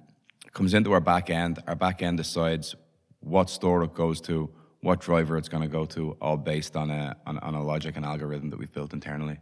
comes 0.54 0.74
into 0.74 0.92
our 0.92 1.00
back 1.00 1.30
end. 1.30 1.62
Our 1.68 1.76
back 1.76 2.02
end 2.02 2.18
decides 2.18 2.76
what 3.20 3.50
store 3.50 3.84
it 3.84 3.94
goes 3.94 4.20
to, 4.22 4.50
what 4.82 5.00
driver 5.00 5.38
it's 5.38 5.48
going 5.48 5.64
to 5.64 5.70
go 5.70 5.86
to, 5.86 6.18
all 6.22 6.38
based 6.38 6.76
on 6.76 6.90
a 6.90 7.16
on, 7.26 7.38
on 7.40 7.56
a 7.56 7.64
logic 7.64 7.98
and 7.98 8.06
algorithm 8.06 8.50
that 8.50 8.60
we've 8.60 8.72
built 8.72 8.94
internally. 8.94 9.40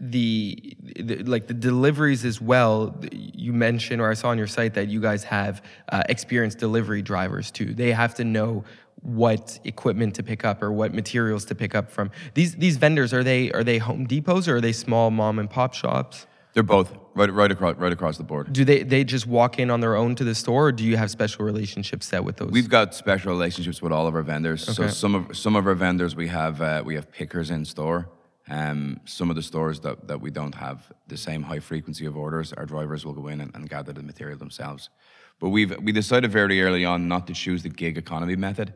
The, 0.00 0.74
the 0.98 1.16
like 1.24 1.46
the 1.46 1.54
deliveries 1.54 2.24
as 2.24 2.40
well 2.40 2.98
you 3.12 3.52
mentioned 3.52 4.00
or 4.00 4.10
i 4.10 4.14
saw 4.14 4.28
on 4.28 4.38
your 4.38 4.46
site 4.46 4.72
that 4.74 4.88
you 4.88 5.00
guys 5.00 5.22
have 5.24 5.62
uh, 5.90 6.02
experienced 6.08 6.58
delivery 6.58 7.02
drivers 7.02 7.50
too 7.50 7.74
they 7.74 7.92
have 7.92 8.14
to 8.14 8.24
know 8.24 8.64
what 9.02 9.58
equipment 9.64 10.14
to 10.14 10.22
pick 10.22 10.44
up 10.44 10.62
or 10.62 10.72
what 10.72 10.94
materials 10.94 11.44
to 11.44 11.54
pick 11.54 11.74
up 11.74 11.90
from 11.90 12.10
these 12.34 12.54
these 12.56 12.76
vendors 12.78 13.12
are 13.12 13.22
they 13.22 13.52
are 13.52 13.62
they 13.62 13.78
home 13.78 14.06
depots 14.06 14.48
or 14.48 14.56
are 14.56 14.60
they 14.60 14.72
small 14.72 15.10
mom 15.10 15.38
and 15.38 15.50
pop 15.50 15.74
shops 15.74 16.26
They're 16.54 16.62
both 16.62 16.92
right 17.14 17.32
right 17.32 17.50
across 17.50 17.76
right 17.76 17.92
across 17.92 18.16
the 18.16 18.24
board. 18.24 18.52
do 18.52 18.64
they 18.64 18.82
they 18.82 19.04
just 19.04 19.26
walk 19.26 19.58
in 19.58 19.70
on 19.70 19.80
their 19.80 19.96
own 19.96 20.14
to 20.16 20.24
the 20.24 20.34
store 20.34 20.68
or 20.68 20.72
do 20.72 20.84
you 20.84 20.96
have 20.96 21.10
special 21.10 21.44
relationships 21.44 22.06
set 22.06 22.24
with 22.24 22.36
those 22.36 22.50
We've 22.50 22.68
got 22.70 22.94
special 22.94 23.30
relationships 23.32 23.82
with 23.82 23.92
all 23.92 24.06
of 24.06 24.14
our 24.14 24.22
vendors. 24.22 24.64
So 24.64 24.88
some 24.88 25.14
of 25.14 25.36
some 25.36 25.56
of 25.56 25.66
our 25.66 25.74
vendors 25.74 26.16
we 26.16 26.28
have 26.28 26.60
uh, 26.62 26.82
we 26.84 26.94
have 26.94 27.10
pickers 27.12 27.50
in 27.50 27.64
store. 27.64 28.08
Um, 28.48 29.00
some 29.04 29.30
of 29.30 29.36
the 29.36 29.42
stores 29.42 29.80
that, 29.80 30.08
that 30.08 30.20
we 30.20 30.30
don't 30.30 30.54
have 30.54 30.90
the 31.06 31.16
same 31.16 31.42
high 31.42 31.60
frequency 31.60 32.06
of 32.06 32.16
orders, 32.16 32.52
our 32.52 32.66
drivers 32.66 33.04
will 33.04 33.12
go 33.12 33.28
in 33.28 33.40
and, 33.40 33.54
and 33.54 33.68
gather 33.68 33.92
the 33.92 34.02
material 34.02 34.38
themselves. 34.38 34.90
But 35.38 35.50
we've 35.50 35.76
we 35.80 35.92
decided 35.92 36.30
very 36.32 36.60
early 36.62 36.84
on 36.84 37.08
not 37.08 37.26
to 37.28 37.32
choose 37.32 37.62
the 37.62 37.68
gig 37.68 37.96
economy 37.96 38.36
method 38.36 38.74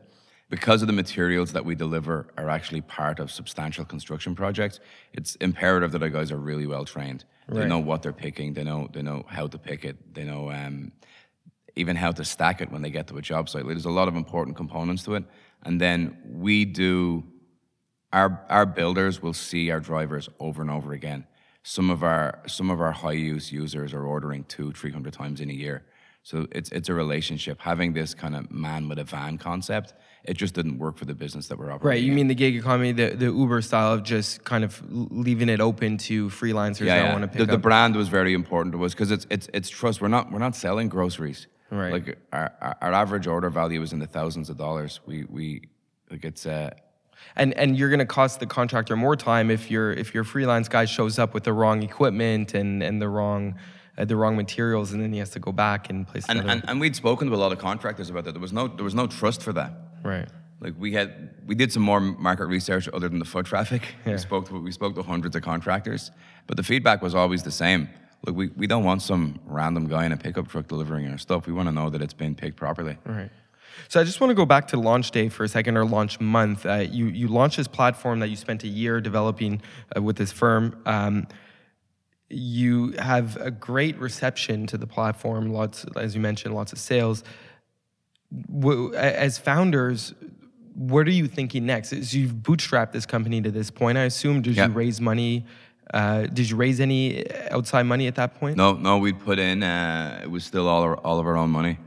because 0.49 0.81
of 0.81 0.87
the 0.87 0.93
materials 0.93 1.51
that 1.53 1.65
we 1.65 1.75
deliver 1.75 2.27
are 2.37 2.49
actually 2.49 2.81
part 2.81 3.19
of 3.19 3.31
substantial 3.31 3.85
construction 3.85 4.35
projects. 4.35 4.79
It's 5.13 5.35
imperative 5.35 5.91
that 5.91 6.01
our 6.01 6.09
guys 6.09 6.31
are 6.31 6.37
really 6.37 6.67
well 6.67 6.85
trained. 6.85 7.25
They 7.47 7.67
know 7.67 7.79
what 7.79 8.01
they're 8.01 8.13
picking. 8.13 8.53
They 8.53 8.63
know 8.63 8.89
they 8.91 9.01
know 9.01 9.25
how 9.27 9.47
to 9.47 9.57
pick 9.57 9.85
it. 9.85 10.15
They 10.15 10.23
know 10.23 10.51
um, 10.51 10.91
even 11.75 11.95
how 11.95 12.11
to 12.11 12.23
stack 12.23 12.61
it 12.61 12.71
when 12.71 12.81
they 12.81 12.89
get 12.89 13.07
to 13.07 13.17
a 13.17 13.21
job 13.21 13.49
site. 13.49 13.67
There's 13.67 13.85
a 13.85 13.89
lot 13.89 14.07
of 14.07 14.15
important 14.15 14.55
components 14.55 15.03
to 15.03 15.15
it. 15.15 15.23
And 15.63 15.79
then 15.79 16.17
we 16.25 16.65
do, 16.65 17.23
our, 18.15 18.41
our 18.49 18.65
builders 18.65 19.21
will 19.21 19.33
see 19.33 19.69
our 19.69 19.81
drivers 19.81 20.29
over 20.39 20.61
and 20.61 20.71
over 20.71 20.93
again. 20.93 21.27
Some 21.63 21.89
of 21.89 22.01
our, 22.01 22.39
some 22.47 22.69
of 22.71 22.79
our 22.79 22.93
high 22.93 23.11
use 23.11 23.51
users 23.51 23.93
are 23.93 24.05
ordering 24.05 24.45
two, 24.45 24.71
300 24.71 25.11
times 25.11 25.41
in 25.41 25.49
a 25.49 25.53
year. 25.53 25.83
So 26.23 26.47
it's, 26.51 26.71
it's 26.71 26.87
a 26.87 26.93
relationship. 26.93 27.59
Having 27.59 27.93
this 27.93 28.13
kind 28.13 28.35
of 28.35 28.49
man 28.49 28.87
with 28.87 28.99
a 28.99 29.03
van 29.03 29.37
concept, 29.37 29.93
it 30.23 30.37
just 30.37 30.53
didn't 30.55 30.79
work 30.79 30.97
for 30.97 31.03
the 31.03 31.13
business 31.13 31.49
that 31.49 31.59
we're 31.59 31.71
operating. 31.71 31.87
right 31.87 32.01
you 32.01 32.11
in. 32.11 32.15
mean 32.15 32.27
the 32.27 32.35
gig 32.35 32.55
economy 32.55 32.93
the, 32.93 33.09
the 33.09 33.25
uber 33.25 33.61
style 33.61 33.93
of 33.93 34.03
just 34.03 34.43
kind 34.43 34.63
of 34.63 34.81
leaving 34.89 35.49
it 35.49 35.59
open 35.59 35.97
to 35.97 36.29
freelancers 36.29 36.85
that 36.85 37.11
want 37.11 37.21
to 37.23 37.27
pick 37.27 37.39
the, 37.39 37.45
the 37.45 37.57
brand 37.57 37.95
was 37.95 38.07
very 38.07 38.33
important 38.33 38.73
to 38.73 38.83
us 38.83 38.93
because 38.93 39.11
it's 39.11 39.27
it's 39.29 39.47
it's 39.53 39.69
trust. 39.69 40.01
We're 40.01 40.07
not 40.07 40.31
we're 40.31 40.39
not 40.39 40.55
selling 40.55 40.89
groceries. 40.89 41.45
Right. 41.69 41.91
Like 41.91 42.17
our, 42.31 42.51
our, 42.59 42.77
our 42.81 42.93
average 42.93 43.27
order 43.27 43.51
value 43.51 43.81
is 43.83 43.93
in 43.93 43.99
the 43.99 44.07
thousands 44.07 44.49
of 44.49 44.57
dollars. 44.57 45.01
We 45.05 45.25
we 45.25 45.61
like 46.09 46.25
it's 46.25 46.47
uh 46.47 46.71
and 47.35 47.53
and 47.55 47.77
you're 47.77 47.89
going 47.89 47.99
to 47.99 48.05
cost 48.05 48.39
the 48.39 48.45
contractor 48.45 48.95
more 48.95 49.15
time 49.15 49.49
if 49.51 49.69
your 49.71 49.91
if 49.93 50.13
your 50.13 50.23
freelance 50.23 50.67
guy 50.69 50.85
shows 50.85 51.19
up 51.19 51.33
with 51.33 51.43
the 51.43 51.53
wrong 51.53 51.83
equipment 51.83 52.53
and 52.53 52.81
and 52.83 53.01
the 53.01 53.09
wrong 53.09 53.55
uh, 53.97 54.05
the 54.05 54.15
wrong 54.15 54.35
materials 54.35 54.91
and 54.91 55.01
then 55.01 55.11
he 55.13 55.19
has 55.19 55.29
to 55.31 55.39
go 55.39 55.51
back 55.51 55.89
and 55.89 56.07
place 56.07 56.25
and, 56.29 56.39
and 56.49 56.63
and 56.67 56.79
we'd 56.79 56.95
spoken 56.95 57.27
to 57.29 57.35
a 57.35 57.37
lot 57.37 57.51
of 57.51 57.59
contractors 57.59 58.09
about 58.09 58.23
that. 58.25 58.33
There 58.33 58.41
was 58.41 58.53
no 58.53 58.67
there 58.67 58.83
was 58.83 58.95
no 58.95 59.07
trust 59.07 59.41
for 59.41 59.53
that. 59.53 59.71
right 60.03 60.27
Like 60.61 60.73
we 60.77 60.93
had 60.93 61.09
we 61.45 61.55
did 61.55 61.71
some 61.71 61.83
more 61.83 61.99
market 61.99 62.45
research 62.47 62.87
other 62.93 63.09
than 63.09 63.19
the 63.19 63.25
foot 63.25 63.45
traffic. 63.45 63.81
Yeah. 64.05 64.13
We 64.13 64.17
spoke 64.19 64.47
to 64.49 64.59
we 64.61 64.71
spoke 64.71 64.95
to 64.95 65.03
hundreds 65.03 65.35
of 65.35 65.41
contractors, 65.43 66.11
but 66.47 66.57
the 66.57 66.63
feedback 66.63 67.01
was 67.01 67.15
always 67.15 67.43
the 67.43 67.51
same. 67.51 67.89
Look, 68.25 68.35
we, 68.35 68.47
we 68.55 68.65
don't 68.65 68.83
want 68.83 69.01
some 69.03 69.39
random 69.45 69.87
guy 69.87 70.05
in 70.05 70.11
a 70.11 70.17
pickup 70.17 70.47
truck 70.47 70.67
delivering 70.67 71.07
our 71.11 71.17
stuff. 71.19 71.45
We 71.45 71.53
want 71.53 71.67
to 71.67 71.71
know 71.71 71.91
that 71.91 72.01
it's 72.01 72.13
been 72.13 72.33
picked 72.33 72.55
properly. 72.57 72.97
Right. 73.05 73.29
So 73.87 73.99
I 73.99 74.03
just 74.03 74.19
want 74.21 74.31
to 74.31 74.35
go 74.35 74.45
back 74.45 74.67
to 74.69 74.77
launch 74.77 75.11
day 75.11 75.29
for 75.29 75.43
a 75.43 75.47
second, 75.47 75.77
or 75.77 75.85
launch 75.85 76.19
month. 76.19 76.65
Uh, 76.65 76.85
you 76.89 77.07
you 77.07 77.27
launched 77.27 77.57
this 77.57 77.67
platform 77.67 78.19
that 78.19 78.29
you 78.29 78.35
spent 78.35 78.63
a 78.63 78.67
year 78.67 79.01
developing 79.01 79.61
uh, 79.95 80.01
with 80.01 80.15
this 80.17 80.31
firm. 80.31 80.81
Um, 80.85 81.27
you 82.29 82.91
have 82.93 83.37
a 83.37 83.51
great 83.51 83.97
reception 83.99 84.65
to 84.67 84.77
the 84.77 84.87
platform. 84.87 85.51
Lots, 85.51 85.85
as 85.95 86.15
you 86.15 86.21
mentioned, 86.21 86.55
lots 86.55 86.73
of 86.73 86.79
sales. 86.79 87.23
As 88.95 89.37
founders, 89.37 90.13
what 90.73 91.07
are 91.07 91.11
you 91.11 91.27
thinking 91.27 91.65
next? 91.65 91.93
Is 91.93 92.13
you've 92.15 92.33
bootstrapped 92.33 92.91
this 92.91 93.05
company 93.05 93.41
to 93.41 93.51
this 93.51 93.69
point. 93.69 93.97
I 93.97 94.03
assume. 94.03 94.41
Did 94.41 94.55
Yeah. 94.55 94.67
you 94.67 94.73
raise 94.73 94.99
money? 94.99 95.45
Uh, 95.93 96.23
did 96.23 96.49
you 96.49 96.55
raise 96.55 96.79
any 96.79 97.23
outside 97.51 97.83
money 97.83 98.07
at 98.07 98.15
that 98.15 98.39
point? 98.39 98.57
No, 98.57 98.73
no, 98.73 98.97
we 98.97 99.13
put 99.13 99.37
in. 99.37 99.61
Uh, 99.61 100.19
it 100.23 100.29
was 100.31 100.43
still 100.43 100.67
all 100.67 100.81
our, 100.81 100.95
all 100.97 101.19
of 101.19 101.27
our 101.27 101.37
own 101.37 101.51
money. 101.51 101.77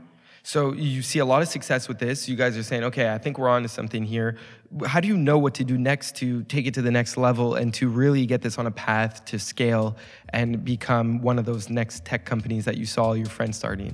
So 0.49 0.73
you 0.73 1.03
see 1.03 1.19
a 1.19 1.25
lot 1.25 1.43
of 1.43 1.47
success 1.47 1.87
with 1.87 1.99
this. 1.99 2.27
You 2.27 2.35
guys 2.35 2.57
are 2.57 2.63
saying, 2.63 2.83
okay, 2.85 3.13
I 3.13 3.19
think 3.19 3.37
we're 3.37 3.49
on 3.49 3.61
to 3.61 3.69
something 3.69 4.03
here. 4.03 4.35
How 4.83 4.99
do 4.99 5.07
you 5.07 5.15
know 5.15 5.37
what 5.37 5.53
to 5.53 5.63
do 5.63 5.77
next 5.77 6.15
to 6.15 6.41
take 6.45 6.65
it 6.65 6.73
to 6.73 6.81
the 6.81 6.89
next 6.89 7.17
level 7.17 7.53
and 7.53 7.71
to 7.75 7.87
really 7.87 8.25
get 8.25 8.41
this 8.41 8.57
on 8.57 8.65
a 8.65 8.71
path 8.71 9.23
to 9.25 9.37
scale 9.37 9.95
and 10.29 10.65
become 10.65 11.21
one 11.21 11.37
of 11.37 11.45
those 11.45 11.69
next 11.69 12.03
tech 12.03 12.25
companies 12.25 12.65
that 12.65 12.77
you 12.77 12.87
saw 12.87 13.13
your 13.13 13.27
friends 13.27 13.57
starting? 13.57 13.93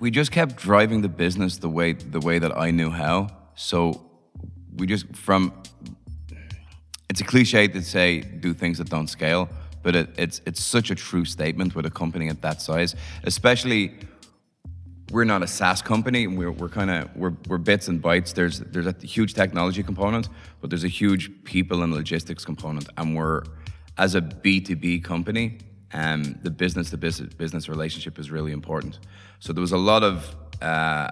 We 0.00 0.10
just 0.10 0.32
kept 0.32 0.56
driving 0.56 1.02
the 1.02 1.08
business 1.08 1.58
the 1.58 1.68
way 1.68 1.92
the 1.92 2.18
way 2.18 2.40
that 2.40 2.58
I 2.58 2.72
knew 2.72 2.90
how. 2.90 3.28
So 3.54 4.04
we 4.74 4.88
just 4.88 5.06
from. 5.14 5.52
It's 7.10 7.20
a 7.20 7.24
cliche 7.24 7.68
to 7.68 7.80
say 7.80 8.22
do 8.22 8.54
things 8.54 8.78
that 8.78 8.90
don't 8.90 9.06
scale, 9.06 9.48
but 9.84 9.94
it, 9.94 10.08
it's 10.18 10.40
it's 10.46 10.64
such 10.64 10.90
a 10.90 10.96
true 10.96 11.24
statement 11.24 11.76
with 11.76 11.86
a 11.86 11.92
company 11.92 12.28
at 12.28 12.42
that 12.42 12.60
size, 12.60 12.96
especially. 13.22 13.92
We're 15.12 15.24
not 15.24 15.42
a 15.42 15.46
SaaS 15.46 15.82
company. 15.82 16.26
We're, 16.26 16.50
we're 16.50 16.70
kind 16.70 16.90
of 16.90 17.14
we're, 17.14 17.34
we're 17.46 17.58
bits 17.58 17.86
and 17.88 18.02
bytes. 18.02 18.32
There's 18.32 18.60
there's 18.60 18.86
a 18.86 18.94
huge 19.06 19.34
technology 19.34 19.82
component, 19.82 20.30
but 20.62 20.70
there's 20.70 20.84
a 20.84 20.94
huge 21.02 21.44
people 21.44 21.82
and 21.82 21.92
logistics 21.92 22.46
component. 22.46 22.88
And 22.96 23.14
we're 23.14 23.42
as 23.98 24.14
a 24.14 24.22
B2B 24.22 25.04
company, 25.04 25.58
um, 25.92 26.38
the 26.42 26.50
business 26.50 26.88
to 26.90 26.96
business 26.96 27.34
business 27.34 27.68
relationship 27.68 28.18
is 28.18 28.30
really 28.30 28.52
important. 28.52 29.00
So 29.38 29.52
there 29.52 29.60
was 29.60 29.72
a 29.72 29.84
lot 29.92 30.02
of 30.02 30.34
uh, 30.62 31.10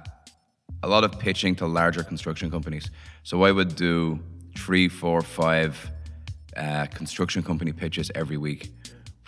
a 0.82 0.88
lot 0.88 1.04
of 1.04 1.18
pitching 1.18 1.54
to 1.56 1.66
larger 1.66 2.02
construction 2.02 2.50
companies. 2.50 2.90
So 3.22 3.42
I 3.42 3.52
would 3.52 3.76
do 3.76 4.18
three, 4.56 4.88
four, 4.88 5.20
five 5.20 5.90
uh, 6.56 6.86
construction 6.86 7.42
company 7.42 7.72
pitches 7.72 8.10
every 8.14 8.38
week. 8.38 8.72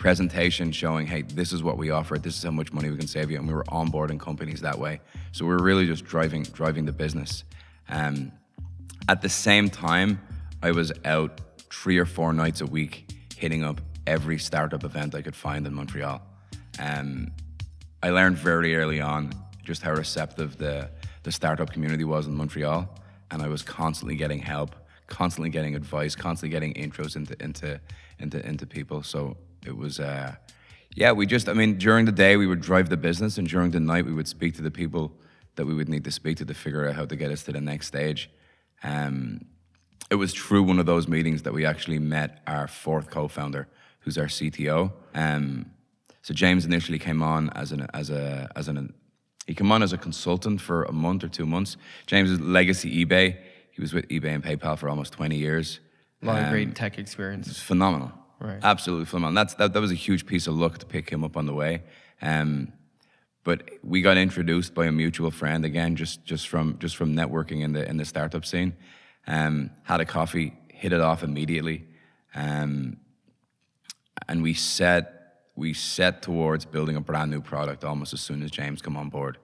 Presentation 0.03 0.73
showing, 0.73 1.07
hey, 1.07 1.21
this 1.21 1.53
is 1.53 1.63
what 1.63 1.77
we 1.77 1.89
offer. 1.89 2.17
This 2.17 2.35
is 2.35 2.43
how 2.43 2.51
much 2.51 2.73
money 2.73 2.89
we 2.89 2.97
can 2.97 3.07
save 3.07 3.31
you, 3.31 3.37
and 3.37 3.47
we 3.47 3.53
were 3.53 3.63
onboarding 3.63 4.19
companies 4.19 4.59
that 4.59 4.77
way. 4.77 4.99
So 5.31 5.45
we 5.45 5.53
are 5.53 5.63
really 5.63 5.87
just 5.87 6.03
driving 6.03 6.43
driving 6.43 6.83
the 6.83 6.91
business. 6.91 7.45
Um, 7.87 8.33
at 9.07 9.21
the 9.21 9.29
same 9.29 9.69
time, 9.69 10.19
I 10.61 10.71
was 10.71 10.91
out 11.05 11.39
three 11.71 11.97
or 11.97 12.05
four 12.05 12.33
nights 12.33 12.59
a 12.59 12.65
week, 12.65 13.13
hitting 13.37 13.63
up 13.63 13.79
every 14.05 14.37
startup 14.39 14.83
event 14.83 15.15
I 15.15 15.21
could 15.21 15.37
find 15.37 15.65
in 15.65 15.73
Montreal. 15.73 16.21
Um, 16.79 17.31
I 18.01 18.09
learned 18.09 18.37
very 18.37 18.75
early 18.75 18.99
on 18.99 19.31
just 19.63 19.83
how 19.83 19.93
receptive 19.93 20.57
the, 20.57 20.89
the 21.23 21.31
startup 21.31 21.71
community 21.71 22.03
was 22.03 22.27
in 22.27 22.35
Montreal, 22.35 22.93
and 23.31 23.41
I 23.41 23.47
was 23.47 23.63
constantly 23.63 24.17
getting 24.17 24.39
help, 24.39 24.75
constantly 25.07 25.49
getting 25.49 25.75
advice, 25.77 26.13
constantly 26.13 26.49
getting 26.49 26.73
intros 26.73 27.15
into 27.15 27.41
into 27.41 27.79
into 28.19 28.45
into 28.45 28.67
people. 28.67 29.01
So 29.01 29.37
it 29.65 29.77
was, 29.77 29.99
uh, 29.99 30.35
yeah, 30.95 31.11
we 31.11 31.25
just, 31.25 31.49
I 31.49 31.53
mean, 31.53 31.77
during 31.77 32.05
the 32.05 32.11
day 32.11 32.37
we 32.37 32.47
would 32.47 32.61
drive 32.61 32.89
the 32.89 32.97
business, 32.97 33.37
and 33.37 33.47
during 33.47 33.71
the 33.71 33.79
night 33.79 34.05
we 34.05 34.13
would 34.13 34.27
speak 34.27 34.55
to 34.55 34.61
the 34.61 34.71
people 34.71 35.11
that 35.55 35.65
we 35.65 35.73
would 35.73 35.89
need 35.89 36.03
to 36.03 36.11
speak 36.11 36.37
to 36.37 36.45
to 36.45 36.53
figure 36.53 36.87
out 36.87 36.95
how 36.95 37.05
to 37.05 37.15
get 37.15 37.31
us 37.31 37.43
to 37.43 37.51
the 37.51 37.61
next 37.61 37.87
stage. 37.87 38.29
Um, 38.83 39.45
it 40.09 40.15
was 40.15 40.33
through 40.33 40.63
one 40.63 40.79
of 40.79 40.85
those 40.85 41.07
meetings 41.07 41.43
that 41.43 41.53
we 41.53 41.65
actually 41.65 41.99
met 41.99 42.41
our 42.47 42.67
fourth 42.67 43.09
co-founder, 43.09 43.67
who's 43.99 44.17
our 44.17 44.25
CTO. 44.25 44.91
Um, 45.15 45.71
so 46.21 46.33
James 46.33 46.65
initially 46.65 46.99
came 46.99 47.21
on 47.23 47.49
as 47.51 47.71
an 47.71 47.87
as 47.93 48.09
a 48.09 48.49
as 48.55 48.67
an 48.67 48.93
he 49.47 49.53
came 49.53 49.71
on 49.71 49.83
as 49.83 49.91
a 49.91 49.97
consultant 49.97 50.61
for 50.61 50.83
a 50.83 50.91
month 50.93 51.23
or 51.23 51.27
two 51.27 51.45
months. 51.45 51.75
James 52.05 52.29
is 52.31 52.39
legacy 52.39 53.05
eBay. 53.05 53.37
He 53.71 53.81
was 53.81 53.93
with 53.93 54.07
eBay 54.07 54.33
and 54.35 54.43
PayPal 54.43 54.77
for 54.77 54.87
almost 54.89 55.13
twenty 55.13 55.37
years. 55.37 55.79
A 56.21 56.25
lot 56.25 56.37
of 56.39 56.45
Um, 56.45 56.51
great 56.51 56.75
tech 56.75 56.97
experience. 56.97 57.59
phenomenal. 57.59 58.11
Right. 58.43 58.59
Absolutely 58.61 59.05
phenomenal. 59.05 59.41
That's 59.41 59.53
that, 59.55 59.71
that 59.71 59.79
was 59.79 59.91
a 59.91 59.95
huge 59.95 60.25
piece 60.25 60.47
of 60.47 60.55
luck 60.55 60.77
to 60.79 60.85
pick 60.85 61.09
him 61.09 61.23
up 61.23 61.37
on 61.37 61.45
the 61.45 61.53
way. 61.53 61.83
Um, 62.21 62.73
but 63.45 63.69
we 63.83 64.01
got 64.01 64.17
introduced 64.17 64.73
by 64.73 64.85
a 64.85 64.91
mutual 64.91 65.31
friend 65.31 65.63
again, 65.63 65.95
just 65.95 66.25
just 66.25 66.49
from 66.49 66.77
just 66.79 66.97
from 66.97 67.15
networking 67.15 67.61
in 67.63 67.71
the 67.71 67.87
in 67.89 67.95
the 67.95 68.03
startup 68.03 68.45
scene. 68.45 68.75
Um, 69.27 69.71
had 69.83 70.01
a 70.01 70.05
coffee, 70.05 70.53
hit 70.67 70.91
it 70.91 70.99
off 70.99 71.23
immediately, 71.23 71.87
um, 72.35 72.97
and 74.27 74.43
we 74.43 74.53
set 74.53 75.45
we 75.55 75.73
set 75.73 76.21
towards 76.21 76.65
building 76.65 76.97
a 76.97 77.01
brand 77.01 77.31
new 77.31 77.39
product 77.39 77.85
almost 77.85 78.13
as 78.13 78.19
soon 78.19 78.43
as 78.43 78.51
James 78.51 78.81
come 78.81 78.97
on 78.97 79.07
board. 79.09 79.37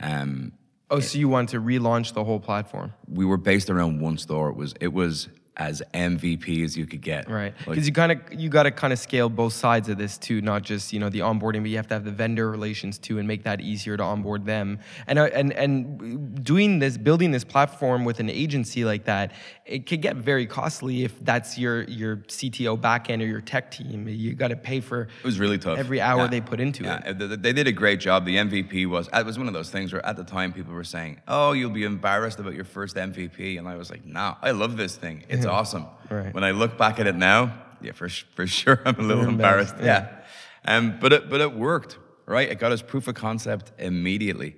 Um, 0.00 0.52
Oh, 0.90 1.00
so 1.00 1.18
you 1.18 1.28
want 1.28 1.48
to 1.50 1.60
relaunch 1.60 2.12
the 2.12 2.24
whole 2.24 2.40
platform, 2.40 2.92
we 3.08 3.24
were 3.24 3.38
based 3.38 3.70
around 3.70 4.00
one 4.00 4.18
store. 4.18 4.50
It 4.50 4.56
was 4.56 4.74
it 4.80 4.92
was 4.92 5.28
as 5.56 5.82
MVP 5.92 6.64
as 6.64 6.76
you 6.76 6.86
could 6.86 7.00
get. 7.00 7.28
right? 7.30 7.54
Like, 7.60 7.66
Because 7.66 7.86
you 7.86 7.92
kind 7.92 8.12
of 8.12 8.18
you 8.32 8.48
got 8.48 8.64
to 8.64 8.70
kind 8.70 8.92
of 8.92 8.98
scale 8.98 9.28
both 9.28 9.52
sides 9.52 9.88
of 9.88 9.98
this 9.98 10.18
too, 10.18 10.40
not 10.40 10.62
just 10.62 10.92
you 10.92 10.98
know 10.98 11.08
the 11.08 11.20
onboarding, 11.20 11.60
but 11.62 11.70
you 11.70 11.76
have 11.76 11.86
to 11.88 11.94
have 11.94 12.04
the 12.04 12.10
vendor 12.10 12.50
relations 12.50 12.98
too, 12.98 13.18
and 13.18 13.28
make 13.28 13.44
that 13.44 13.60
easier 13.60 13.96
to 13.96 14.02
onboard 14.02 14.44
them. 14.46 14.78
And 15.06 15.18
uh, 15.18 15.24
and 15.32 15.52
and 15.52 16.42
doing 16.44 16.78
this, 16.80 16.98
building 16.98 17.30
this 17.30 17.44
platform 17.44 18.04
with 18.04 18.20
an 18.20 18.28
agency 18.30 18.84
like 18.84 19.04
that, 19.04 19.32
it 19.64 19.86
could 19.86 20.02
get 20.02 20.16
very 20.16 20.46
costly 20.46 21.04
if 21.04 21.18
that's 21.24 21.56
your 21.58 21.82
your 21.84 22.16
CTO 22.16 22.78
backend 22.80 23.20
or 23.22 23.26
your 23.26 23.40
tech 23.40 23.70
team. 23.70 24.08
You 24.08 24.34
got 24.34 24.48
to 24.48 24.56
pay 24.56 24.80
for 24.80 25.02
It 25.02 25.24
was 25.24 25.38
really 25.38 25.58
tough. 25.58 25.78
every 25.78 26.00
hour 26.00 26.22
Yeah. 26.22 26.26
they 26.28 26.40
put 26.40 26.60
into 26.60 26.84
Yeah, 26.84 27.00
it. 27.10 27.42
they 27.42 27.52
did 27.52 27.66
a 27.68 27.72
great 27.72 28.00
job. 28.00 28.24
The 28.24 28.36
MVP 28.36 28.86
was 28.86 29.08
it 29.12 29.24
was 29.24 29.38
one 29.38 29.46
of 29.48 29.54
those 29.54 29.70
things 29.70 29.92
where 29.92 30.04
at 30.04 30.16
the 30.16 30.24
time 30.24 30.52
people 30.52 30.74
were 30.74 30.84
saying, 30.84 31.20
"Oh, 31.28 31.52
you'll 31.52 31.70
be 31.70 31.84
embarrassed 31.84 32.40
about 32.40 32.54
your 32.54 32.64
first 32.64 32.96
MVP," 32.96 33.56
and 33.58 33.68
I 33.68 33.76
was 33.76 33.90
like, 33.90 34.04
"No, 34.04 34.36
I 34.42 34.50
love 34.50 34.76
this 34.76 34.96
thing. 34.96 35.22
It's 35.28 35.43
awesome." 35.46 35.86
Right. 36.10 36.32
When 36.34 36.44
I 36.44 36.50
look 36.52 36.76
back 36.76 37.00
at 37.00 37.06
it 37.06 37.16
now, 37.16 37.52
yeah, 37.80 37.92
for 37.92 38.08
for 38.08 38.46
sure, 38.60 38.80
I'm 38.84 38.98
a 38.98 39.02
little 39.02 39.28
embarrassed. 39.28 39.74
embarrassed, 39.74 40.24
Yeah, 40.66 40.76
um, 40.76 40.98
but 41.00 41.12
it 41.12 41.30
but 41.30 41.40
it 41.40 41.54
worked, 41.54 41.98
right? 42.26 42.48
It 42.48 42.58
got 42.58 42.72
us 42.72 42.82
proof 42.82 43.08
of 43.08 43.14
concept 43.14 43.72
immediately. 43.78 44.56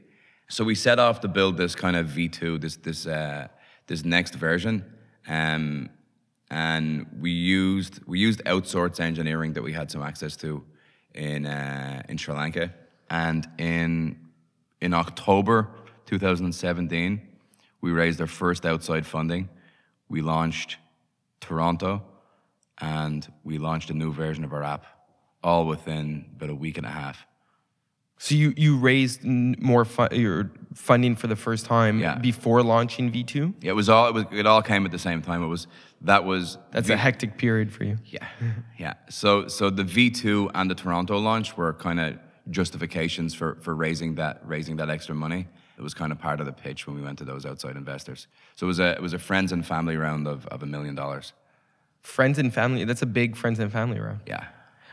So 0.48 0.62
we 0.64 0.74
set 0.74 0.98
off 0.98 1.20
to 1.20 1.28
build 1.28 1.56
this 1.56 1.74
kind 1.74 1.96
of 1.96 2.06
V2, 2.08 2.60
this 2.60 2.76
this 2.76 3.06
uh, 3.06 3.48
this 3.86 4.04
next 4.04 4.34
version. 4.34 4.84
Um, 5.28 5.90
and 6.50 7.06
we 7.20 7.30
used 7.32 8.00
we 8.06 8.20
used 8.20 8.42
outsourced 8.44 9.00
engineering 9.00 9.54
that 9.54 9.62
we 9.62 9.72
had 9.72 9.90
some 9.90 10.02
access 10.02 10.36
to 10.36 10.64
in 11.14 11.46
uh, 11.46 12.02
in 12.08 12.16
Sri 12.16 12.34
Lanka, 12.34 12.72
and 13.10 13.48
in 13.58 14.16
in 14.80 14.94
October 14.94 15.68
2017, 16.06 17.20
we 17.80 17.90
raised 17.90 18.20
our 18.20 18.26
first 18.26 18.64
outside 18.64 19.06
funding. 19.06 19.48
We 20.08 20.20
launched 20.22 20.76
Toronto, 21.40 22.02
and 22.80 23.26
we 23.44 23.58
launched 23.58 23.90
a 23.90 23.94
new 23.94 24.12
version 24.12 24.44
of 24.44 24.52
our 24.52 24.62
app, 24.62 24.84
all 25.42 25.66
within 25.66 26.26
about 26.36 26.50
a 26.50 26.54
week 26.54 26.76
and 26.78 26.86
a 26.86 26.90
half. 26.90 27.26
So 28.18 28.34
you 28.34 28.54
you 28.56 28.78
raised 28.78 29.24
more 29.24 29.84
fu- 29.84 30.08
your 30.14 30.50
funding 30.74 31.16
for 31.16 31.26
the 31.26 31.36
first 31.36 31.66
time 31.66 31.98
Yeah. 32.00 32.16
before 32.18 32.62
launching 32.62 33.12
V2. 33.12 33.54
Yeah, 33.60 33.72
it 33.72 33.74
was 33.74 33.90
all 33.90 34.08
it 34.08 34.14
was. 34.14 34.24
It 34.32 34.46
all 34.46 34.62
came 34.62 34.86
at 34.86 34.92
the 34.92 34.98
same 34.98 35.20
time. 35.20 35.42
It 35.42 35.48
was 35.48 35.66
that 36.00 36.24
was 36.24 36.56
That's 36.70 36.88
V- 36.88 36.94
a 36.94 36.96
hectic 36.96 37.36
period 37.36 37.70
for 37.72 37.84
you. 37.84 37.98
Yeah, 38.06 38.26
yeah. 38.78 38.94
So 39.10 39.48
so 39.48 39.68
the 39.68 39.84
V2 39.84 40.50
and 40.54 40.70
the 40.70 40.74
Toronto 40.74 41.18
launch 41.18 41.58
were 41.58 41.74
kind 41.74 42.00
of 42.00 42.18
justifications 42.50 43.34
for 43.34 43.56
for 43.60 43.74
raising 43.74 44.14
that 44.14 44.40
raising 44.46 44.76
that 44.76 44.88
extra 44.88 45.14
money. 45.14 45.48
It 45.78 45.82
was 45.82 45.94
kind 45.94 46.10
of 46.10 46.18
part 46.18 46.40
of 46.40 46.46
the 46.46 46.52
pitch 46.52 46.86
when 46.86 46.96
we 46.96 47.02
went 47.02 47.18
to 47.18 47.24
those 47.24 47.44
outside 47.44 47.76
investors. 47.76 48.28
So 48.54 48.66
it 48.66 48.68
was 48.68 48.80
a 48.80 48.92
it 48.92 49.02
was 49.02 49.12
a 49.12 49.18
friends 49.18 49.52
and 49.52 49.66
family 49.66 49.96
round 49.96 50.26
of, 50.26 50.46
of 50.46 50.62
a 50.62 50.66
million 50.66 50.94
dollars. 50.94 51.32
Friends 52.02 52.38
and 52.38 52.52
family. 52.52 52.84
That's 52.84 53.02
a 53.02 53.06
big 53.06 53.36
friends 53.36 53.58
and 53.58 53.70
family 53.70 54.00
round. 54.00 54.20
Yeah. 54.26 54.46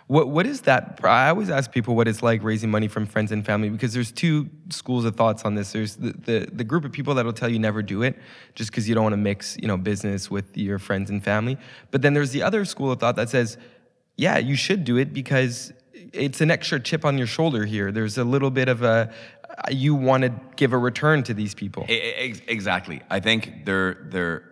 What 0.07 0.27
what 0.29 0.45
is 0.45 0.61
that? 0.61 0.99
I 1.03 1.29
always 1.29 1.49
ask 1.49 1.71
people 1.71 1.95
what 1.95 2.09
it's 2.09 2.21
like 2.21 2.43
raising 2.43 2.69
money 2.69 2.89
from 2.89 3.05
friends 3.05 3.31
and 3.31 3.45
family 3.45 3.69
because 3.69 3.93
there's 3.93 4.11
two 4.11 4.49
schools 4.69 5.05
of 5.05 5.15
thoughts 5.15 5.45
on 5.45 5.55
this. 5.55 5.71
There's 5.71 5.95
the 5.95 6.11
the, 6.11 6.49
the 6.51 6.63
group 6.65 6.83
of 6.83 6.91
people 6.91 7.13
that'll 7.13 7.31
tell 7.31 7.49
you 7.49 7.59
never 7.59 7.81
do 7.81 8.03
it 8.03 8.17
just 8.53 8.69
because 8.69 8.89
you 8.89 8.95
don't 8.95 9.03
want 9.03 9.13
to 9.13 9.17
mix 9.17 9.55
you 9.61 9.67
know 9.67 9.77
business 9.77 10.29
with 10.29 10.57
your 10.57 10.79
friends 10.79 11.09
and 11.09 11.23
family. 11.23 11.57
But 11.91 12.01
then 12.01 12.13
there's 12.13 12.31
the 12.31 12.43
other 12.43 12.65
school 12.65 12.91
of 12.91 12.99
thought 12.99 13.15
that 13.15 13.29
says, 13.29 13.57
yeah, 14.17 14.37
you 14.37 14.55
should 14.55 14.83
do 14.83 14.97
it 14.97 15.13
because 15.13 15.71
it's 16.11 16.41
an 16.41 16.51
extra 16.51 16.79
chip 16.79 17.05
on 17.05 17.17
your 17.17 17.27
shoulder 17.27 17.65
here. 17.65 17.91
There's 17.91 18.17
a 18.17 18.23
little 18.23 18.51
bit 18.51 18.67
of 18.67 18.83
a 18.83 19.11
you 19.71 19.95
want 19.95 20.23
to 20.23 20.33
give 20.55 20.73
a 20.73 20.77
return 20.77 21.23
to 21.23 21.33
these 21.33 21.53
people. 21.53 21.85
Exactly. 21.89 23.01
I 23.09 23.19
think 23.19 23.65
they're 23.65 24.07
they're. 24.09 24.43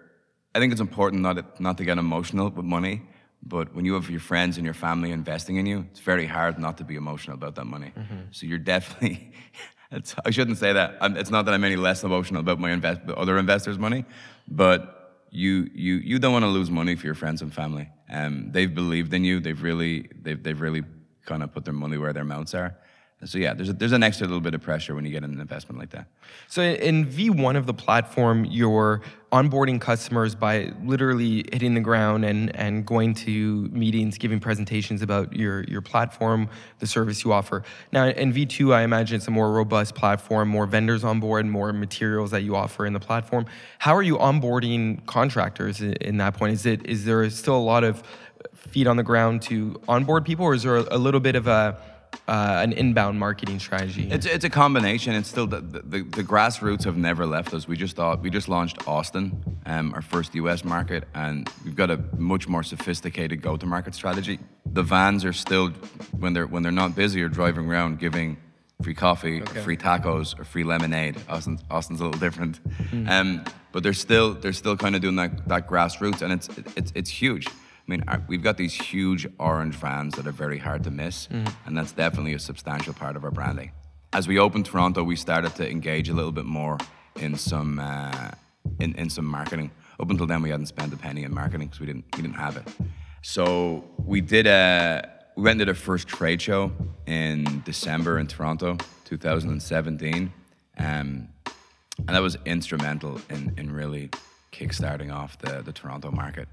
I 0.54 0.60
think 0.60 0.74
it's 0.74 0.82
important 0.82 1.22
not 1.22 1.38
to, 1.38 1.46
not 1.60 1.78
to 1.78 1.86
get 1.86 1.98
emotional 1.98 2.50
with 2.50 2.66
money, 2.66 3.04
but 3.42 3.74
when 3.74 3.86
you 3.86 3.94
have 3.94 4.10
your 4.10 4.20
friends 4.20 4.58
and 4.58 4.66
your 4.66 4.74
family 4.74 5.12
investing 5.12 5.56
in 5.56 5.66
you, 5.66 5.86
it's 5.92 6.02
very 6.02 6.26
hard 6.26 6.60
not 6.60 6.78
to 6.80 6.84
be 6.84 6.96
emotional 6.96 7.36
about 7.36 7.56
that 7.56 7.66
money. 7.66 7.94
So 8.32 8.46
you're 8.46 8.58
definitely. 8.58 9.32
It's, 9.94 10.16
I 10.24 10.30
shouldn't 10.30 10.58
say 10.58 10.72
that. 10.72 10.96
I'm, 11.02 11.18
it's 11.18 11.30
not 11.30 11.44
that 11.44 11.54
I'm 11.54 11.66
any 11.66 11.76
less 11.76 12.06
emotional 12.06 12.40
about 12.40 12.60
my 12.60 12.72
invest, 12.72 13.02
other 13.10 13.38
investors' 13.38 13.78
money, 13.78 14.06
but 14.48 15.02
you 15.32 15.70
you 15.74 15.96
you 15.96 16.18
don't 16.18 16.32
want 16.32 16.44
to 16.44 16.50
lose 16.50 16.72
money 16.72 16.96
for 16.96 17.06
your 17.06 17.16
friends 17.16 17.42
and 17.42 17.54
family. 17.54 17.90
Um, 18.10 18.52
they've 18.52 18.74
believed 18.74 19.14
in 19.14 19.26
you. 19.26 19.42
They've 19.42 19.62
really 19.62 20.10
they've 20.22 20.42
they've 20.42 20.62
really 20.62 20.84
kind 21.26 21.44
of 21.44 21.52
put 21.52 21.66
their 21.66 21.74
money 21.74 21.98
where 21.98 22.14
their 22.14 22.24
mouths 22.24 22.54
are. 22.54 22.78
So 23.26 23.38
yeah, 23.38 23.54
there's 23.54 23.70
a, 23.70 23.74
there's 23.74 23.92
an 23.92 24.02
extra 24.02 24.26
little 24.26 24.42
bit 24.42 24.56
of 24.56 24.62
pressure 24.62 24.96
when 24.96 25.06
you 25.06 25.12
get 25.12 25.24
an 25.24 25.40
investment 25.40 25.80
like 25.80 25.92
that. 25.92 26.08
So 26.48 26.62
in 26.64 27.06
V1 27.06 27.56
of 27.56 27.68
the 27.68 27.74
platform, 27.74 28.46
you're 28.46 29.02
onboarding 29.32 29.80
customers 29.80 30.34
by 30.34 30.74
literally 30.84 31.46
hitting 31.54 31.76
the 31.76 31.80
ground 31.80 32.26
and, 32.26 32.54
and 32.56 32.86
going 32.86 33.14
to 33.14 33.70
meetings, 33.72 34.18
giving 34.18 34.40
presentations 34.40 35.02
about 35.04 35.34
your, 35.34 35.64
your 35.66 35.82
platform, 35.82 36.50
the 36.80 36.88
service 36.88 37.24
you 37.24 37.32
offer. 37.32 37.64
Now 37.92 38.08
in 38.08 38.34
V2, 38.34 38.74
I 38.74 38.82
imagine 38.82 39.18
it's 39.18 39.28
a 39.28 39.32
more 39.32 39.52
robust 39.52 39.94
platform, 39.94 40.50
more 40.50 40.66
vendors 40.66 41.04
on 41.04 41.20
board, 41.20 41.46
more 41.46 41.72
materials 41.72 42.32
that 42.32 42.42
you 42.42 42.56
offer 42.56 42.88
in 42.88 42.94
the 42.94 43.00
platform. 43.00 43.46
How 43.78 43.96
are 43.96 44.04
you 44.04 44.18
onboarding 44.18 45.06
contractors 45.06 45.82
in, 45.82 46.18
that 46.18 46.34
point? 46.34 46.54
Is 46.54 46.66
it 46.66 46.86
is 46.88 47.06
there 47.06 47.30
still 47.30 47.56
a 47.56 47.58
lot 47.58 47.84
of 47.84 48.04
feet 48.56 48.88
on 48.88 48.98
the 48.98 49.04
ground 49.04 49.42
to 49.44 49.80
onboard 49.88 50.26
people, 50.26 50.46
or 50.46 50.54
is 50.54 50.64
there 50.64 50.78
a 50.78 50.98
little 50.98 51.20
bit 51.20 51.36
of 51.36 51.48
a 51.48 51.78
uh, 52.28 52.60
an 52.64 52.74
inbound 52.74 53.20
marketing 53.20 53.60
strategy? 53.60 54.08
It's 54.10 54.26
it's 54.26 54.46
a 54.46 54.50
combination. 54.50 55.14
It's 55.14 55.30
still 55.30 55.48
the, 55.48 55.62
the 55.62 56.04
the 56.04 56.24
grassroots 56.24 56.84
have 56.84 56.98
never 56.98 57.26
left 57.26 57.54
us. 57.54 57.68
We 57.68 57.78
just 57.78 57.96
thought 57.96 58.22
we 58.22 58.30
just 58.30 58.48
launched 58.48 58.88
Austin, 58.88 59.60
um, 59.66 59.94
our 59.94 60.02
first 60.02 60.36
U.S. 60.36 60.64
market, 60.64 61.08
and 61.14 61.50
we've 61.66 61.76
got 61.76 61.90
a 61.90 61.98
much 62.18 62.48
more 62.48 62.64
sophisticated 62.64 63.42
go-to-market 63.42 63.96
strategy. 63.96 64.40
The 64.66 64.84
vans 64.84 65.26
are 65.26 65.34
still 65.34 65.70
when 66.20 66.34
they're 66.34 66.48
when 66.48 66.64
they're 66.64 66.72
not 66.72 66.96
busy, 66.96 67.22
are 67.22 67.30
driving 67.30 67.68
around 67.68 68.00
giving 68.00 68.38
free 68.82 68.94
coffee, 68.96 69.42
or 69.42 69.46
free 69.46 69.78
tacos, 69.78 70.40
or 70.40 70.44
free 70.44 70.64
lemonade. 70.64 71.18
Austin's, 71.30 71.62
Austin's 71.70 72.02
a 72.02 72.06
little 72.06 72.20
different, 72.20 72.60
um, 73.08 73.44
but 73.72 73.84
they're 73.84 73.94
still 73.94 74.34
they're 74.34 74.54
still 74.54 74.78
kind 74.78 74.96
of 74.96 75.02
doing 75.02 75.16
that 75.16 75.48
that 75.48 75.68
grassroots, 75.68 76.22
and 76.22 76.34
it's 76.34 76.50
it's 76.76 76.92
it's 76.96 77.10
huge. 77.10 77.48
I 77.92 77.98
mean, 77.98 78.26
we've 78.28 78.42
got 78.42 78.56
these 78.56 78.74
huge 78.74 79.28
orange 79.38 79.76
vans 79.76 80.16
that 80.16 80.26
are 80.26 80.32
very 80.32 80.58
hard 80.58 80.86
to 80.86 80.92
miss, 80.92 81.28
and 81.66 81.78
that's 81.78 81.92
definitely 81.92 82.34
a 82.34 82.40
substantial 82.40 82.94
part 82.94 83.18
of 83.18 83.26
our 83.26 83.32
branding. 83.32 83.72
As 84.14 84.30
we 84.30 84.40
opened 84.40 84.66
Toronto, 84.66 85.04
we 85.04 85.18
started 85.18 85.54
to 85.56 85.70
engage 85.70 86.08
a 86.08 86.14
little 86.14 86.32
bit 86.32 86.46
more 86.46 86.78
in 87.18 87.36
some 87.36 87.80
uh, 87.80 88.32
in, 88.80 88.96
in 88.96 89.10
some 89.10 89.26
marketing. 89.26 89.72
Up 90.00 90.10
until 90.10 90.26
then, 90.26 90.42
we 90.42 90.52
hadn't 90.52 90.68
spent 90.68 90.94
a 90.94 90.98
penny 90.98 91.24
in 91.24 91.34
marketing 91.34 91.68
because 91.68 91.82
we 91.82 91.86
didn't 91.86 92.06
we 92.16 92.22
didn't 92.22 92.38
have 92.38 92.56
it. 92.56 92.66
So 93.24 93.84
we 93.98 94.22
did 94.22 94.48
a 94.48 95.10
we 95.36 95.44
went 95.44 95.60
to 95.60 95.66
the 95.66 95.74
first 95.74 96.08
trade 96.08 96.42
show 96.42 96.72
in 97.08 97.62
December 97.66 98.20
in 98.20 98.28
Toronto, 98.28 98.78
2017, 99.04 100.32
um, 100.78 101.28
and 101.98 102.08
that 102.08 102.22
was 102.22 102.38
instrumental 102.46 103.20
in 103.30 103.54
in 103.58 103.70
really 103.70 104.10
kickstarting 104.54 105.14
off 105.14 105.38
the 105.40 105.62
the 105.62 105.74
Toronto 105.74 106.10
market 106.10 106.48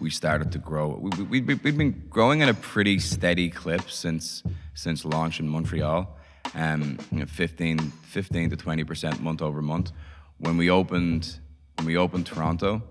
we 0.00 0.10
started 0.10 0.50
to 0.52 0.58
grow. 0.58 0.88
We, 0.88 1.10
we, 1.24 1.40
we, 1.40 1.54
we've 1.54 1.76
been 1.76 2.06
growing 2.08 2.42
at 2.42 2.48
a 2.48 2.54
pretty 2.54 2.98
steady 2.98 3.50
clip 3.50 3.90
since 3.90 4.42
since 4.74 5.04
launch 5.04 5.40
in 5.40 5.48
Montreal, 5.48 6.16
um, 6.54 6.98
you 7.12 7.18
know, 7.18 7.26
15, 7.26 7.78
15 7.78 8.50
to 8.50 8.56
20 8.56 8.84
percent 8.84 9.22
month 9.22 9.42
over 9.42 9.60
month. 9.60 9.92
When 10.38 10.56
we 10.56 10.70
opened 10.70 11.38
when 11.76 11.86
we 11.86 11.96
opened 11.96 12.26
Toronto, 12.26 12.82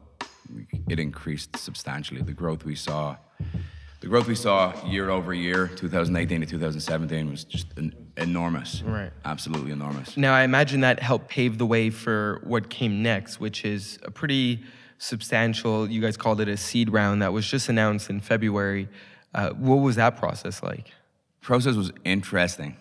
it 0.87 0.99
increased 0.99 1.57
substantially. 1.57 2.21
The 2.21 2.33
growth 2.33 2.63
we 2.63 2.75
saw, 2.75 3.17
the 4.01 4.07
growth 4.07 4.27
we 4.27 4.35
saw 4.35 4.73
year 4.87 5.09
over 5.09 5.33
year, 5.33 5.67
2018 5.67 6.41
to 6.41 6.45
2017, 6.45 7.29
was 7.29 7.43
just 7.43 7.67
enormous. 8.17 8.81
Right. 8.81 9.11
Absolutely 9.25 9.71
enormous. 9.71 10.17
Now, 10.17 10.33
I 10.33 10.43
imagine 10.43 10.81
that 10.81 10.99
helped 10.99 11.27
pave 11.27 11.57
the 11.57 11.65
way 11.65 11.89
for 11.89 12.41
what 12.43 12.69
came 12.69 13.03
next, 13.03 13.39
which 13.39 13.65
is 13.65 13.99
a 14.03 14.11
pretty 14.11 14.63
substantial, 14.99 15.89
you 15.89 16.01
guys 16.01 16.15
called 16.15 16.39
it 16.39 16.47
a 16.47 16.57
seed 16.57 16.91
round 16.91 17.23
that 17.23 17.33
was 17.33 17.47
just 17.47 17.67
announced 17.67 18.11
in 18.11 18.19
February. 18.19 18.87
Uh, 19.33 19.49
what 19.51 19.77
was 19.77 19.95
that 19.95 20.17
process 20.17 20.61
like? 20.61 20.91
process 21.41 21.75
was 21.75 21.91
interesting. 22.03 22.77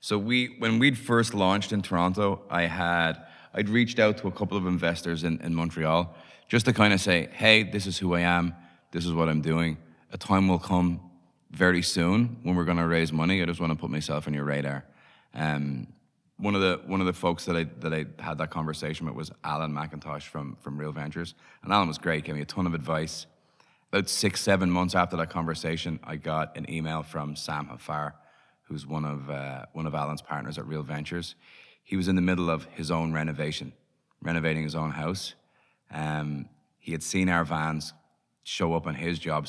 So 0.00 0.18
we, 0.18 0.56
when 0.58 0.78
we'd 0.78 0.98
first 0.98 1.34
launched 1.34 1.72
in 1.72 1.82
Toronto, 1.82 2.42
I 2.50 2.62
had, 2.62 3.14
I'd 3.54 3.68
reached 3.68 3.98
out 3.98 4.18
to 4.18 4.28
a 4.28 4.32
couple 4.32 4.56
of 4.56 4.66
investors 4.66 5.24
in, 5.24 5.40
in 5.40 5.54
Montreal 5.54 6.14
just 6.48 6.66
to 6.66 6.72
kind 6.72 6.92
of 6.92 7.00
say, 7.00 7.28
hey, 7.32 7.62
this 7.62 7.86
is 7.86 7.98
who 7.98 8.14
I 8.14 8.20
am, 8.20 8.54
this 8.90 9.06
is 9.06 9.12
what 9.12 9.28
I'm 9.28 9.40
doing. 9.40 9.78
A 10.12 10.18
time 10.18 10.48
will 10.48 10.58
come 10.58 11.00
very 11.50 11.82
soon 11.82 12.38
when 12.42 12.54
we're 12.54 12.64
going 12.64 12.78
to 12.78 12.86
raise 12.86 13.12
money. 13.12 13.42
I 13.42 13.46
just 13.46 13.60
want 13.60 13.72
to 13.72 13.78
put 13.78 13.90
myself 13.90 14.26
on 14.26 14.34
your 14.34 14.44
radar. 14.44 14.84
Um, 15.34 15.88
one 16.42 16.56
of 16.56 16.60
the 16.60 16.80
one 16.86 17.00
of 17.00 17.06
the 17.06 17.12
folks 17.12 17.44
that 17.44 17.56
I 17.56 17.64
that 17.78 17.94
I 17.94 18.04
had 18.20 18.38
that 18.38 18.50
conversation 18.50 19.06
with 19.06 19.14
was 19.14 19.30
Alan 19.44 19.72
MacIntosh 19.72 20.22
from 20.22 20.56
from 20.60 20.76
Real 20.76 20.90
Ventures, 20.90 21.34
and 21.62 21.72
Alan 21.72 21.86
was 21.86 21.98
great, 21.98 22.24
gave 22.24 22.34
me 22.34 22.40
a 22.40 22.44
ton 22.44 22.66
of 22.66 22.74
advice. 22.74 23.26
About 23.92 24.08
six 24.08 24.40
seven 24.40 24.68
months 24.68 24.96
after 24.96 25.16
that 25.18 25.30
conversation, 25.30 26.00
I 26.02 26.16
got 26.16 26.56
an 26.56 26.68
email 26.68 27.04
from 27.04 27.36
Sam 27.36 27.66
Hafar, 27.66 28.16
who's 28.64 28.84
one 28.84 29.04
of 29.04 29.30
uh, 29.30 29.66
one 29.72 29.86
of 29.86 29.94
Alan's 29.94 30.20
partners 30.20 30.58
at 30.58 30.66
Real 30.66 30.82
Ventures. 30.82 31.36
He 31.84 31.96
was 31.96 32.08
in 32.08 32.16
the 32.16 32.22
middle 32.22 32.50
of 32.50 32.64
his 32.64 32.90
own 32.90 33.12
renovation, 33.12 33.72
renovating 34.20 34.64
his 34.64 34.74
own 34.74 34.90
house. 34.90 35.34
Um, 35.92 36.48
he 36.80 36.90
had 36.90 37.04
seen 37.04 37.28
our 37.28 37.44
vans 37.44 37.92
show 38.42 38.74
up 38.74 38.88
on 38.88 38.96
his 38.96 39.20
job 39.20 39.46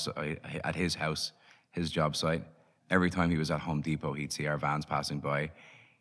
at 0.64 0.76
his 0.76 0.94
house, 0.94 1.32
his 1.72 1.90
job 1.90 2.16
site. 2.16 2.44
Every 2.92 3.10
time 3.10 3.32
he 3.32 3.38
was 3.38 3.50
at 3.50 3.62
Home 3.62 3.82
Depot, 3.82 4.14
he'd 4.14 4.32
see 4.32 4.46
our 4.46 4.58
vans 4.58 4.86
passing 4.86 5.20
by. 5.20 5.50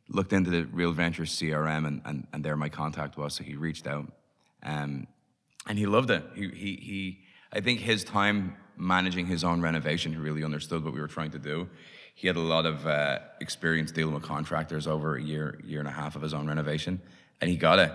Looked 0.09 0.33
into 0.33 0.51
the 0.51 0.65
Real 0.65 0.93
Ventures 0.93 1.31
CRM, 1.31 1.87
and, 1.87 2.03
and, 2.05 2.27
and 2.33 2.45
there 2.45 2.57
my 2.57 2.69
contact 2.69 3.17
was. 3.17 3.35
So 3.35 3.45
he 3.45 3.55
reached 3.55 3.87
out, 3.87 4.11
um, 4.63 5.07
and 5.67 5.79
he 5.79 5.87
loved 5.87 6.11
it. 6.11 6.25
He, 6.35 6.49
he, 6.49 6.77
he, 6.77 7.19
I 7.53 7.61
think 7.61 7.81
his 7.81 8.05
time 8.05 8.57
managing 8.77 9.27
his 9.27 9.45
own 9.45 9.61
renovation, 9.61 10.13
he 10.13 10.19
really 10.19 10.45
understood 10.45 10.85
what 10.85 10.93
we 10.93 11.01
were 11.01 11.09
trying 11.09 11.31
to 11.31 11.39
do. 11.39 11.69
He 12.15 12.27
had 12.27 12.37
a 12.37 12.41
lot 12.41 12.67
of 12.67 12.87
uh, 12.87 13.21
experience 13.41 13.91
dealing 13.91 14.15
with 14.15 14.23
contractors 14.23 14.87
over 14.87 15.17
a 15.17 15.23
year, 15.23 15.61
year 15.65 15.79
and 15.79 15.89
a 15.89 15.93
half 15.93 16.17
of 16.17 16.23
his 16.23 16.35
own 16.35 16.47
renovation, 16.47 17.01
and 17.41 17.49
he 17.49 17.57
got 17.57 17.79
it. 17.79 17.93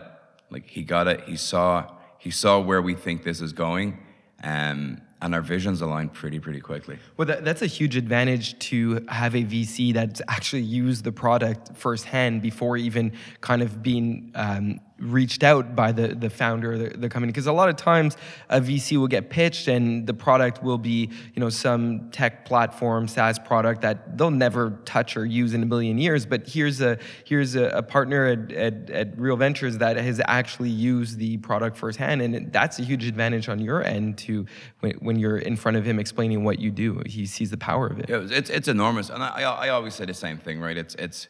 Like 0.49 0.67
he 0.67 0.83
got 0.83 1.07
it. 1.07 1.21
He 1.27 1.35
saw 1.35 1.91
he 2.19 2.31
saw 2.31 2.59
where 2.59 2.81
we 2.81 2.95
think 2.95 3.23
this 3.23 3.41
is 3.41 3.53
going, 3.53 3.99
um, 4.43 5.01
and 5.21 5.33
our 5.33 5.41
visions 5.41 5.81
align 5.81 6.09
pretty 6.09 6.39
pretty 6.39 6.59
quickly. 6.59 6.99
Well, 7.17 7.27
that, 7.27 7.43
that's 7.43 7.61
a 7.61 7.67
huge 7.67 7.95
advantage 7.95 8.57
to 8.59 9.05
have 9.09 9.35
a 9.35 9.43
VC 9.43 9.93
that's 9.93 10.21
actually 10.27 10.61
used 10.63 11.03
the 11.03 11.11
product 11.11 11.75
firsthand 11.75 12.41
before 12.41 12.77
even 12.77 13.13
kind 13.41 13.61
of 13.61 13.81
being 13.81 14.31
um, 14.35 14.79
reached 14.99 15.43
out 15.43 15.75
by 15.75 15.91
the, 15.91 16.09
the 16.09 16.29
founder 16.29 16.73
of 16.73 16.79
the, 16.79 16.89
the 16.97 17.09
company. 17.09 17.31
Because 17.31 17.47
a 17.47 17.53
lot 17.53 17.69
of 17.69 17.75
times 17.75 18.17
a 18.49 18.59
VC 18.59 18.97
will 18.97 19.07
get 19.07 19.29
pitched 19.29 19.67
and 19.67 20.07
the 20.07 20.13
product 20.13 20.63
will 20.63 20.77
be, 20.77 21.09
you 21.33 21.39
know, 21.39 21.49
some 21.49 22.09
tech 22.11 22.45
platform, 22.45 23.07
SaaS 23.07 23.39
product 23.39 23.81
that 23.81 24.17
they'll 24.17 24.31
never 24.31 24.79
touch 24.85 25.17
or 25.17 25.25
use 25.25 25.53
in 25.53 25.63
a 25.63 25.65
million 25.65 25.97
years. 25.97 26.25
But 26.25 26.47
here's 26.47 26.81
a 26.81 26.97
here's 27.25 27.55
a, 27.55 27.65
a 27.69 27.83
partner 27.83 28.25
at, 28.25 28.51
at, 28.51 28.89
at 28.89 29.19
Real 29.19 29.37
Ventures 29.37 29.77
that 29.77 29.97
has 29.97 30.21
actually 30.25 30.69
used 30.69 31.17
the 31.17 31.37
product 31.37 31.77
firsthand. 31.77 32.21
And 32.21 32.51
that's 32.51 32.79
a 32.79 32.83
huge 32.83 33.05
advantage 33.05 33.49
on 33.49 33.59
your 33.59 33.83
end 33.83 34.17
to 34.19 34.45
when, 34.79 34.93
when 34.93 35.19
you're 35.19 35.37
in 35.37 35.55
front 35.55 35.77
of 35.77 35.85
him 35.85 35.99
explaining 35.99 36.43
what 36.43 36.59
you 36.59 36.71
do. 36.71 37.01
He 37.05 37.25
sees 37.25 37.51
the 37.51 37.57
power 37.57 37.87
of 37.87 37.99
it. 37.99 38.09
Yeah, 38.09 38.25
it's 38.29 38.49
it's 38.49 38.67
enormous, 38.67 39.09
and 39.09 39.23
I, 39.23 39.41
I 39.41 39.69
always 39.69 39.95
say 39.95 40.05
the 40.05 40.13
same 40.13 40.37
thing, 40.37 40.59
right? 40.59 40.77
It's 40.77 40.95
it's. 40.95 41.27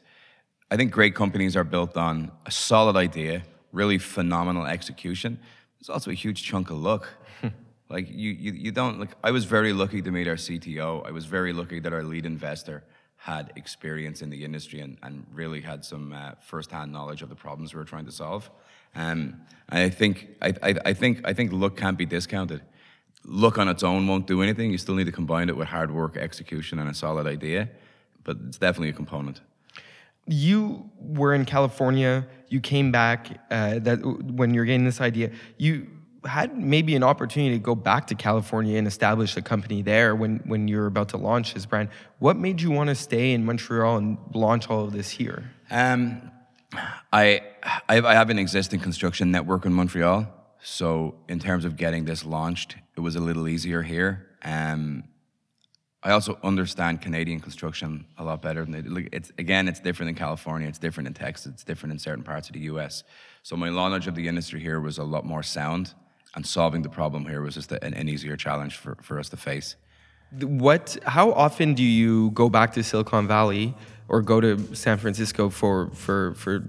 I 0.69 0.75
think 0.75 0.91
great 0.91 1.15
companies 1.15 1.55
are 1.55 1.63
built 1.63 1.95
on 1.95 2.29
a 2.45 2.51
solid 2.51 2.97
idea, 2.97 3.43
really 3.77 3.99
phenomenal 3.99 4.65
execution. 4.65 5.39
There's 5.77 5.89
also 5.89 6.09
a 6.11 6.19
huge 6.25 6.39
chunk 6.43 6.69
of 6.73 6.77
luck. 6.89 7.03
like 7.95 8.07
you, 8.09 8.31
you, 8.31 8.51
you 8.65 8.71
don't 8.71 8.99
like. 8.99 9.11
I 9.23 9.31
was 9.37 9.45
very 9.45 9.73
lucky 9.81 10.01
to 10.01 10.11
meet 10.11 10.27
our 10.27 10.39
CTO. 10.45 10.89
I 11.09 11.11
was 11.11 11.25
very 11.25 11.53
lucky 11.53 11.79
that 11.83 11.93
our 11.93 12.03
lead 12.03 12.25
investor 12.25 12.83
had 13.17 13.51
experience 13.55 14.21
in 14.21 14.29
the 14.29 14.41
industry 14.47 14.79
and, 14.85 14.97
and 15.03 15.25
really 15.41 15.61
had 15.61 15.83
some 15.83 16.13
uh, 16.13 16.31
first-hand 16.51 16.91
knowledge 16.91 17.21
of 17.25 17.29
the 17.29 17.35
problems 17.45 17.73
we 17.73 17.79
were 17.79 17.89
trying 17.93 18.05
to 18.05 18.11
solve. 18.11 18.49
Um, 18.95 19.19
and 19.69 19.79
I 19.87 19.89
think 19.89 20.13
I, 20.41 20.49
I, 20.69 20.71
I 20.89 20.93
think 20.93 21.21
I 21.29 21.33
think 21.33 21.51
luck 21.51 21.75
can't 21.83 21.97
be 21.97 22.05
discounted. 22.05 22.61
Luck 23.25 23.57
on 23.57 23.67
its 23.67 23.83
own 23.83 24.07
won't 24.07 24.27
do 24.27 24.41
anything. 24.41 24.71
You 24.71 24.77
still 24.77 24.95
need 24.95 25.09
to 25.13 25.17
combine 25.21 25.49
it 25.49 25.57
with 25.57 25.67
hard 25.67 25.91
work, 25.91 26.17
execution, 26.17 26.79
and 26.79 26.89
a 26.89 26.93
solid 26.93 27.27
idea. 27.27 27.69
But 28.23 28.37
it's 28.47 28.57
definitely 28.57 28.89
a 28.89 28.99
component. 29.03 29.41
you 30.47 30.89
were 31.19 31.33
in 31.33 31.45
California. 31.45 32.13
You 32.49 32.61
came 32.61 32.91
back. 32.91 33.39
Uh, 33.51 33.79
that 33.79 33.97
when 34.05 34.53
you're 34.53 34.65
getting 34.65 34.85
this 34.85 35.01
idea, 35.01 35.31
you 35.57 35.87
had 36.25 36.57
maybe 36.57 36.95
an 36.95 37.03
opportunity 37.03 37.55
to 37.55 37.59
go 37.63 37.75
back 37.75 38.07
to 38.07 38.15
California 38.15 38.77
and 38.77 38.87
establish 38.87 39.37
a 39.37 39.41
company 39.41 39.81
there 39.81 40.15
when 40.15 40.39
when 40.45 40.67
you're 40.67 40.87
about 40.87 41.09
to 41.09 41.17
launch 41.17 41.53
this 41.53 41.65
brand. 41.65 41.89
What 42.19 42.37
made 42.37 42.61
you 42.61 42.71
want 42.71 42.89
to 42.89 42.95
stay 42.95 43.33
in 43.33 43.45
Montreal 43.45 43.97
and 43.97 44.17
launch 44.33 44.69
all 44.69 44.83
of 44.85 44.93
this 44.93 45.09
here? 45.09 45.51
Um, 45.69 46.31
I, 47.13 47.41
I 47.87 47.95
have- 47.95 48.29
an 48.29 48.39
existing 48.39 48.81
construction 48.81 49.31
network 49.31 49.65
in 49.65 49.73
Montreal, 49.73 50.27
so 50.61 51.15
in 51.29 51.39
terms 51.39 51.63
of 51.65 51.77
getting 51.77 52.05
this 52.05 52.25
launched, 52.25 52.75
it 52.95 52.99
was 52.99 53.15
a 53.15 53.21
little 53.21 53.47
easier 53.47 53.83
here. 53.83 54.27
Um, 54.43 55.03
I 56.07 56.11
also 56.11 56.39
understand 56.41 57.01
Canadian 57.01 57.41
construction 57.41 58.05
a 58.17 58.23
lot 58.23 58.41
better 58.41 58.63
than 58.63 58.75
it. 58.75 58.89
Like, 58.89 59.09
it's 59.11 59.29
again, 59.37 59.67
it's 59.67 59.81
different 59.81 60.07
in 60.07 60.15
California, 60.15 60.65
it's 60.65 60.79
different 60.79 61.07
in 61.07 61.13
Texas, 61.13 61.51
it's 61.51 61.65
different 61.65 61.91
in 61.91 61.99
certain 61.99 62.23
parts 62.23 62.47
of 62.47 62.53
the 62.53 62.61
U.S. 62.71 63.03
So 63.43 63.57
my 63.57 63.69
knowledge 63.69 64.07
of 64.07 64.15
the 64.15 64.25
industry 64.29 64.61
here 64.61 64.79
was 64.79 64.97
a 64.97 65.03
lot 65.03 65.25
more 65.25 65.43
sound, 65.43 65.93
and 66.33 66.47
solving 66.47 66.81
the 66.81 66.87
problem 66.87 67.25
here 67.25 67.41
was 67.41 67.55
just 67.55 67.73
an, 67.73 67.93
an 67.93 68.07
easier 68.07 68.37
challenge 68.37 68.77
for, 68.77 68.95
for 69.01 69.19
us 69.19 69.27
to 69.29 69.37
face. 69.37 69.75
What? 70.39 70.97
How 71.05 71.33
often 71.33 71.73
do 71.73 71.83
you 71.83 72.31
go 72.31 72.47
back 72.47 72.71
to 72.75 72.83
Silicon 72.83 73.27
Valley 73.27 73.75
or 74.07 74.21
go 74.21 74.39
to 74.39 74.73
San 74.75 74.97
Francisco 74.99 75.49
for 75.49 75.89
for 75.89 76.35
for 76.35 76.63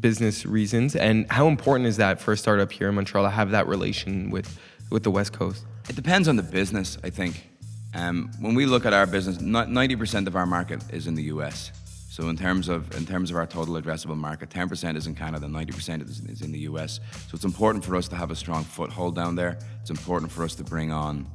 business 0.00 0.46
reasons? 0.46 0.96
And 0.96 1.30
how 1.30 1.46
important 1.48 1.88
is 1.88 1.98
that 1.98 2.22
for 2.22 2.32
a 2.32 2.38
startup 2.38 2.72
here 2.72 2.88
in 2.88 2.94
Montreal 2.94 3.26
to 3.26 3.30
have 3.30 3.50
that 3.50 3.66
relation 3.66 4.30
with 4.30 4.58
with 4.88 5.02
the 5.02 5.10
West 5.10 5.34
Coast? 5.34 5.66
It 5.90 5.96
depends 5.96 6.26
on 6.26 6.36
the 6.36 6.42
business, 6.42 6.96
I 7.04 7.10
think. 7.10 7.50
Um, 7.94 8.30
when 8.40 8.54
we 8.54 8.66
look 8.66 8.84
at 8.84 8.92
our 8.92 9.06
business, 9.06 9.40
ninety 9.40 9.96
percent 9.96 10.28
of 10.28 10.36
our 10.36 10.46
market 10.46 10.82
is 10.92 11.06
in 11.06 11.14
the 11.14 11.24
U.S. 11.24 11.72
So 12.10 12.28
in 12.28 12.36
terms 12.36 12.68
of 12.68 12.94
in 12.96 13.06
terms 13.06 13.30
of 13.30 13.36
our 13.36 13.46
total 13.46 13.74
addressable 13.74 14.16
market, 14.16 14.50
ten 14.50 14.68
percent 14.68 14.98
is 14.98 15.06
in 15.06 15.14
Canada, 15.14 15.48
ninety 15.48 15.72
percent 15.72 16.02
is, 16.02 16.20
is 16.20 16.42
in 16.42 16.52
the 16.52 16.58
U.S. 16.60 17.00
So 17.12 17.34
it's 17.34 17.44
important 17.44 17.84
for 17.84 17.96
us 17.96 18.08
to 18.08 18.16
have 18.16 18.30
a 18.30 18.36
strong 18.36 18.64
foothold 18.64 19.14
down 19.14 19.36
there. 19.36 19.58
It's 19.80 19.90
important 19.90 20.30
for 20.30 20.44
us 20.44 20.54
to 20.56 20.64
bring 20.64 20.92
on 20.92 21.26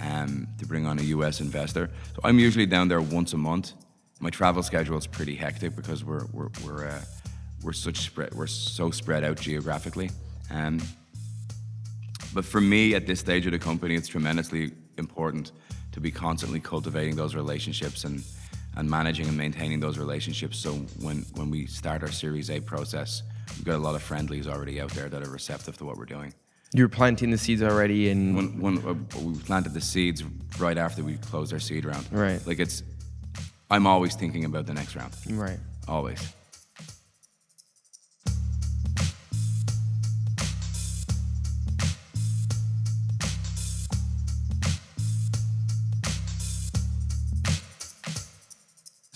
um, 0.00 0.46
to 0.58 0.66
bring 0.66 0.86
on 0.86 0.98
a 0.98 1.02
U.S. 1.02 1.40
investor. 1.40 1.90
So 2.14 2.20
I'm 2.24 2.38
usually 2.38 2.66
down 2.66 2.88
there 2.88 3.00
once 3.00 3.32
a 3.32 3.36
month. 3.36 3.74
My 4.20 4.30
travel 4.30 4.62
schedule 4.62 4.96
is 4.96 5.06
pretty 5.06 5.34
hectic 5.34 5.76
because 5.76 6.04
we're 6.04 6.24
we're 6.32 6.48
we're 6.64 6.88
uh, 6.88 7.00
we're 7.62 7.72
such 7.72 7.98
spread 7.98 8.32
we're 8.34 8.46
so 8.46 8.90
spread 8.90 9.24
out 9.24 9.40
geographically. 9.40 10.10
Um, 10.50 10.80
but 12.32 12.44
for 12.44 12.60
me, 12.60 12.94
at 12.94 13.06
this 13.06 13.20
stage 13.20 13.46
of 13.46 13.52
the 13.52 13.58
company, 13.58 13.94
it's 13.94 14.08
tremendously 14.08 14.72
important 14.98 15.52
to 15.98 16.02
be 16.02 16.10
constantly 16.12 16.60
cultivating 16.60 17.16
those 17.16 17.34
relationships 17.34 18.04
and, 18.04 18.22
and 18.76 18.88
managing 18.88 19.26
and 19.26 19.36
maintaining 19.36 19.80
those 19.80 19.98
relationships. 19.98 20.56
So 20.58 20.72
when, 21.00 21.26
when 21.34 21.50
we 21.50 21.66
start 21.66 22.02
our 22.02 22.12
Series 22.12 22.50
A 22.50 22.60
process, 22.60 23.22
we've 23.56 23.64
got 23.64 23.74
a 23.74 23.78
lot 23.78 23.96
of 23.96 24.02
friendlies 24.02 24.46
already 24.46 24.80
out 24.80 24.90
there 24.92 25.08
that 25.08 25.26
are 25.26 25.30
receptive 25.30 25.76
to 25.78 25.84
what 25.84 25.96
we're 25.96 26.04
doing. 26.04 26.32
You're 26.72 26.88
planting 26.88 27.30
the 27.30 27.38
seeds 27.38 27.62
already, 27.62 28.10
and 28.10 28.36
When, 28.36 28.60
when 28.60 28.78
uh, 28.86 28.94
we 29.20 29.34
planted 29.38 29.72
the 29.74 29.80
seeds 29.80 30.22
right 30.58 30.76
after 30.78 31.02
we 31.02 31.16
closed 31.16 31.52
our 31.52 31.58
seed 31.58 31.84
round. 31.84 32.06
Right. 32.12 32.46
Like 32.46 32.58
it's, 32.60 32.82
I'm 33.70 33.86
always 33.86 34.14
thinking 34.14 34.44
about 34.44 34.66
the 34.66 34.74
next 34.74 34.94
round. 34.94 35.12
right. 35.30 35.58
Always. 35.88 36.32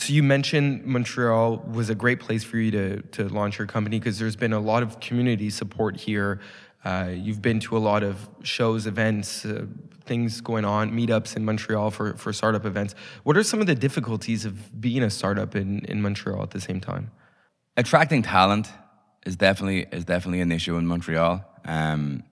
So 0.02 0.12
you 0.12 0.24
mentioned 0.24 0.84
Montreal 0.84 1.58
was 1.58 1.88
a 1.88 1.94
great 1.94 2.18
place 2.18 2.42
for 2.42 2.56
you 2.56 2.72
to 2.72 3.02
to 3.16 3.28
launch 3.28 3.58
your 3.58 3.68
company 3.68 4.00
because 4.00 4.18
there's 4.18 4.34
been 4.34 4.52
a 4.52 4.58
lot 4.58 4.82
of 4.82 4.98
community 4.98 5.48
support 5.48 5.96
here. 5.96 6.40
Uh, 6.84 7.10
you've 7.14 7.40
been 7.40 7.60
to 7.60 7.76
a 7.76 7.78
lot 7.78 8.02
of 8.02 8.28
shows, 8.42 8.88
events, 8.88 9.44
uh, 9.44 9.66
things 10.04 10.40
going 10.40 10.64
on, 10.64 10.90
meetups 10.90 11.36
in 11.36 11.44
Montreal 11.44 11.92
for, 11.92 12.14
for 12.14 12.32
startup 12.32 12.64
events. 12.64 12.96
What 13.22 13.36
are 13.36 13.44
some 13.44 13.60
of 13.60 13.68
the 13.68 13.76
difficulties 13.76 14.44
of 14.44 14.80
being 14.80 15.04
a 15.04 15.10
startup 15.10 15.54
in, 15.54 15.84
in 15.84 16.02
Montreal 16.02 16.42
at 16.42 16.50
the 16.50 16.60
same 16.60 16.80
time? 16.80 17.12
attracting 17.76 18.22
talent 18.22 18.68
is 19.24 19.36
definitely 19.36 19.86
is 19.92 20.04
definitely 20.04 20.40
an 20.40 20.52
issue 20.52 20.76
in 20.76 20.86
Montreal. 20.86 21.44
Um, 21.64 22.24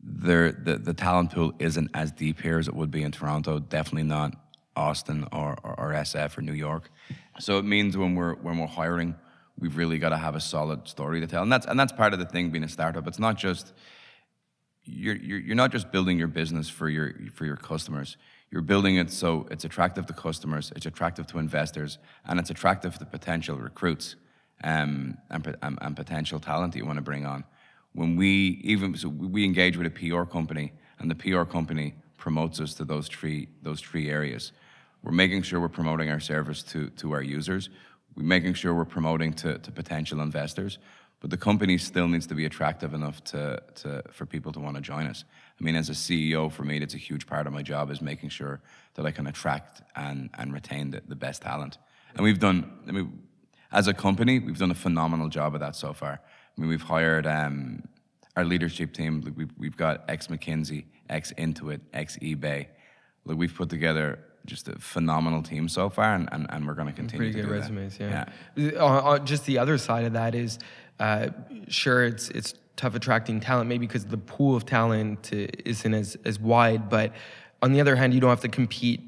there, 0.00 0.52
the 0.52 0.78
the 0.78 0.94
talent 0.94 1.32
pool 1.32 1.52
isn't 1.58 1.90
as 1.94 2.10
deep 2.10 2.40
here 2.40 2.58
as 2.58 2.68
it 2.68 2.74
would 2.74 2.90
be 2.90 3.02
in 3.02 3.12
Toronto. 3.12 3.58
Definitely 3.58 4.08
not 4.08 4.34
Austin 4.76 5.26
or, 5.32 5.56
or, 5.62 5.74
or 5.78 5.92
SF 5.92 6.38
or 6.38 6.42
New 6.42 6.52
York. 6.52 6.90
So 7.38 7.58
it 7.58 7.64
means 7.64 7.96
when 7.96 8.14
we're 8.14 8.34
when 8.36 8.58
we're 8.58 8.66
hiring, 8.66 9.14
we've 9.58 9.76
really 9.76 9.98
got 9.98 10.10
to 10.10 10.16
have 10.16 10.34
a 10.34 10.40
solid 10.40 10.88
story 10.88 11.20
to 11.20 11.26
tell, 11.26 11.42
and 11.42 11.52
that's 11.52 11.66
and 11.66 11.78
that's 11.78 11.92
part 11.92 12.12
of 12.12 12.18
the 12.18 12.26
thing 12.26 12.50
being 12.50 12.64
a 12.64 12.68
startup. 12.68 13.06
It's 13.06 13.18
not 13.18 13.36
just 13.36 13.72
you're, 14.84 15.16
you're, 15.16 15.38
you're 15.38 15.56
not 15.56 15.70
just 15.70 15.92
building 15.92 16.18
your 16.18 16.28
business 16.28 16.68
for 16.68 16.88
your 16.88 17.14
for 17.34 17.46
your 17.46 17.56
customers. 17.56 18.16
You're 18.50 18.62
building 18.62 18.96
it 18.96 19.10
so 19.10 19.46
it's 19.50 19.64
attractive 19.64 20.06
to 20.06 20.12
customers, 20.12 20.72
it's 20.76 20.84
attractive 20.84 21.26
to 21.28 21.38
investors, 21.38 21.98
and 22.26 22.38
it's 22.38 22.50
attractive 22.50 22.98
to 22.98 23.06
potential 23.06 23.56
recruits 23.56 24.16
um, 24.62 25.16
and, 25.30 25.56
and, 25.62 25.78
and 25.80 25.96
potential 25.96 26.38
talent 26.38 26.74
that 26.74 26.78
you 26.78 26.84
want 26.84 26.98
to 26.98 27.02
bring 27.02 27.24
on. 27.24 27.44
When 27.94 28.16
we 28.16 28.60
even 28.62 28.94
so 28.96 29.08
we 29.08 29.44
engage 29.44 29.76
with 29.76 29.86
a 29.86 29.90
PR 29.90 30.24
company, 30.24 30.72
and 30.98 31.10
the 31.10 31.14
PR 31.14 31.44
company 31.44 31.94
promotes 32.18 32.60
us 32.60 32.74
to 32.74 32.84
those 32.84 33.08
three 33.08 33.48
those 33.62 33.80
three 33.80 34.10
areas. 34.10 34.52
We're 35.02 35.12
making 35.12 35.42
sure 35.42 35.60
we're 35.60 35.68
promoting 35.68 36.10
our 36.10 36.20
service 36.20 36.62
to 36.64 36.90
to 36.90 37.12
our 37.12 37.22
users. 37.22 37.70
we're 38.16 38.24
making 38.24 38.54
sure 38.54 38.74
we're 38.74 38.84
promoting 38.84 39.32
to, 39.32 39.58
to 39.58 39.70
potential 39.72 40.20
investors, 40.20 40.78
but 41.20 41.30
the 41.30 41.36
company 41.36 41.78
still 41.78 42.08
needs 42.08 42.26
to 42.26 42.34
be 42.34 42.44
attractive 42.44 42.94
enough 42.94 43.22
to, 43.24 43.62
to 43.76 44.02
for 44.10 44.26
people 44.26 44.52
to 44.52 44.60
want 44.60 44.76
to 44.76 44.82
join 44.82 45.06
us. 45.06 45.24
I 45.60 45.64
mean, 45.64 45.76
as 45.76 45.88
a 45.88 45.92
CEO, 45.92 46.50
for 46.50 46.64
me, 46.64 46.78
it's 46.78 46.94
a 46.94 46.98
huge 46.98 47.26
part 47.26 47.46
of 47.46 47.52
my 47.52 47.62
job 47.62 47.90
is 47.90 48.02
making 48.02 48.30
sure 48.30 48.60
that 48.94 49.06
I 49.06 49.12
can 49.12 49.26
attract 49.28 49.82
and, 49.94 50.30
and 50.34 50.52
retain 50.52 50.90
the, 50.90 51.02
the 51.06 51.14
best 51.14 51.42
talent. 51.42 51.78
And 52.14 52.24
we've 52.24 52.40
done, 52.40 52.70
I 52.88 52.92
mean, 52.92 53.22
as 53.70 53.86
a 53.88 53.94
company, 53.94 54.40
we've 54.40 54.58
done 54.58 54.72
a 54.72 54.74
phenomenal 54.74 55.28
job 55.28 55.54
of 55.54 55.60
that 55.60 55.76
so 55.76 55.92
far. 55.92 56.20
I 56.20 56.60
mean, 56.60 56.68
we've 56.68 56.82
hired 56.82 57.26
um, 57.26 57.84
our 58.36 58.44
leadership 58.44 58.92
team. 58.92 59.22
We've, 59.36 59.50
we've 59.56 59.76
got 59.76 60.04
ex 60.08 60.26
McKinsey, 60.26 60.86
ex 61.08 61.32
Intuit, 61.38 61.80
ex 61.92 62.18
eBay. 62.18 62.66
Like 63.24 63.38
we've 63.38 63.54
put 63.54 63.70
together 63.70 64.18
just 64.46 64.68
a 64.68 64.78
phenomenal 64.78 65.42
team 65.42 65.68
so 65.68 65.88
far, 65.88 66.14
and, 66.14 66.28
and, 66.32 66.46
and 66.50 66.66
we're 66.66 66.74
going 66.74 66.88
to 66.88 66.92
continue. 66.92 67.18
Pretty 67.18 67.32
to 67.32 67.42
good 67.42 67.48
do 67.48 67.60
resumes, 67.60 67.98
that. 67.98 68.32
yeah. 68.56 68.74
Uh, 68.80 68.84
uh, 68.84 69.18
just 69.18 69.46
the 69.46 69.58
other 69.58 69.78
side 69.78 70.04
of 70.04 70.12
that 70.14 70.34
is, 70.34 70.58
uh, 70.98 71.28
sure, 71.68 72.04
it's 72.04 72.28
it's 72.30 72.54
tough 72.76 72.94
attracting 72.94 73.40
talent, 73.40 73.68
maybe 73.68 73.86
because 73.86 74.06
the 74.06 74.18
pool 74.18 74.56
of 74.56 74.64
talent 74.66 75.32
isn't 75.32 75.94
as 75.94 76.16
as 76.24 76.38
wide. 76.38 76.88
But 76.88 77.12
on 77.60 77.72
the 77.72 77.80
other 77.80 77.96
hand, 77.96 78.14
you 78.14 78.20
don't 78.20 78.30
have 78.30 78.40
to 78.40 78.48
compete 78.48 79.00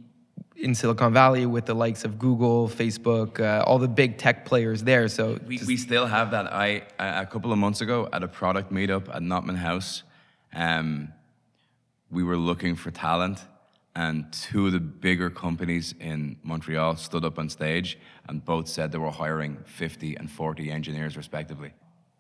in 0.57 0.75
Silicon 0.75 1.13
Valley 1.13 1.47
with 1.47 1.67
the 1.67 1.75
likes 1.75 2.05
of 2.05 2.19
Google, 2.19 2.69
Facebook, 2.69 3.41
uh, 3.41 3.65
all 3.65 3.79
the 3.79 3.89
big 3.89 4.19
tech 4.19 4.45
players 4.45 4.85
there. 4.85 5.09
So 5.09 5.39
we, 5.47 5.61
we 5.67 5.77
still 5.77 6.07
have 6.07 6.31
that. 6.31 6.53
I 6.53 6.83
a 6.99 7.27
couple 7.27 7.53
of 7.53 7.59
months 7.59 7.81
ago 7.81 8.09
at 8.13 8.23
a 8.23 8.29
product 8.29 8.73
meetup 8.73 9.15
at 9.15 9.23
Notman 9.23 9.57
House, 9.57 10.05
um, 10.55 11.13
we 12.11 12.23
were 12.23 12.37
looking 12.37 12.77
for 12.77 12.91
talent, 12.91 13.41
and 13.97 14.33
two 14.33 14.67
of 14.67 14.73
the 14.73 14.81
bigger 14.81 15.31
companies 15.31 15.95
in 16.01 16.37
Montreal 16.43 16.97
stood 16.97 17.25
up 17.25 17.39
on 17.39 17.49
stage 17.49 17.99
and 18.29 18.45
both 18.45 18.69
said 18.69 18.91
they 18.91 18.99
were 18.99 19.11
hiring 19.11 19.59
50 19.65 20.17
and 20.17 20.31
40 20.31 20.71
engineers 20.71 21.17
respectively. 21.17 21.73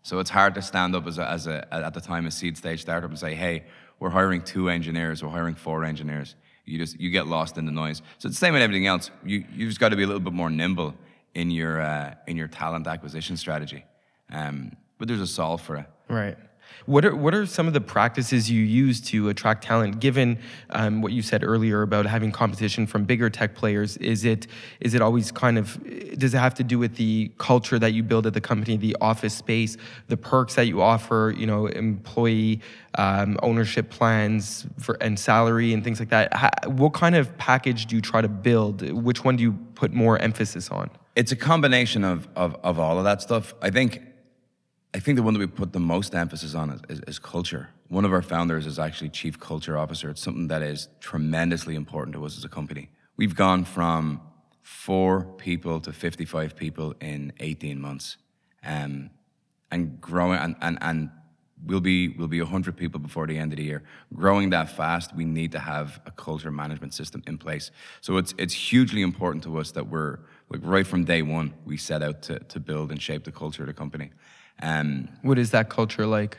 So 0.03 0.19
it's 0.19 0.31
hard 0.31 0.55
to 0.55 0.63
stand 0.63 0.95
up 0.95 1.07
as 1.07 1.19
a, 1.19 1.29
as 1.29 1.47
a 1.47 1.67
at 1.75 1.95
the 1.95 2.01
time 2.01 2.27
a 2.27 2.31
seed 2.31 2.57
stage 2.57 2.83
startup 2.83 3.11
and 3.11 3.19
say, 3.19 3.35
hey, 3.35 3.65
we're 3.99 4.11
hiring 4.11 4.43
two 4.43 4.69
engineers, 4.69 5.23
we're 5.23 5.31
hiring 5.31 5.55
four 5.55 5.85
engineers. 5.85 6.37
You 6.67 6.79
just 6.79 7.01
you 7.01 7.11
get 7.11 7.27
lost 7.27 7.59
in 7.59 7.67
the 7.67 7.73
noise. 7.73 8.03
So 8.19 8.29
it's 8.29 8.37
the 8.39 8.47
same 8.47 8.53
with 8.53 8.63
everything 8.63 8.87
else. 8.87 9.11
You 9.25 9.45
you 9.53 9.67
just 9.67 9.81
got 9.81 9.91
to 9.91 9.97
be 9.97 10.03
a 10.03 10.07
little 10.07 10.21
bit 10.21 10.33
more 10.33 10.51
nimble 10.51 10.95
in 11.35 11.51
your 11.51 11.81
uh, 11.81 12.15
in 12.27 12.37
your 12.37 12.49
talent 12.49 12.87
acquisition 12.87 13.37
strategy. 13.37 13.85
Um, 14.31 14.77
but 14.99 15.09
there's 15.09 15.21
a 15.21 15.27
solve 15.27 15.63
for 15.63 15.77
it. 15.77 15.87
Right. 16.09 16.37
What 16.87 17.05
are 17.05 17.17
what 17.17 17.35
are 17.35 17.47
some 17.47 17.67
of 17.67 17.73
the 17.73 17.81
practices 17.81 18.51
you 18.51 18.63
use 18.63 19.01
to 19.03 19.31
attract 19.31 19.65
talent? 19.65 20.01
Given 20.01 20.39
um, 20.71 21.01
what 21.01 21.13
you 21.13 21.23
said 21.23 21.43
earlier 21.43 21.83
about 21.83 22.05
having 22.05 22.31
competition 22.31 22.87
from 22.87 23.05
bigger 23.05 23.31
tech 23.31 23.55
players, 23.55 23.97
is 23.99 24.25
it 24.25 24.47
is 24.81 24.93
it 24.93 25.01
always 25.01 25.33
kind 25.33 25.57
of 25.57 25.79
does 26.19 26.35
it 26.35 26.39
have 26.39 26.55
to 26.55 26.65
do 26.65 26.79
with 26.79 26.97
the 26.97 27.33
culture 27.39 27.79
that 27.79 27.95
you 27.95 28.03
build 28.03 28.27
at 28.27 28.35
the 28.35 28.41
company, 28.41 28.77
the 28.77 28.97
office 29.01 29.35
space, 29.35 29.79
the 30.09 30.17
perks 30.17 30.57
that 30.57 30.67
you 30.67 30.83
offer, 30.83 31.35
you 31.37 31.47
know, 31.47 31.67
employee 31.69 32.61
um, 32.97 33.39
ownership 33.43 33.89
plans 33.89 34.67
for 34.79 34.99
and 35.01 35.19
salary 35.19 35.73
and 35.73 35.85
things 35.85 36.01
like 36.01 36.11
that? 36.11 36.35
How, 36.35 36.51
what 36.67 36.93
kind 36.93 37.17
of 37.17 37.35
package 37.39 37.87
do 37.87 37.97
you 37.97 38.03
try 38.03 38.21
to 38.21 38.29
build? 38.29 38.83
Which 38.91 39.25
one 39.25 39.37
do 39.37 39.43
you 39.43 39.53
put 39.75 39.93
more 39.93 40.19
emphasis 40.19 40.69
on? 40.69 40.91
It's 41.17 41.33
a 41.33 41.37
combination 41.37 42.05
of 42.05 42.29
of, 42.37 42.57
of 42.63 42.79
all 42.79 42.99
of 42.99 43.05
that 43.05 43.23
stuff. 43.23 43.55
I 43.63 43.71
think 43.71 44.03
I 44.95 45.01
think 45.01 45.17
the 45.17 45.25
one 45.25 45.35
that 45.35 45.41
we 45.41 45.49
put 45.49 45.73
the 45.73 45.81
most 45.81 46.15
emphasis 46.15 46.55
on 46.55 46.71
is, 46.71 46.81
is, 46.89 47.01
is, 47.09 47.19
culture. 47.19 47.69
One 47.89 48.05
of 48.05 48.13
our 48.13 48.23
founders 48.23 48.65
is 48.65 48.79
actually 48.79 49.09
chief 49.09 49.41
culture 49.41 49.77
officer. 49.77 50.09
It's 50.09 50.23
something 50.23 50.47
that 50.49 50.63
is 50.63 50.89
tremendously 51.01 51.75
important 51.75 52.15
to 52.15 52.25
us 52.25 52.39
as 52.39 52.45
a 52.45 52.49
company. 52.49 52.91
We've 53.17 53.35
gone 53.35 53.65
from 53.65 54.21
four 54.63 55.25
people 55.37 55.81
to 55.81 55.93
55 55.93 56.55
people 56.55 56.95
in 57.01 57.33
18 57.41 57.81
months, 57.81 58.19
um, 58.65 59.11
and 59.73 60.01
growing, 60.01 60.39
and, 60.39 60.55
and, 60.61 60.79
and 60.81 61.11
we'll 61.67 61.81
be 61.81 62.11
we'll 62.11 62.29
be 62.29 62.41
100 62.41 62.77
people 62.77 63.01
before 63.01 63.27
the 63.27 63.37
end 63.37 63.53
of 63.53 63.57
the 63.57 63.65
year. 63.65 63.83
Growing 64.15 64.51
that 64.51 64.71
fast, 64.71 65.15
we 65.17 65.25
need 65.25 65.51
to 65.53 65.59
have 65.59 66.01
a 66.07 66.13
culture 66.13 66.53
management 66.53 66.95
system 66.95 67.21
in 67.27 67.37
place. 67.37 67.73
So 68.01 68.17
it's 68.17 68.33
it's 68.39 68.55
hugely 68.55 69.03
important 69.03 69.43
to 69.45 69.59
us 69.59 69.73
that 69.73 69.89
we're 69.89 70.21
like 70.51 70.61
right 70.63 70.87
from 70.87 71.05
day 71.05 71.23
one 71.23 71.53
we 71.65 71.77
set 71.79 72.01
out 72.01 72.23
to 72.23 72.39
to 72.39 72.61
build 72.61 72.93
and 72.93 73.03
shape 73.03 73.25
the 73.25 73.33
culture 73.33 73.65
of 73.65 73.67
the 73.67 73.75
company. 73.75 74.13
Um, 74.63 75.09
what 75.23 75.39
is 75.39 75.51
that 75.51 75.69
culture 75.69 76.07
like? 76.07 76.37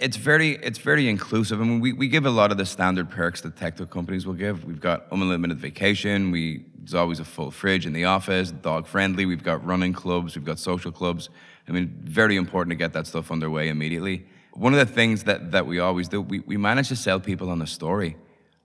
It's 0.00 0.16
very 0.16 0.52
it's 0.56 0.78
very 0.78 1.08
inclusive. 1.08 1.60
I 1.60 1.64
mean, 1.64 1.80
we, 1.80 1.92
we 1.92 2.08
give 2.08 2.26
a 2.26 2.30
lot 2.30 2.50
of 2.50 2.58
the 2.58 2.66
standard 2.66 3.10
perks 3.10 3.40
that 3.42 3.56
tech 3.56 3.76
companies 3.90 4.26
will 4.26 4.34
give. 4.34 4.64
We've 4.64 4.80
got 4.80 5.06
unlimited 5.12 5.58
vacation. 5.58 6.30
We 6.30 6.64
there's 6.78 6.94
always 6.94 7.20
a 7.20 7.24
full 7.24 7.50
fridge 7.50 7.86
in 7.86 7.92
the 7.92 8.04
office, 8.04 8.50
dog 8.50 8.86
friendly. 8.86 9.24
We've 9.24 9.42
got 9.42 9.64
running 9.64 9.92
clubs. 9.92 10.36
We've 10.36 10.44
got 10.44 10.58
social 10.58 10.92
clubs. 10.92 11.30
I 11.68 11.72
mean, 11.72 11.96
very 12.02 12.36
important 12.36 12.72
to 12.72 12.76
get 12.76 12.92
that 12.92 13.06
stuff 13.06 13.30
underway 13.30 13.68
immediately. 13.68 14.26
One 14.52 14.74
of 14.74 14.80
the 14.80 14.92
things 14.92 15.24
that 15.24 15.52
that 15.52 15.66
we 15.66 15.78
always 15.78 16.08
do, 16.08 16.20
we, 16.20 16.40
we 16.40 16.56
manage 16.56 16.88
to 16.88 16.96
sell 16.96 17.20
people 17.20 17.48
on 17.48 17.60
the 17.60 17.66
story. 17.66 18.16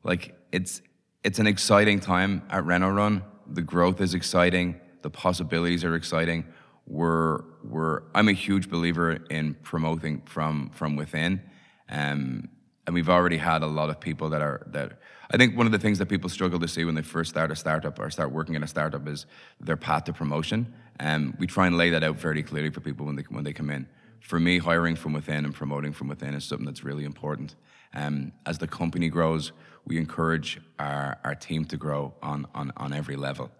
Like 0.03 0.35
it's 0.51 0.81
it's 1.23 1.37
an 1.37 1.45
exciting 1.47 1.99
time 1.99 2.41
at 2.49 2.65
Reno 2.65 2.89
Run. 2.89 3.23
The 3.47 3.61
growth 3.61 4.01
is 4.01 4.15
exciting. 4.15 4.79
The 5.03 5.09
possibilities 5.11 5.83
are 5.83 5.95
exciting 5.95 6.45
we're, 6.89 7.43
we're, 7.63 8.01
I'm 8.15 8.27
a 8.27 8.33
huge 8.33 8.69
believer 8.69 9.19
in 9.29 9.53
promoting 9.53 10.21
from, 10.25 10.71
from 10.73 10.95
within. 10.95 11.41
Um, 11.87 12.49
and 12.85 12.95
we've 12.95 13.09
already 13.09 13.37
had 13.37 13.61
a 13.61 13.67
lot 13.67 13.89
of 13.89 13.99
people 13.99 14.29
that 14.29 14.41
are, 14.41 14.65
that, 14.71 14.99
I 15.31 15.37
think 15.37 15.55
one 15.55 15.67
of 15.67 15.71
the 15.71 15.77
things 15.77 15.99
that 15.99 16.07
people 16.07 16.29
struggle 16.29 16.59
to 16.59 16.67
see 16.67 16.83
when 16.85 16.95
they 16.95 17.03
first 17.03 17.29
start 17.29 17.51
a 17.51 17.55
startup 17.55 17.99
or 17.99 18.09
start 18.09 18.31
working 18.31 18.55
in 18.55 18.63
a 18.63 18.67
startup 18.67 19.07
is 19.07 19.27
their 19.59 19.77
path 19.77 20.05
to 20.05 20.13
promotion. 20.13 20.73
And 20.99 21.27
um, 21.27 21.37
we 21.39 21.45
try 21.45 21.67
and 21.67 21.77
lay 21.77 21.91
that 21.91 22.03
out 22.03 22.15
very 22.15 22.41
clearly 22.41 22.71
for 22.71 22.79
people 22.81 23.05
when 23.05 23.15
they, 23.15 23.23
when 23.29 23.43
they 23.43 23.53
come 23.53 23.69
in. 23.69 23.87
For 24.21 24.39
me, 24.39 24.57
hiring 24.57 24.95
from 24.95 25.13
within 25.13 25.45
and 25.45 25.53
promoting 25.53 25.93
from 25.93 26.07
within 26.07 26.33
is 26.33 26.43
something 26.43 26.65
that's 26.65 26.83
really 26.83 27.05
important. 27.05 27.55
Um, 27.93 28.31
as 28.45 28.57
the 28.57 28.67
company 28.67 29.09
grows, 29.09 29.51
we 29.85 29.97
encourage 29.97 30.59
our, 30.79 31.19
our 31.23 31.35
team 31.35 31.65
to 31.65 31.77
grow 31.77 32.15
on, 32.21 32.47
on, 32.55 32.73
on 32.75 32.91
every 32.91 33.15
level. 33.15 33.51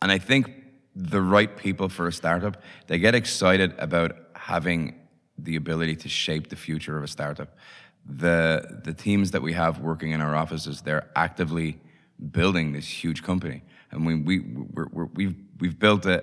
And 0.00 0.12
I 0.12 0.18
think 0.18 0.52
the 0.98 1.22
right 1.22 1.56
people 1.56 1.88
for 1.88 2.08
a 2.08 2.12
startup. 2.12 2.60
They 2.88 2.98
get 2.98 3.14
excited 3.14 3.72
about 3.78 4.16
having 4.34 4.96
the 5.38 5.54
ability 5.54 5.94
to 5.94 6.08
shape 6.08 6.48
the 6.48 6.56
future 6.56 6.98
of 6.98 7.04
a 7.04 7.08
startup. 7.08 7.56
The 8.04 8.80
the 8.84 8.92
teams 8.92 9.30
that 9.30 9.42
we 9.42 9.52
have 9.52 9.78
working 9.80 10.10
in 10.10 10.20
our 10.20 10.34
offices, 10.34 10.82
they're 10.82 11.08
actively 11.14 11.78
building 12.32 12.72
this 12.72 12.88
huge 12.88 13.22
company, 13.22 13.62
and 13.92 14.04
we 14.04 14.16
we 14.16 14.40
we 14.40 14.82
have 14.82 15.10
we've, 15.14 15.36
we've 15.60 15.78
built 15.78 16.04
a, 16.06 16.18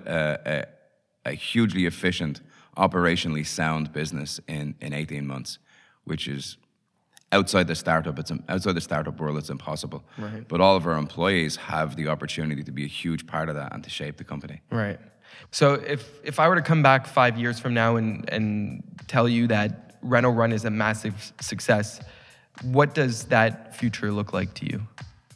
a, 1.24 1.30
a 1.30 1.32
hugely 1.32 1.86
efficient, 1.86 2.42
operationally 2.76 3.46
sound 3.46 3.92
business 3.92 4.40
in 4.46 4.74
in 4.80 4.92
18 4.92 5.26
months, 5.26 5.58
which 6.04 6.28
is 6.28 6.58
outside 7.36 7.66
the 7.66 7.74
startup 7.74 8.18
it's 8.18 8.32
outside 8.48 8.74
the 8.80 8.86
startup 8.90 9.16
world 9.20 9.36
it's 9.38 9.50
impossible. 9.50 10.00
Right. 10.18 10.46
but 10.48 10.60
all 10.60 10.76
of 10.76 10.86
our 10.86 10.96
employees 10.96 11.56
have 11.56 11.96
the 11.96 12.08
opportunity 12.08 12.62
to 12.62 12.72
be 12.72 12.84
a 12.84 12.92
huge 13.02 13.26
part 13.26 13.48
of 13.48 13.54
that 13.60 13.72
and 13.74 13.82
to 13.84 13.90
shape 13.90 14.16
the 14.16 14.24
company. 14.24 14.60
Right. 14.70 14.98
So 15.50 15.74
if 15.74 16.02
if 16.24 16.36
i 16.42 16.48
were 16.48 16.58
to 16.62 16.66
come 16.72 16.82
back 16.82 17.06
five 17.06 17.34
years 17.42 17.56
from 17.58 17.72
now 17.74 17.96
and 17.96 18.08
and 18.34 18.82
tell 19.06 19.28
you 19.28 19.46
that 19.48 19.70
Reno 20.02 20.30
Run 20.30 20.52
is 20.52 20.64
a 20.64 20.70
massive 20.70 21.32
success 21.40 22.00
what 22.62 22.94
does 22.94 23.24
that 23.24 23.76
future 23.76 24.10
look 24.12 24.32
like 24.32 24.54
to 24.54 24.66
you? 24.66 24.86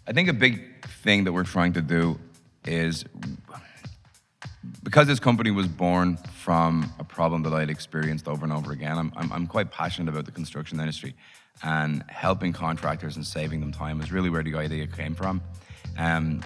I 0.06 0.12
think 0.12 0.28
a 0.28 0.32
big 0.32 0.86
thing 1.02 1.24
that 1.24 1.32
we're 1.32 1.44
trying 1.44 1.72
to 1.74 1.82
do 1.82 2.18
is 2.64 3.04
because 4.82 5.06
this 5.06 5.20
company 5.20 5.50
was 5.50 5.68
born 5.68 6.16
from 6.34 6.92
a 6.98 7.04
problem 7.04 7.42
that 7.42 7.52
I'd 7.52 7.70
experienced 7.70 8.26
over 8.28 8.44
and 8.44 8.52
over 8.52 8.72
again, 8.72 8.96
I'm, 8.96 9.12
I'm, 9.16 9.32
I'm 9.32 9.46
quite 9.46 9.70
passionate 9.70 10.10
about 10.10 10.24
the 10.24 10.32
construction 10.32 10.80
industry 10.80 11.14
and 11.62 12.04
helping 12.08 12.52
contractors 12.52 13.16
and 13.16 13.26
saving 13.26 13.60
them 13.60 13.72
time 13.72 14.00
is 14.00 14.12
really 14.12 14.30
where 14.30 14.42
the 14.42 14.54
idea 14.54 14.86
came 14.86 15.14
from. 15.14 15.42
Um, 15.98 16.42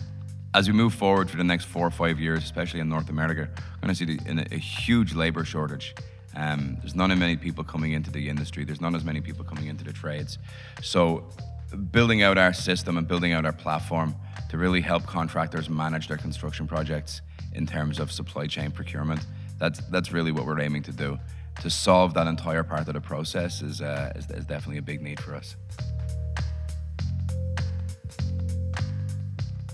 as 0.55 0.69
we 0.69 0.75
move 0.75 0.95
forward 0.95 1.29
for 1.31 1.37
the 1.37 1.45
next 1.45 1.65
four 1.65 1.87
or 1.87 1.91
five 1.91 2.21
years, 2.21 2.45
especially 2.45 2.81
in 2.81 2.89
North 2.89 3.11
America, 3.11 3.49
we're 3.57 3.81
going 3.81 3.95
to 3.95 3.95
see 3.95 4.17
the, 4.17 4.47
a, 4.53 4.59
huge 4.59 5.15
labor 5.15 5.45
shortage. 5.45 5.95
Um, 6.37 6.79
there's 6.81 6.95
not 6.95 7.11
as 7.11 7.19
many 7.19 7.37
people 7.37 7.65
coming 7.65 7.93
into 7.93 8.11
the 8.11 8.29
industry. 8.29 8.65
There's 8.65 8.81
not 8.81 8.95
as 8.95 9.05
many 9.05 9.21
people 9.21 9.45
coming 9.45 9.67
into 9.67 9.85
the 9.85 9.93
trades. 9.93 10.39
So, 10.83 11.25
building 11.91 12.23
out 12.23 12.39
our 12.39 12.53
system 12.53 12.99
and 12.99 13.09
building 13.09 13.33
out 13.33 13.45
our 13.45 13.53
platform 13.53 14.15
to 14.49 14.59
really 14.59 14.81
help 14.81 15.07
contractors 15.07 15.69
manage 15.69 16.07
their 16.07 16.17
construction 16.17 16.69
projects 16.69 17.21
in 17.53 17.67
terms 17.67 17.99
of 17.99 18.13
supply 18.13 18.47
chain 18.47 18.71
procurement, 18.71 19.27
that's 19.59 19.81
that's 19.91 20.13
really 20.13 20.31
what 20.31 20.47
we're 20.47 20.61
aiming 20.61 20.83
to 20.85 20.93
do 20.93 21.19
to 21.61 21.71
solve 21.71 22.15
that 22.15 22.27
entire 22.27 22.63
part 22.63 22.87
of 22.89 22.95
the 22.95 23.01
process 23.01 23.63
is, 23.63 23.81
uh, 23.81 24.13
is, 24.17 24.31
is 24.31 24.45
definitely 24.45 24.79
a 24.79 24.83
big 24.83 25.01
need 25.01 25.21
for 25.21 25.35
us. 25.35 25.57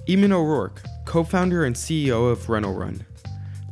Eamon 0.09 0.33
O'Rourke, 0.33 0.83
co 1.05 1.23
founder 1.23 1.65
and 1.65 1.77
CEO 1.77 2.31
of 2.31 2.49
Reno 2.49 2.73
Run. 2.73 3.05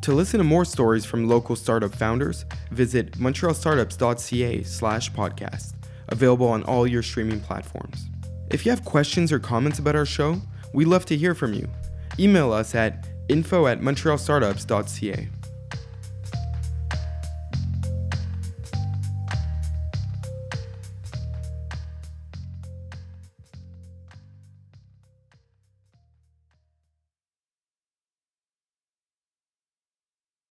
To 0.03 0.15
listen 0.15 0.39
to 0.39 0.45
more 0.45 0.65
stories 0.65 1.05
from 1.05 1.29
local 1.29 1.57
startup 1.57 1.95
founders, 1.95 2.45
visit 2.71 3.13
montrealstartups.ca 3.19 4.63
slash 4.63 5.13
podcast, 5.13 5.75
available 6.09 6.49
on 6.49 6.63
all 6.63 6.87
your 6.87 7.03
streaming 7.03 7.41
platforms. 7.41 8.07
If 8.51 8.65
you 8.65 8.71
have 8.71 8.85
questions 8.85 9.33
or 9.33 9.39
comments 9.39 9.79
about 9.79 9.97
our 9.97 10.07
show, 10.07 10.41
we'd 10.73 10.87
love 10.87 11.05
to 11.07 11.17
hear 11.17 11.35
from 11.35 11.53
you. 11.53 11.69
Email 12.19 12.53
us 12.53 12.75
at 12.75 13.07
info 13.29 13.67
at 13.67 13.81
montrealstartups.ca. 13.81 15.29